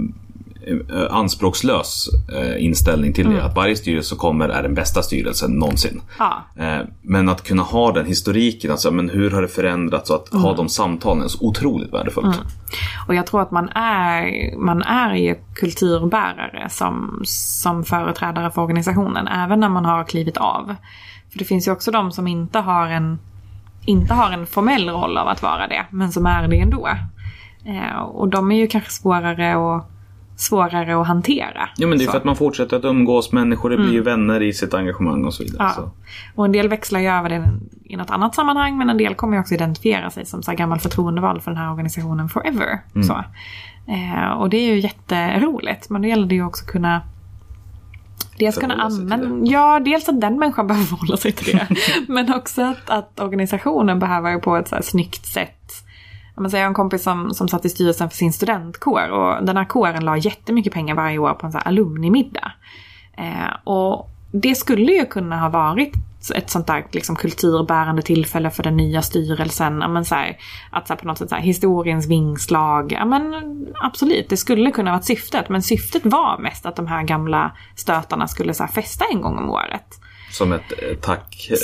[1.09, 3.38] anspråkslös eh, inställning till mm.
[3.38, 3.43] det.
[3.43, 6.01] Att varje styrelse kommer är den bästa styrelsen någonsin.
[6.20, 6.43] Ja.
[6.55, 10.32] Eh, men att kunna ha den historiken, alltså, men hur har det förändrats och att
[10.32, 10.43] mm.
[10.43, 12.36] ha de samtalen är så otroligt värdefullt.
[12.36, 12.47] Mm.
[13.07, 19.28] Och jag tror att man är, man är ju kulturbärare som, som företrädare för organisationen,
[19.28, 20.76] även när man har klivit av.
[21.32, 23.20] För det finns ju också de som inte har en,
[23.86, 26.89] inte har en formell roll av att vara det, men som är det ändå.
[28.05, 29.91] och de är ju kanske svårare att
[30.42, 31.70] svårare att hantera.
[31.78, 32.12] Ja men det är så.
[32.12, 34.05] för att man fortsätter att umgås, människor det blir ju mm.
[34.05, 35.63] vänner i sitt engagemang och så vidare.
[35.63, 35.70] Ja.
[35.70, 35.92] Så.
[36.36, 37.50] Och en del växlar ju över det
[37.84, 40.58] i något annat sammanhang men en del kommer ju också identifiera sig som så här
[40.58, 42.80] gammal förtroendevald för den här organisationen forever.
[42.96, 43.08] Mm.
[43.08, 43.24] Så.
[43.88, 47.01] Eh, och det är ju jätteroligt men då gäller det ju också kunna
[48.38, 51.68] Dels kunna använda, ja dels att den människan behöver förhålla sig till det.
[52.08, 55.86] men också att, att organisationen behöver på ett så här snyggt sätt
[56.36, 59.66] jag har en kompis som, som satt i styrelsen för sin studentkår och den här
[59.66, 62.51] kåren la jättemycket pengar varje år på en sån här alumnimiddag.
[63.17, 65.93] Eh, och det skulle ju kunna ha varit
[66.36, 69.78] ett sånt där liksom, kulturbärande tillfälle för den nya styrelsen.
[69.78, 70.37] men, så här,
[70.71, 72.91] att så här, på något sätt så här, historiens vingslag.
[72.91, 73.33] Ja, men,
[73.83, 75.49] absolut, det skulle kunna vara syftet.
[75.49, 79.37] Men syftet var mest att de här gamla stötarna skulle så här, festa en gång
[79.37, 80.01] om året.
[80.32, 81.47] Som ett eh, tack.
[81.51, 81.58] eh,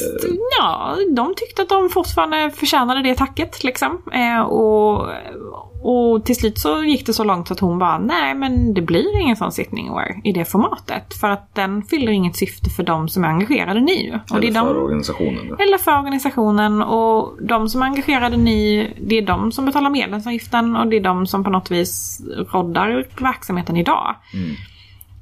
[0.59, 4.01] Ja, de tyckte att de fortfarande förtjänade det tacket liksom.
[4.13, 5.09] Eh, och,
[5.81, 9.19] och till slut så gick det så långt att hon bara, nej men det blir
[9.21, 11.13] ingen sån sittning aware i det formatet.
[11.13, 14.19] För att den fyller inget syfte för de som är engagerade nu.
[14.31, 15.47] Och det Eller är för de, organisationen.
[15.49, 15.55] då.
[15.63, 20.75] eller för organisationen och de som är engagerade ni, det är de som betalar medlemsavgiften
[20.75, 22.21] och det är de som på något vis
[22.53, 24.15] roddar verksamheten idag.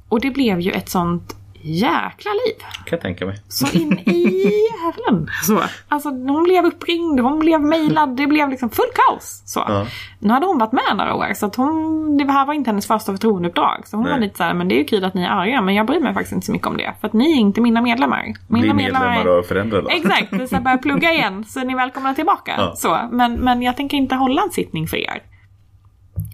[0.08, 1.36] Och det blev ju ett sånt
[1.66, 2.58] jäkla liv.
[2.58, 3.36] Kan jag tänka mig.
[3.48, 4.12] Så in i
[4.70, 5.28] djävulen.
[5.42, 5.62] Så.
[5.88, 9.42] Alltså hon blev uppringd, hon blev mejlad, det blev liksom full kaos.
[9.46, 9.64] Så.
[9.68, 9.86] Ja.
[10.18, 12.86] Nu hade hon varit med några år så att hon, det här var inte hennes
[12.86, 13.82] första förtroendeuppdrag.
[13.86, 14.12] Så hon Nej.
[14.12, 15.86] var lite så här, men det är ju kul att ni är arga men jag
[15.86, 16.94] bryr mig faktiskt inte så mycket om det.
[17.00, 18.34] För att ni är inte mina medlemmar.
[18.48, 19.88] Mina Bli medlemmar och förändra då.
[19.88, 22.54] Exakt, så här, börja plugga igen så är ni välkomna tillbaka.
[22.58, 22.72] Ja.
[22.76, 25.22] Så, men, men jag tänker inte hålla en sittning för er.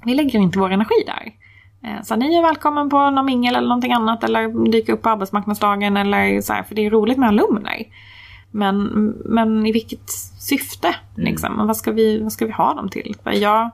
[0.05, 1.33] Vi lägger inte vår energi där.
[1.85, 5.09] Eh, Så ni är välkommen på någon mingel eller någonting annat eller dyka upp på
[5.09, 7.85] arbetsmarknadsdagen eller så här, för det är roligt med alumner.
[8.51, 8.85] Men,
[9.25, 10.11] men i vilket
[10.41, 10.95] syfte?
[11.15, 11.61] Liksom?
[11.61, 13.17] Och vad, ska vi, vad ska vi ha dem till?
[13.23, 13.71] För jag,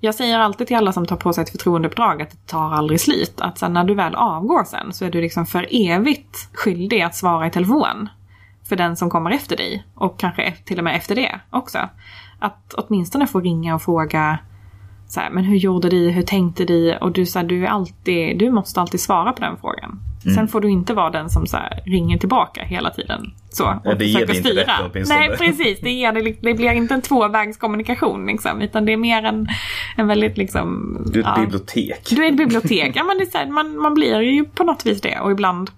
[0.00, 3.00] jag säger alltid till alla som tar på sig ett förtroendeuppdrag att det tar aldrig
[3.00, 3.40] slut.
[3.40, 7.14] Att sen när du väl avgår sen så är du liksom för evigt skyldig att
[7.14, 8.08] svara i telefon.
[8.68, 9.86] För den som kommer efter dig.
[9.94, 11.78] Och kanske till och med efter det också.
[12.38, 14.38] Att åtminstone få ringa och fråga
[15.08, 16.96] så här, men hur gjorde du, hur tänkte du?
[16.96, 20.00] Och du, så här, du, är alltid, du måste alltid svara på den frågan.
[20.34, 23.32] Sen får du inte vara den som så här, ringer tillbaka hela tiden.
[23.50, 24.62] Så, och det ger dig inte styra.
[24.62, 25.20] rätt åtminstone.
[25.20, 25.80] Nej, precis.
[25.80, 28.26] Det, ger, det, det blir inte en tvåvägskommunikation.
[28.26, 29.48] Liksom, utan det är mer en,
[29.96, 30.96] en väldigt liksom...
[31.12, 31.42] Du är ett ja.
[31.42, 32.10] bibliotek.
[32.10, 32.92] Du är ett bibliotek.
[32.96, 35.20] Ja, men det är här, man, man blir ju på något vis det.
[35.20, 35.70] Och ibland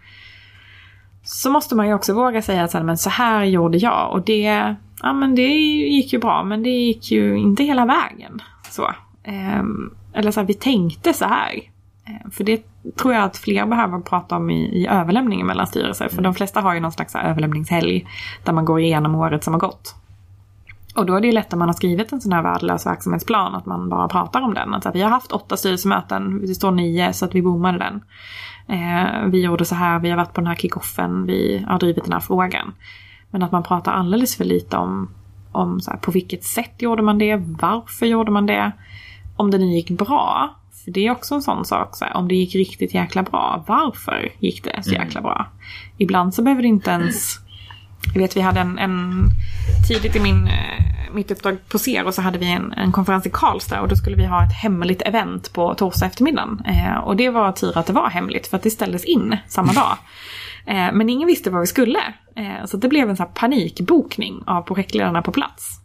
[1.23, 4.12] så måste man ju också våga säga att så här, men så här gjorde jag.
[4.12, 8.43] Och det, ja, men det gick ju bra, men det gick ju inte hela vägen.
[8.70, 8.94] Så.
[9.27, 11.61] Ehm, eller så här, vi tänkte så här.
[12.05, 12.62] Ehm, för det
[12.97, 16.09] tror jag att fler behöver prata om i, i överlämningen mellan styrelser.
[16.09, 18.07] För de flesta har ju någon slags överlämningshelg
[18.44, 19.94] där man går igenom året som har gått.
[20.97, 23.55] Och då är det ju lätt om man har skrivit en sån här värdelös verksamhetsplan
[23.55, 24.74] att man bara pratar om den.
[24.74, 27.78] Att så här, vi har haft åtta styrelsemöten, det står nio så att vi bommade
[27.78, 28.01] den.
[28.69, 32.05] Eh, vi gjorde så här, vi har varit på den här kickoffen, vi har drivit
[32.05, 32.74] den här frågan.
[33.31, 35.09] Men att man pratar alldeles för lite om,
[35.53, 38.73] om så här, på vilket sätt gjorde man det, varför gjorde man det,
[39.37, 40.57] om det nu gick bra.
[40.85, 43.65] För det är också en sån sak, så här, om det gick riktigt jäkla bra,
[43.67, 45.47] varför gick det så jäkla bra?
[45.99, 47.41] Ibland så behöver det inte ens
[48.15, 49.25] jag vet vi hade en, en
[49.89, 53.31] tidigt i min, eh, mitt uppdrag på Zero så hade vi en, en konferens i
[53.33, 56.63] Karlstad och då skulle vi ha ett hemligt event på torsdag eftermiddagen.
[56.67, 59.73] Eh, och det var tur att det var hemligt för att det ställdes in samma
[59.73, 59.97] dag.
[60.69, 61.99] Eh, men ingen visste vad vi skulle.
[62.37, 65.81] Eh, så det blev en så panikbokning av projektledarna på plats.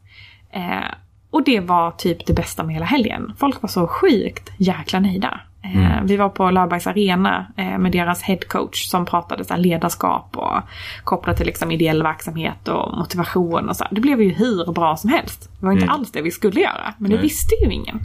[1.32, 3.34] Och det var typ det bästa med hela helgen.
[3.38, 5.40] Folk var så sjukt jäkla nöjda.
[5.64, 10.62] Eh, Vi var på Löfbergs Arena eh, med deras headcoach som pratade så ledarskap och
[11.04, 13.86] kopplat till liksom ideell verksamhet och motivation och så.
[13.92, 15.50] Det blev ju hur bra som helst.
[15.60, 17.24] Det var inte alls det vi skulle göra, men det Nej.
[17.24, 18.00] visste ju ingen.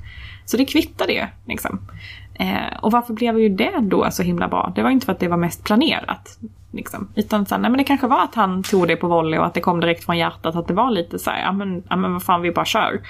[0.47, 1.27] Så det kvittade ju.
[1.47, 1.81] Liksom.
[2.35, 4.73] Eh, och varför blev ju det då så himla bra?
[4.75, 6.39] Det var inte för att det var mest planerat.
[6.71, 7.09] Liksom.
[7.15, 9.55] Utan här, nej, men det kanske var att han tog det på volley och att
[9.55, 10.57] det kom direkt från hjärtat.
[10.57, 13.01] Att det var lite så här, ja men, ja, men vad fan vi bara kör.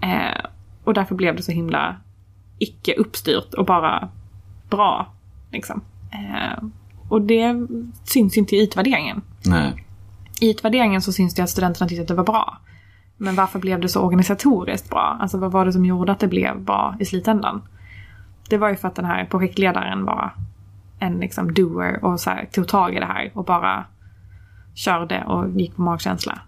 [0.00, 0.44] Eh,
[0.84, 1.96] och därför blev det så himla
[2.58, 4.08] icke uppstyrt och bara
[4.70, 5.06] bra.
[5.52, 5.80] Liksom.
[6.12, 6.64] Eh,
[7.08, 7.54] och det
[8.04, 9.22] syns inte i utvärderingen.
[9.46, 9.84] Nej.
[10.40, 12.58] I utvärderingen så syns det att studenterna tyckte att det var bra.
[13.22, 15.18] Men varför blev det så organisatoriskt bra?
[15.20, 17.62] Alltså vad var det som gjorde att det blev bra i slutändan?
[18.48, 20.34] Det var ju för att den här projektledaren var
[20.98, 23.84] en liksom doer och så här, tog tag i det här och bara
[24.74, 26.38] körde och gick på magkänsla.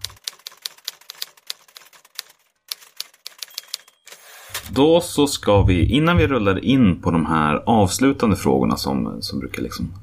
[4.69, 9.39] Då så ska vi, innan vi rullar in på de här avslutande frågorna som, som
[9.39, 9.93] brukar liksom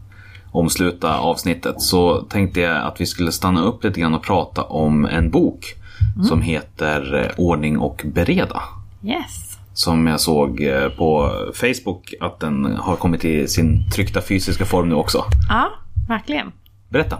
[0.53, 5.05] omsluta avsnittet så tänkte jag att vi skulle stanna upp lite grann och prata om
[5.05, 5.79] en bok
[6.29, 8.63] som heter eh, Ordning och bereda.
[9.05, 9.59] Yes!
[9.75, 14.89] Som jag såg eh, på Facebook att den har kommit i sin tryckta fysiska form
[14.89, 15.25] nu också.
[15.49, 15.69] Ja,
[16.09, 16.53] verkligen.
[16.89, 17.19] Berätta.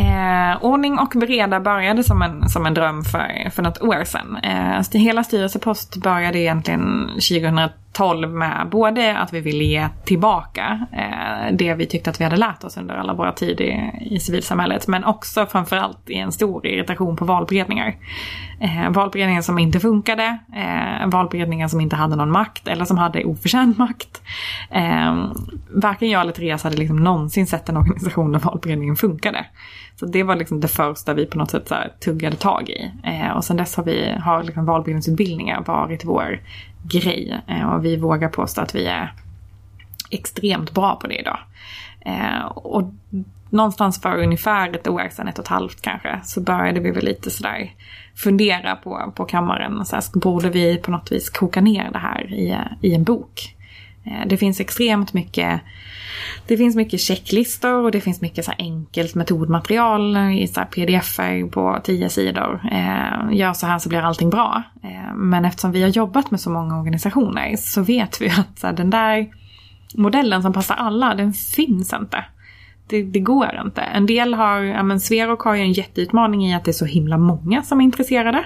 [0.00, 4.36] Eh, ordning och bereda började som en, som en dröm för, för något år sedan.
[4.42, 7.68] Eh, st- hela styrelsepost började egentligen 2012
[8.28, 12.64] med både att vi ville ge tillbaka eh, det vi tyckte att vi hade lärt
[12.64, 14.88] oss under alla våra tid i, i civilsamhället.
[14.88, 17.96] Men också framförallt i en stor irritation på valberedningar.
[18.60, 23.24] Eh, valberedningar som inte funkade, eh, valberedningar som inte hade någon makt eller som hade
[23.24, 24.22] oförtjänt makt.
[24.70, 25.26] Eh,
[25.70, 29.46] varken jag eller Therese hade liksom någonsin sett en organisation där valberedningen funkade.
[30.00, 32.92] Så det var liksom det första vi på något sätt så här tuggade tag i.
[33.04, 36.40] Eh, och sen dess har, vi, har liksom valberedningsutbildningar varit vår
[36.82, 37.40] grej.
[37.46, 39.12] Eh, och vi vågar påstå att vi är
[40.10, 41.38] extremt bra på det idag.
[42.00, 42.92] Eh, och
[43.50, 47.04] någonstans för ungefär ett år sedan, ett och ett halvt kanske, så började vi väl
[47.04, 47.72] lite sådär
[48.14, 49.84] fundera på, på kammaren.
[49.84, 53.54] Så här, borde vi på något vis koka ner det här i, i en bok?
[54.10, 55.60] Eh, det finns extremt mycket
[56.46, 61.16] det finns mycket checklistor och det finns mycket så enkelt metodmaterial i så pdf
[61.50, 62.60] på tio sidor.
[62.72, 64.62] Eh, gör så här så blir allting bra.
[64.82, 68.66] Eh, men eftersom vi har jobbat med så många organisationer så vet vi att så
[68.66, 69.28] här, den där
[69.94, 72.24] modellen som passar alla, den finns inte.
[72.86, 73.80] Det, det, går inte.
[73.80, 76.84] En del har, ja men Sverok har ju en jätteutmaning i att det är så
[76.84, 78.44] himla många som är intresserade.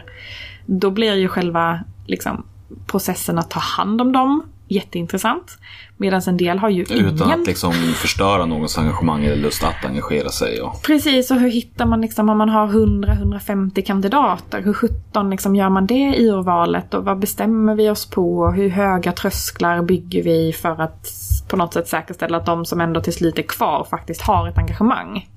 [0.66, 2.46] Då blir ju själva liksom,
[2.86, 4.42] processen att ta hand om dem
[4.72, 5.58] jätteintressant.
[5.96, 7.40] Medan en del har ju Utan ingen...
[7.40, 10.60] att liksom förstöra någons engagemang eller lust att engagera sig.
[10.60, 10.82] Och...
[10.82, 14.62] Precis, och hur hittar man liksom om man har 100-150 kandidater?
[14.62, 18.50] Hur 17 liksom gör man det i urvalet och vad bestämmer vi oss på?
[18.50, 21.08] Hur höga trösklar bygger vi för att
[21.48, 24.58] på något sätt säkerställa att de som ändå till slut är kvar faktiskt har ett
[24.58, 25.28] engagemang?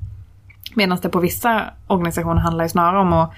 [0.76, 3.32] Medan det på vissa organisationer handlar ju snarare om att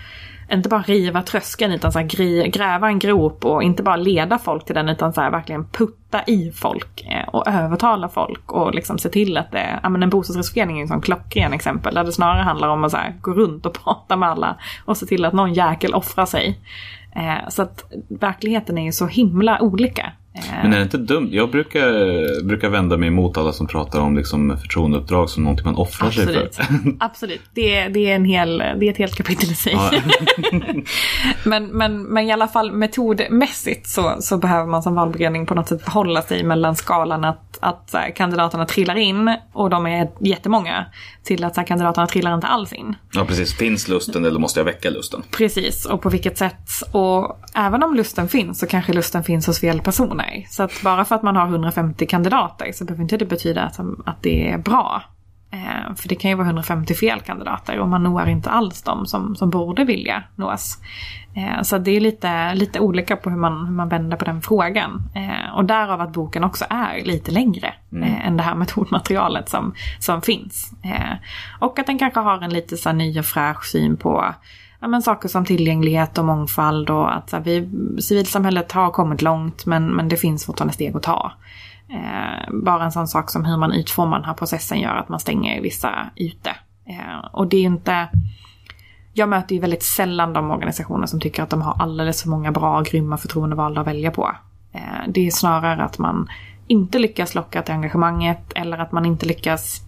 [0.52, 4.66] inte bara riva tröskeln utan så här, gräva en grop och inte bara leda folk
[4.66, 8.98] till den utan så här, verkligen putta i folk eh, och övertala folk och liksom
[8.98, 12.12] se till att det, ja men en bostadsrättsförening är en sån klockren exempel där det
[12.12, 15.26] snarare handlar om att så här, gå runt och prata med alla och se till
[15.26, 16.60] att någon jäkel offrar sig.
[17.16, 20.12] Eh, så att verkligheten är ju så himla olika.
[20.64, 21.30] Men är det inte dumt?
[21.32, 25.76] Jag brukar, brukar vända mig emot alla som pratar om liksom förtroendeuppdrag som någonting man
[25.76, 26.54] offrar Absolut.
[26.54, 26.76] sig för.
[27.00, 29.74] Absolut, det, det, är en hel, det är ett helt kapitel i sig.
[29.74, 29.92] Ja.
[31.44, 35.68] men, men, men i alla fall metodmässigt så, så behöver man som valberedning på något
[35.68, 40.86] sätt förhålla sig mellan skalan att, att här, kandidaterna trillar in och de är jättemånga
[41.24, 42.96] till att här, kandidaterna trillar inte alls in.
[43.14, 45.24] Ja precis, finns lusten eller måste jag väcka lusten?
[45.32, 46.70] Precis, och på vilket sätt.
[46.92, 50.27] Och även om lusten finns så kanske lusten finns hos fel personer.
[50.50, 53.80] Så att bara för att man har 150 kandidater så behöver inte det betyda att,
[54.06, 55.04] att det är bra.
[55.52, 59.06] Eh, för det kan ju vara 150 fel kandidater och man når inte alls de
[59.06, 60.78] som, som borde vilja nås.
[61.36, 64.42] Eh, så det är lite, lite olika på hur man, hur man vänder på den
[64.42, 65.02] frågan.
[65.16, 68.04] Eh, och därav att boken också är lite längre mm.
[68.04, 70.72] Eh, än det här metodmaterialet som, som finns.
[70.84, 71.16] Eh,
[71.60, 74.34] och att den kanske har en lite så ny och fräsch syn på
[74.80, 77.70] ja, men saker som tillgänglighet och mångfald och att så här, vi,
[78.02, 81.32] civilsamhället har kommit långt men, men det finns fortfarande steg att ta.
[81.90, 85.20] Eh, bara en sån sak som hur man utformar den här processen gör att man
[85.20, 86.50] stänger vissa ute.
[86.86, 88.08] Eh, och det är inte...
[89.14, 92.52] Jag möter ju väldigt sällan de organisationer som tycker att de har alldeles för många
[92.52, 94.36] bra, grymma förtroendevalda att välja på.
[94.72, 96.28] Eh, det är snarare att man
[96.68, 99.87] inte lyckas locka till engagemanget eller att man inte lyckas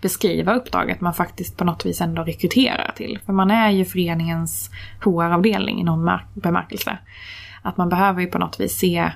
[0.00, 3.18] beskriva uppdraget man faktiskt på något vis ändå rekryterar till.
[3.26, 6.98] För man är ju föreningens HR-avdelning i någon bemärkelse.
[7.62, 9.12] Att man behöver ju på något vis se,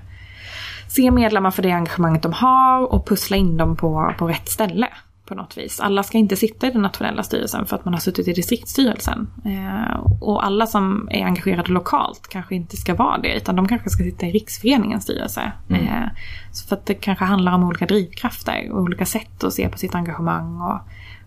[0.88, 4.88] se medlemmar för det engagemanget de har och pussla in dem på, på rätt ställe
[5.24, 5.80] på något vis.
[5.80, 9.30] Alla ska inte sitta i den nationella styrelsen för att man har suttit i distriktsstyrelsen.
[9.44, 13.90] Eh, och alla som är engagerade lokalt kanske inte ska vara det utan de kanske
[13.90, 15.52] ska sitta i riksföreningens styrelse.
[15.68, 15.86] Mm.
[15.86, 16.08] Eh,
[16.52, 19.78] så för att det kanske handlar om olika drivkrafter och olika sätt att se på
[19.78, 20.80] sitt engagemang och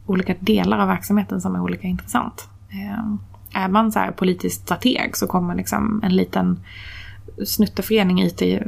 [0.06, 2.50] olika delar av verksamheten som är olika intressant.
[2.70, 6.60] Eh, är man så här politisk strateg så kommer liksom en liten
[7.46, 8.60] snutteförening ute i,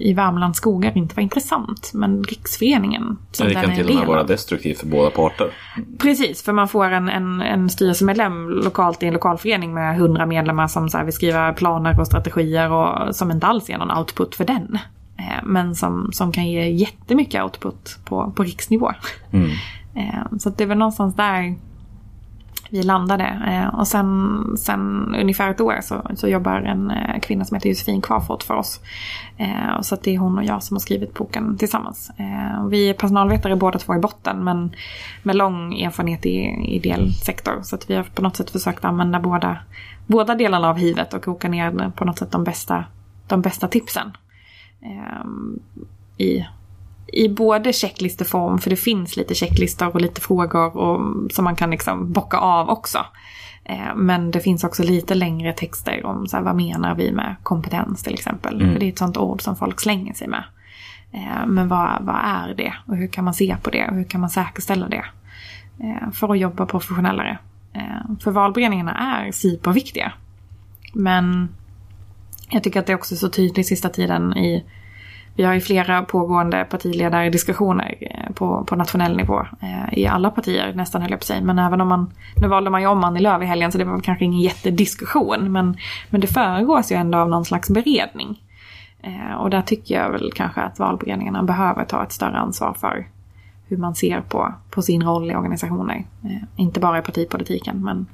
[0.00, 1.90] i Värmlands skogar inte var intressant.
[1.94, 5.50] Men riksföreningen som Det kan till och med vara destruktivt för båda parter.
[5.98, 10.66] Precis, för man får en, en, en styrelsemedlem lokalt i en lokalförening med hundra medlemmar
[10.66, 14.34] som så här, vill skriva planer och strategier och som inte alls ger någon output
[14.34, 14.78] för den.
[15.18, 18.92] Eh, men som, som kan ge jättemycket output på, på riksnivå.
[19.32, 19.50] Mm.
[19.94, 21.54] Eh, så det är väl någonstans där
[22.70, 23.24] vi landade.
[23.46, 27.68] Eh, och sen, sen ungefär ett år så, så jobbar en eh, kvinna som heter
[27.68, 28.80] Josefin Kvarfort för oss.
[29.36, 32.10] Eh, så det är hon och jag som har skrivit boken tillsammans.
[32.16, 34.70] Eh, vi är personalvetare båda två i botten men
[35.22, 36.36] med lång erfarenhet i
[36.76, 37.58] ideell sektor.
[37.62, 39.58] Så att vi har på något sätt försökt använda båda,
[40.06, 42.84] båda delarna av hivet och koka ner på något sätt de bästa,
[43.26, 44.12] de bästa tipsen.
[44.82, 45.24] Eh,
[46.26, 46.46] I
[47.12, 51.70] i både checklisteform, för det finns lite checklistor och lite frågor och, som man kan
[51.70, 52.98] liksom bocka av också.
[53.64, 57.36] Eh, men det finns också lite längre texter om så här, vad menar vi med
[57.42, 58.60] kompetens till exempel.
[58.60, 58.72] Mm.
[58.72, 60.44] För det är ett sånt ord som folk slänger sig med.
[61.12, 64.04] Eh, men vad, vad är det och hur kan man se på det och hur
[64.04, 65.04] kan man säkerställa det?
[65.80, 67.38] Eh, för att jobba professionellare.
[68.20, 70.12] För valberedningarna är superviktiga.
[70.94, 71.48] Men
[72.50, 74.64] jag tycker att det är också så tydligt sista tiden i
[75.38, 79.46] vi har ju flera pågående partiledardiskussioner eh, på, på nationell nivå.
[79.60, 81.42] Eh, I alla partier nästan höll jag på sig.
[81.42, 83.84] Men även om man, nu valde man ju om Annie Lööf i helgen så det
[83.84, 85.52] var kanske ingen jättediskussion.
[85.52, 85.76] Men,
[86.10, 88.42] men det föregås ju ändå av någon slags beredning.
[89.02, 93.06] Eh, och där tycker jag väl kanske att valberedningarna behöver ta ett större ansvar för
[93.66, 96.04] hur man ser på, på sin roll i organisationer.
[96.24, 98.06] Eh, inte bara i partipolitiken men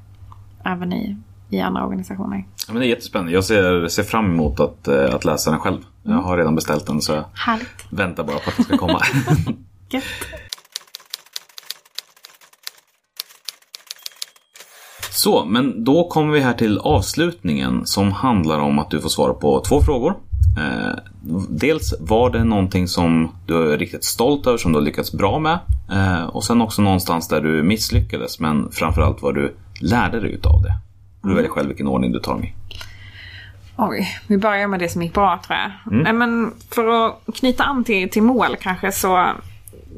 [0.63, 1.17] även i,
[1.55, 2.45] i andra organisationer.
[2.67, 3.31] Ja, men det är jättespännande.
[3.31, 5.77] Jag ser, ser fram emot att, eh, att läsa den själv.
[6.03, 7.85] Jag har redan beställt den så jag Härligt.
[7.89, 9.01] väntar bara på att den ska komma.
[9.89, 10.03] Gött.
[15.11, 19.33] Så, men då kommer vi här till avslutningen som handlar om att du får svara
[19.33, 20.13] på två frågor.
[20.57, 20.99] Eh,
[21.49, 25.39] dels var det någonting som du är riktigt stolt över, som du har lyckats bra
[25.39, 25.59] med.
[25.91, 30.61] Eh, och sen också någonstans där du misslyckades, men framförallt vad du lärde dig utav
[30.61, 30.73] det.
[31.25, 32.53] Du väljer själv vilken ordning du tar dem i.
[33.77, 35.71] Oj, vi börjar med det som gick bra tror jag.
[36.03, 39.27] Nej, men för att knyta an till, till mål kanske så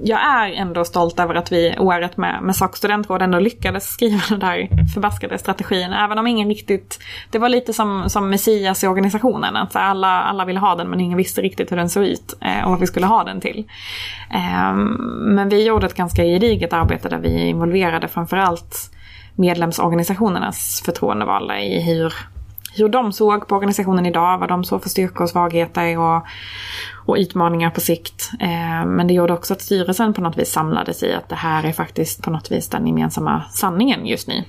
[0.03, 4.21] jag är ändå stolt över att vi året med, med SAK studentråd ändå lyckades skriva
[4.29, 5.93] den där förbaskade strategin.
[5.93, 6.99] Även om ingen riktigt...
[7.31, 9.55] Det var lite som, som Messias i organisationen.
[9.55, 12.63] Att alla, alla ville ha den men ingen visste riktigt hur den såg ut eh,
[12.63, 13.65] och vad vi skulle ha den till.
[14.33, 14.73] Eh,
[15.19, 18.91] men vi gjorde ett ganska gediget arbete där vi involverade framförallt
[19.37, 22.13] medlemsorganisationernas förtroendevalda i hur
[22.77, 26.25] hur de såg på organisationen idag, vad de såg för styrkor och svagheter och,
[27.05, 28.31] och utmaningar på sikt.
[28.39, 31.63] Eh, men det gjorde också att styrelsen på något vis samlades i att det här
[31.63, 34.43] är faktiskt på något vis den gemensamma sanningen just nu.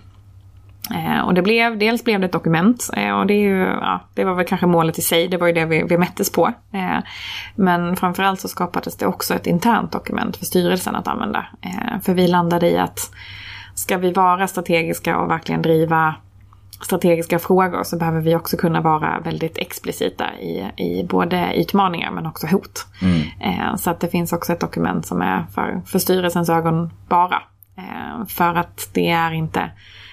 [0.95, 4.01] Eh, och det blev, dels blev det ett dokument eh, och det, är ju, ja,
[4.15, 6.53] det var väl kanske målet i sig, det var ju det vi, vi mättes på.
[6.73, 6.99] Eh,
[7.55, 11.47] men framförallt så skapades det också ett internt dokument för styrelsen att använda.
[11.63, 13.11] Eh, för vi landade i att
[13.79, 16.15] ska vi vara strategiska och verkligen driva
[16.81, 22.27] strategiska frågor så behöver vi också kunna vara väldigt explicita i, i både utmaningar men
[22.27, 22.87] också hot.
[23.41, 27.43] Eh, så att det finns också ett dokument som är för, för styrelsens ögon bara.
[27.77, 29.71] Eh, för att det är inte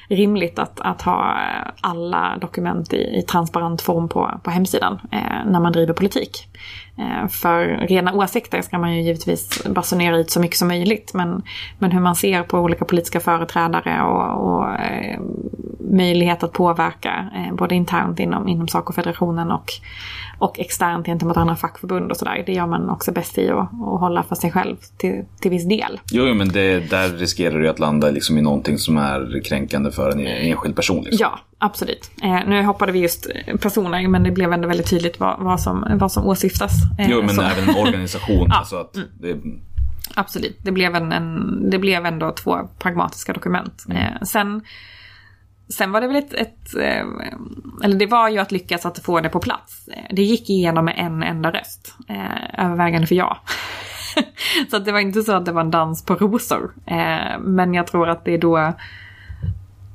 [0.07, 5.45] rimligt att, att ha eh, alla dokument i, i transparent form på, på hemsidan eh,
[5.45, 6.47] när man driver politik.
[6.97, 11.43] Eh, för rena åsikter ska man ju givetvis basunera ut så mycket som möjligt men,
[11.79, 15.19] men hur man ser på olika politiska företrädare och, och eh,
[15.79, 19.71] möjlighet att påverka eh, både internt inom, inom Saco-federationen och,
[20.37, 22.43] och externt gentemot andra fackförbund och sådär.
[22.45, 25.67] Det gör man också bäst i att, att hålla för sig själv till, till viss
[25.67, 25.99] del.
[26.11, 29.91] Jo, jo, men det, där riskerar du att landa liksom i någonting som är kränkande
[29.91, 31.03] för en enskild person.
[31.03, 31.17] Liksom.
[31.21, 32.11] Ja, absolut.
[32.23, 33.27] Eh, nu hoppade vi just
[33.61, 36.71] personer men det blev ändå väldigt tydligt vad, vad, som, vad som åsyftas.
[36.99, 38.47] Eh, Jo, men så- även en organisation.
[38.49, 39.37] Ja, alltså att det,
[40.15, 43.85] Absolut, det blev, en, en, det blev ändå två pragmatiska dokument.
[43.89, 44.61] Eh, sen,
[45.69, 47.05] sen var det väl ett, ett eh,
[47.83, 49.89] eller det var ju att lyckas att få det på plats.
[50.09, 53.37] Det gick igenom med en enda röst, eh, övervägande för ja.
[54.69, 56.73] så att det var inte så att det var en dans på rosor.
[56.85, 58.73] Eh, men jag tror att det är då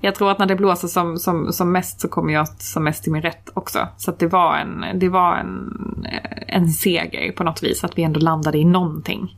[0.02, 3.02] jag tror att när det blåser som, som, som mest så kommer jag som mest
[3.02, 3.88] till min rätt också.
[3.96, 6.06] Så att det var, en, det var en,
[6.46, 9.36] en seger på något vis, att vi ändå landade i någonting.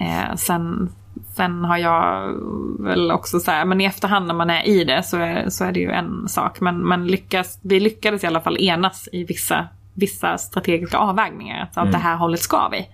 [0.00, 0.92] Eh, sen,
[1.38, 2.34] sen har jag
[2.80, 5.64] väl också så här, men i efterhand när man är i det så är, så
[5.64, 6.60] är det ju en sak.
[6.60, 11.68] Men, men lyckas, vi lyckades i alla fall enas i vissa, vissa strategiska avvägningar.
[11.74, 12.88] Så att det här hållet ska vi.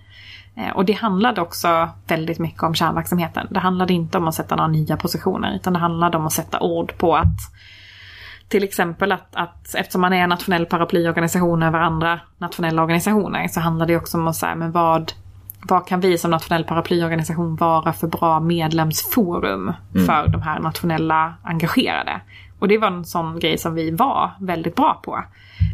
[0.55, 3.47] Eh, Och det handlade också väldigt mycket om kärnverksamheten.
[3.49, 6.59] Det handlade inte om att sätta några nya positioner utan det handlade om att sätta
[6.59, 7.39] ord på att
[8.47, 13.59] till exempel att, att eftersom man är en nationell paraplyorganisation över andra nationella organisationer så
[13.59, 15.11] handlar det också om att säga men vad,
[15.67, 19.73] vad kan vi som nationell paraplyorganisation vara för bra medlemsforum
[20.05, 22.21] för de här nationella engagerade.
[22.59, 25.23] Och det var en sån grej som vi var väldigt bra på.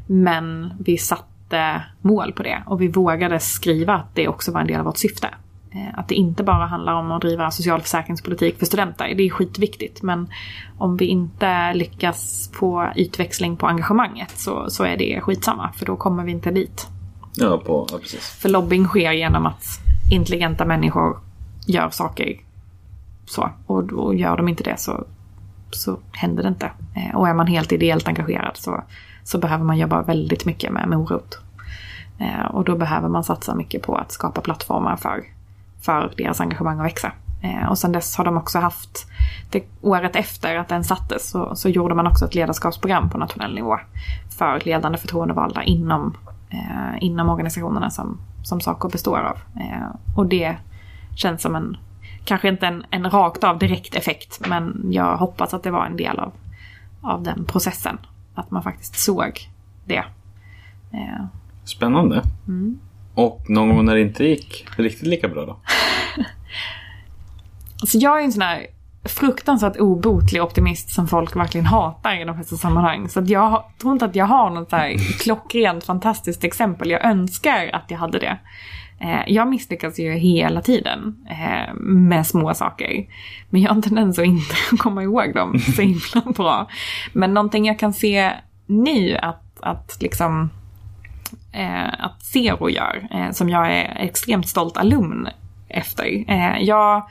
[0.08, 4.68] Men vi satte mål på det och vi vågade skriva att det också var en
[4.68, 5.28] del av vårt syfte.
[5.72, 9.14] Eh, Att det inte bara handlar om att driva socialförsäkringspolitik för studenter.
[9.16, 10.30] Det är skitviktigt men
[10.78, 15.96] om vi inte lyckas få utväxling på engagemanget så, så är det skitsamma för då
[15.96, 16.88] kommer vi inte dit
[17.34, 18.30] ja, på, ja, precis.
[18.30, 19.66] För lobbying sker genom att
[20.12, 21.20] intelligenta människor
[21.66, 22.40] gör saker
[23.26, 23.50] så.
[23.66, 25.06] Och, och gör de inte det så,
[25.72, 26.72] så händer det inte.
[26.96, 28.84] Eh, och är man helt ideellt engagerad så,
[29.24, 31.40] så behöver man jobba väldigt mycket med morot.
[32.20, 35.24] Eh, och då behöver man satsa mycket på att skapa plattformar för,
[35.82, 37.12] för deras engagemang att växa.
[37.42, 39.08] Eh, och sen dess har de också haft,
[39.50, 43.56] det, året efter att den sattes så, så gjorde man också ett ledarskapsprogram på nationell
[43.56, 43.80] nivå
[44.38, 46.18] för ledande förtroendevalda inom,
[46.52, 49.38] eh, inom organisationerna som, som Saco består av.
[49.62, 50.56] Eh, och det
[51.16, 51.78] känns som en,
[52.26, 55.98] kanske inte en, en rakt av direkt effekt, men jag hoppas att det var en
[55.98, 56.32] del av,
[57.02, 57.98] av den processen.
[58.36, 59.50] Att man faktiskt såg
[59.86, 60.04] det.
[60.92, 61.26] Eh,
[61.64, 62.24] Spännande.
[63.14, 65.58] Och någon gång när det inte gick riktigt lika bra då?
[67.82, 68.68] Alltså jag är en sån här
[69.04, 73.10] fruktansvärt obotlig optimist som folk verkligen hatar i de flesta sammanhang.
[73.10, 76.90] Så att jag tror inte att jag har något så här klockrent fantastiskt exempel.
[76.90, 78.38] Jag önskar att jag hade det.
[79.00, 83.06] Eh, jag misslyckas ju hela tiden eh, med små saker.
[83.50, 86.68] Men jag har en tendens att inte komma ihåg dem så himla bra.
[87.14, 88.32] Men någonting jag kan se
[88.66, 90.50] nu att, att liksom
[91.52, 95.28] eh, att Zero gör, som jag är extremt stolt alumn
[95.70, 96.32] efter.
[96.60, 97.10] Jag,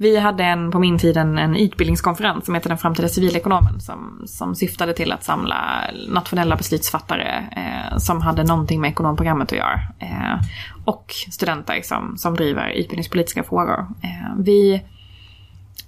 [0.00, 4.22] vi hade en, på min tid en, en utbildningskonferens som heter Den framtida civilekonomen som,
[4.26, 9.80] som syftade till att samla nationella beslutsfattare eh, som hade någonting med ekonomprogrammet att göra.
[9.98, 10.40] Eh,
[10.84, 13.86] och studenter som, som driver utbildningspolitiska frågor.
[14.02, 14.82] Eh, vi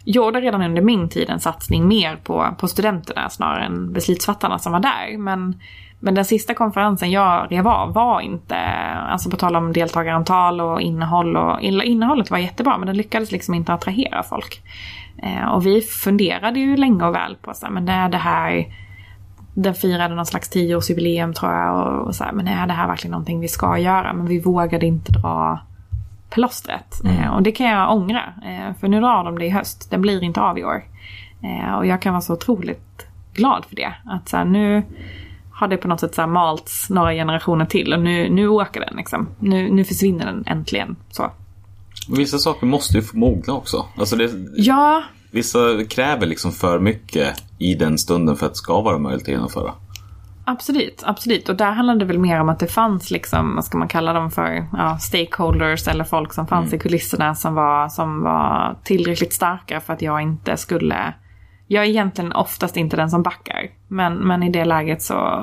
[0.04, 4.72] gjorde redan under min tid en satsning mer på, på studenterna snarare än beslutsfattarna som
[4.72, 5.18] var där.
[5.18, 5.60] Men,
[6.00, 8.56] men den sista konferensen jag rev av var inte,
[9.10, 13.54] alltså på tal om deltagarantal och innehåll och innehållet var jättebra men den lyckades liksom
[13.54, 14.62] inte attrahera folk.
[15.22, 18.66] Eh, och vi funderade ju länge och väl på så här, men är det här
[19.54, 22.86] den firade någon slags tioårsjubileum tror jag och, och så här, men är det här
[22.86, 24.12] verkligen någonting vi ska göra?
[24.12, 25.60] Men vi vågade inte dra
[26.30, 27.00] plåstret.
[27.04, 28.22] Eh, och det kan jag ångra.
[28.44, 29.90] Eh, för nu drar de det i höst.
[29.90, 30.82] Det blir inte av i år.
[31.76, 33.92] Och jag kan vara så otroligt glad för det.
[34.04, 34.82] Att så här, nu
[35.60, 38.96] har det på något sätt så malts några generationer till och nu, nu åker den
[38.96, 39.28] liksom.
[39.38, 40.96] Nu, nu försvinner den äntligen.
[41.10, 41.30] Så.
[42.08, 43.86] Vissa saker måste ju få mogna också.
[43.96, 48.80] Alltså det, Ja, vissa kräver liksom för mycket i den stunden för att det ska
[48.80, 49.72] vara möjligt att genomföra.
[50.44, 51.48] Absolut, absolut.
[51.48, 54.12] Och där handlade det väl mer om att det fanns liksom, vad ska man kalla
[54.12, 59.32] dem för, ja, stakeholders eller folk som fanns i kulisserna som var, som var tillräckligt
[59.32, 61.14] starka för att jag inte skulle
[61.72, 63.70] jag är egentligen oftast inte den som backar.
[63.92, 65.42] Men, men i det läget så,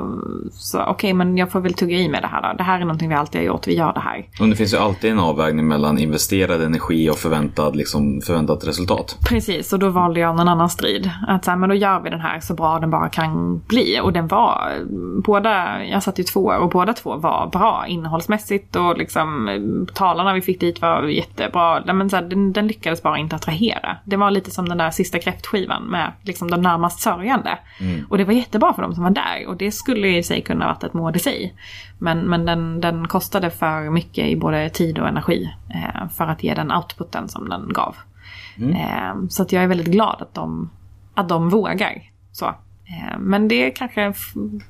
[0.52, 2.57] så okej, men jag får väl tugga i med det här då.
[2.57, 4.26] Det här är någonting vi alltid har gjort, vi gör det här.
[4.40, 9.18] Och det finns ju alltid en avvägning mellan investerad energi och förväntad, liksom, förväntat resultat.
[9.30, 11.11] Precis, och då valde jag någon annan strid.
[11.28, 13.99] Att så här, men då gör vi den här så bra den bara kan bli.
[14.03, 14.72] Och den var,
[15.24, 20.34] båda, jag satt ju två år och båda två var bra innehållsmässigt och liksom talarna
[20.34, 21.94] vi fick dit var jättebra.
[21.94, 23.98] Men så här, den, den lyckades bara inte attrahera.
[24.03, 27.57] Det var lite som den där sista kräftskivan med liksom de närmast sörjande.
[28.10, 30.68] Och det var jättebra för de som var där och det skulle i sig kunna
[30.68, 31.53] varit ett mål i sig.
[31.97, 36.43] Men, men den, den kostade för mycket i både tid och energi eh, för att
[36.43, 37.95] ge den outputen som den gav.
[38.59, 40.69] Eh, så att jag är väldigt glad att de,
[41.14, 42.11] att de vågar.
[42.31, 42.45] Så.
[42.45, 44.14] Eh, men det kanske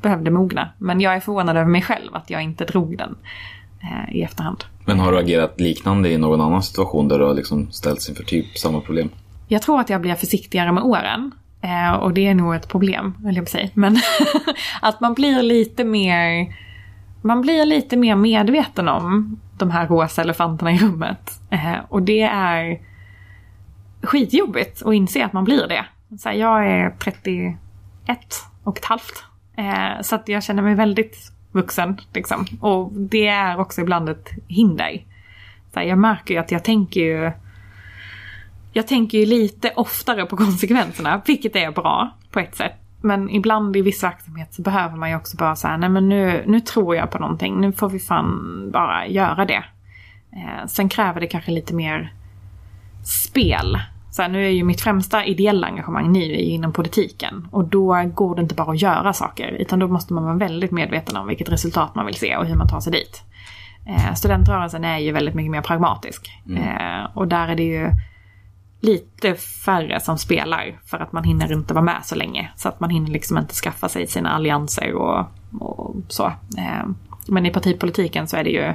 [0.02, 0.70] behövde mogna.
[0.78, 3.16] Men jag är förvånad över mig själv att jag inte drog den
[3.82, 4.64] eh, i efterhand.
[4.86, 8.24] Men har du agerat liknande i någon annan situation där du har liksom ställts inför
[8.24, 9.10] typ samma problem?
[9.48, 11.32] Jag tror att jag blir försiktigare med åren.
[11.68, 13.70] Eh, och det är nog ett problem, höll jag på att säga.
[13.74, 13.98] Men
[14.82, 16.56] att man blir lite mer...
[17.22, 21.32] Man blir lite mer medveten om de här rosa elefanterna i rummet.
[21.50, 22.80] Eh, och det är
[24.02, 25.86] skitjobbigt att inse att man blir det.
[26.18, 27.58] Så här, jag är 31
[28.64, 29.24] och ett halvt.
[29.58, 31.98] Eh, så att jag känner mig väldigt vuxen.
[32.14, 32.46] Liksom.
[32.62, 35.06] Och det är också ibland ett hinder.
[35.74, 37.32] Så här, jag märker ju att jag tänker ju
[38.78, 42.74] jag tänker ju lite oftare på konsekvenserna, vilket är bra på ett sätt.
[43.02, 46.44] Men ibland i viss verksamhet så behöver man ju också bara säga, nej men nu,
[46.48, 49.64] nu tror jag på någonting, nu får vi fan bara göra det.
[50.32, 52.14] Eh, sen kräver det kanske lite mer
[53.06, 53.80] spel.
[54.12, 57.48] Så här, nu är ju mitt främsta ideella engagemang nu är ju inom politiken.
[57.52, 60.72] Och då går det inte bara att göra saker, utan då måste man vara väldigt
[60.72, 63.24] medveten om vilket resultat man vill se och hur man tar sig dit.
[63.86, 66.32] Eh, studentrörelsen är ju väldigt mycket mer pragmatisk.
[66.50, 67.92] Eh, och där är det ju
[68.80, 72.52] lite färre som spelar för att man hinner inte vara med så länge.
[72.56, 75.26] Så att man hinner liksom inte skaffa sig sina allianser och,
[75.60, 76.26] och så.
[76.58, 76.88] Eh,
[77.28, 78.74] men i partipolitiken så är det ju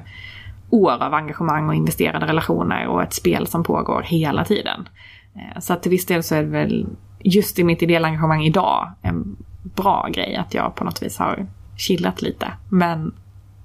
[0.71, 4.89] år av engagemang och investerade relationer och ett spel som pågår hela tiden.
[5.35, 6.87] Eh, så att till viss del så är det väl
[7.19, 11.47] just i mitt ideella engagemang idag en bra grej att jag på något vis har
[11.77, 12.53] chillat lite.
[12.69, 13.15] Men,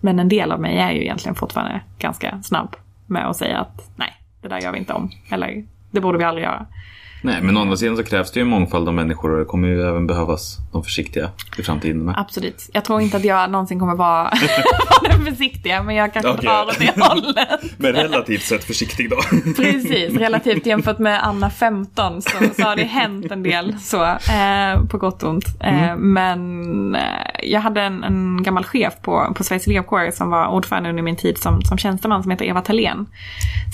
[0.01, 3.91] men en del av mig är ju egentligen fortfarande ganska snabb med att säga att
[3.95, 5.09] nej, det där gör vi inte om.
[5.29, 6.65] Eller det borde vi aldrig göra.
[7.27, 9.45] Nej, men å andra sidan så krävs det ju en mångfald av människor och det
[9.45, 12.15] kommer ju även behövas de försiktiga i framtiden med.
[12.17, 12.69] Absolut.
[12.73, 14.31] Jag tror inte att jag någonsin kommer vara,
[15.09, 16.45] den försiktiga, men jag kanske Okej.
[16.45, 17.49] drar åt det hållet.
[17.77, 19.15] Men relativt sett försiktig då.
[19.55, 24.85] Precis, relativt jämfört med Anna 15 så, så har det hänt en del så, eh,
[24.89, 25.45] på gott och ont.
[25.59, 27.01] Eh, Men eh,
[27.43, 31.15] jag hade en, en gammal chef på, på Sveriges elevkår som var ordförande under min
[31.15, 33.05] tid som, som tjänsteman som heter Eva Thalén.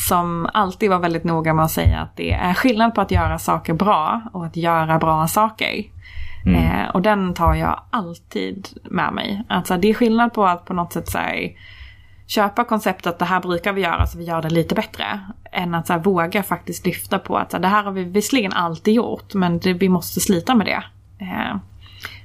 [0.08, 3.40] Som alltid var väldigt noga med att säga att det är skillnad på att göra
[3.44, 5.84] saker bra och att göra bra saker.
[6.46, 9.44] Eh, och den tar jag alltid med mig.
[9.48, 11.50] Alltså, det är skillnad på att på något sätt säga
[12.28, 15.20] köpa konceptet att det här brukar vi göra så vi gör det lite bättre.
[15.52, 18.04] Än att så här, våga faktiskt lyfta på att så här, det här har vi
[18.04, 20.84] visserligen alltid gjort men det, vi måste slita med det.
[21.20, 21.56] Eh,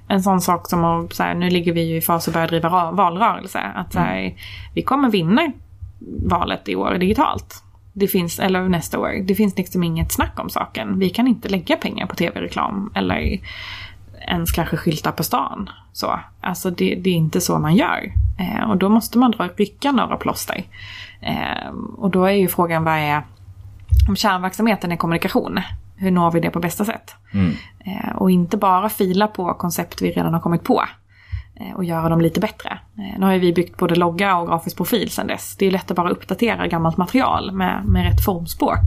[0.08, 2.46] en sån sak som att, så här, nu ligger vi ju i fas att börja
[2.46, 3.60] driva valrörelse.
[3.60, 4.34] Att så här,
[4.74, 5.52] vi kommer vinna
[6.26, 7.64] valet i år digitalt.
[7.98, 9.22] Det finns, eller nästa år.
[9.24, 10.98] Det finns liksom inget snack om saken.
[10.98, 13.40] Vi kan inte lägga pengar på tv-reklam eller
[14.28, 15.70] ens kanske skyltar på stan.
[15.92, 16.20] Så.
[16.40, 18.12] Alltså det, det är inte så man gör.
[18.38, 20.64] Eh, och då måste man dra rycka några plåster.
[21.20, 23.22] Eh, och då är ju frågan vad är
[24.08, 25.60] om kärnverksamheten är kommunikation.
[25.96, 27.14] Hur når vi det på bästa sätt?
[27.80, 30.84] Eh, och inte bara fila på koncept vi redan har kommit på.
[31.60, 32.78] Eh, Och göra dem lite bättre.
[32.98, 35.56] Eh, nu har ju vi byggt både logga och grafisk profil sedan dess.
[35.56, 38.80] Det är lätt att bara uppdatera gammalt material med, med rätt formspråk.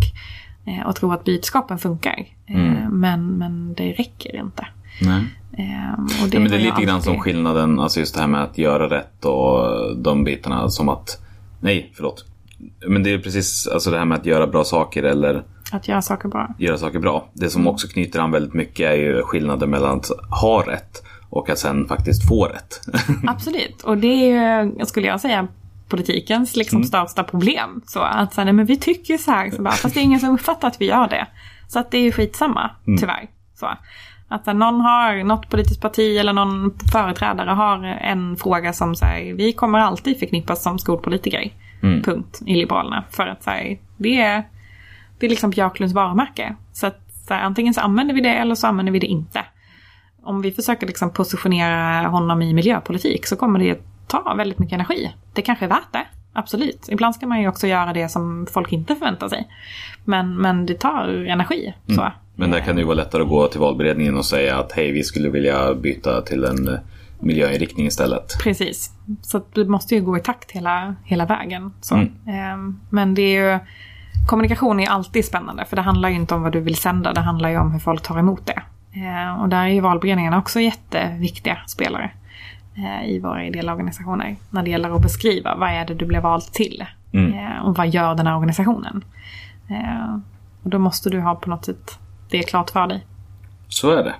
[0.66, 2.26] Eh, och tro att budskapen funkar.
[2.48, 4.68] Eh, men, men det räcker inte.
[5.02, 5.24] Nej.
[5.58, 5.94] Eh,
[6.24, 8.44] och Ja, men det är lite grann som alltid- skillnaden, alltså just det här med
[8.44, 11.22] att göra rätt och de bitarna som att...
[11.60, 12.26] Nej, förlåt.
[12.88, 16.02] Men det är precis alltså det här med att göra bra saker eller Att göra
[16.02, 16.56] saker bra.
[16.58, 17.26] göra saker bra.
[17.34, 20.10] Det som också knyter an väldigt mycket är ju skillnaden mellan att
[20.42, 22.82] ha rätt och att sen faktiskt få rätt.
[23.28, 23.82] Absolut.
[23.82, 25.48] Och det är ju, skulle jag säga,
[25.88, 27.82] politikens liksom största problem.
[27.88, 30.04] Så att så här, nej, men vi tycker så här, så bara, fast det är
[30.04, 31.28] ingen som uppfattar att vi gör det.
[31.68, 33.30] Så att det är ju skitsamma, tyvärr.
[33.56, 33.66] Så.
[34.28, 38.96] Att så här, någon har, något politiskt parti eller någon företrädare har en fråga som
[38.96, 41.52] säger vi kommer alltid förknippas som skolpolitiker.
[42.04, 43.04] Punkt i Liberalerna.
[43.10, 44.44] För att så här, det är,
[45.20, 46.56] det är liksom Björklunds varumärke.
[46.74, 49.44] Så att så här, antingen så använder vi det eller så använder vi det inte
[50.24, 55.14] om vi försöker liksom positionera honom i miljöpolitik så kommer det ta väldigt mycket energi.
[55.34, 56.90] Det kanske är värt det, absolut.
[56.90, 59.48] Ibland ska man ju också göra det som folk inte förväntar sig.
[60.06, 61.74] Men, men det tar energi.
[61.88, 62.12] Så.
[62.36, 64.92] Men där kan det ju vara lättare att gå till valberedningen och säga att hej,
[64.92, 66.80] vi skulle vilja byta till en eh,
[67.20, 68.40] miljöinriktning istället.
[68.44, 68.92] Precis.
[69.22, 71.74] Så det måste ju gå i takt hela, hela vägen.
[71.82, 71.96] Så.
[71.96, 72.12] Mm.
[72.28, 73.60] Ehm, Men det är ju...
[74.28, 77.22] Kommunikation är alltid spännande för det handlar ju inte om vad du vill sända, det
[77.22, 78.62] handlar ju om hur folk tar emot det.
[78.94, 82.12] Ehm, Och där är ju valberedningarna också jätteviktiga spelare
[82.78, 84.36] eh, i våra ideella organisationer.
[84.50, 87.34] När det gäller att beskriva vad är det du blev vald till Mm.
[87.34, 89.04] Eh, och vad gör den här organisationen.
[89.70, 90.16] Eh,
[90.64, 92.00] Och då måste du ha på något sätt
[92.30, 93.06] det klart för dig.
[93.68, 94.16] Så är det.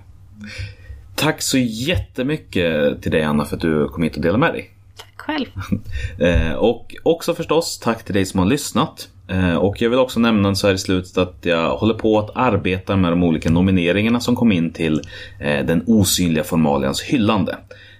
[1.16, 4.70] Tack så jättemycket till dig Anna för att du kom hit och delade med dig.
[4.98, 5.46] Tack själv.
[6.20, 9.10] Eh, och också förstås tack till dig som har lyssnat.
[9.32, 12.30] Eh, och jag vill också nämna så här i slutet att jag håller på att
[12.36, 15.02] arbeta med de olika nomineringarna som kom in till
[15.40, 17.58] eh, den osynliga formalians hyllande.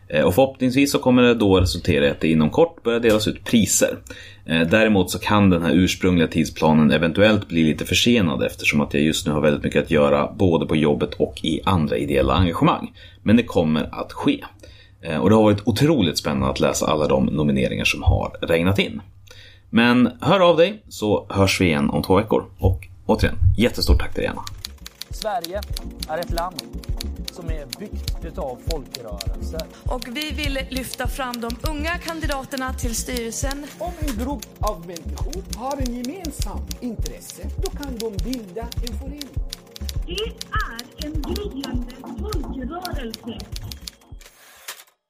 [0.08, 3.28] Eh, och förhoppningsvis så kommer det då resultera i att det inom kort börjar delas
[3.28, 3.98] ut priser.
[4.46, 9.28] Däremot så kan den här ursprungliga tidsplanen eventuellt bli lite försenad eftersom att jag just
[9.28, 12.92] nu har väldigt mycket att göra både på jobbet och i andra ideella engagemang.
[13.24, 14.44] Men det kommer att ske.
[15.22, 19.02] Och det har varit otroligt spännande att läsa alla de nomineringar som har regnat in.
[19.74, 22.46] Men hör av dig så hörs vi igen om två veckor.
[22.60, 24.44] Och återigen, jättestort tack till dig Anna.
[25.10, 25.62] Sverige
[26.10, 26.62] är ett land
[27.32, 29.62] som är byggt utav folkrörelser.
[29.86, 35.44] Och vi vill lyfta fram de unga kandidaterna till styrelsen Om en grupp av människor
[35.58, 39.30] har en gemensam intresse, då kan de bilda en förening.
[40.06, 43.71] Det är en gryende folkrörelse.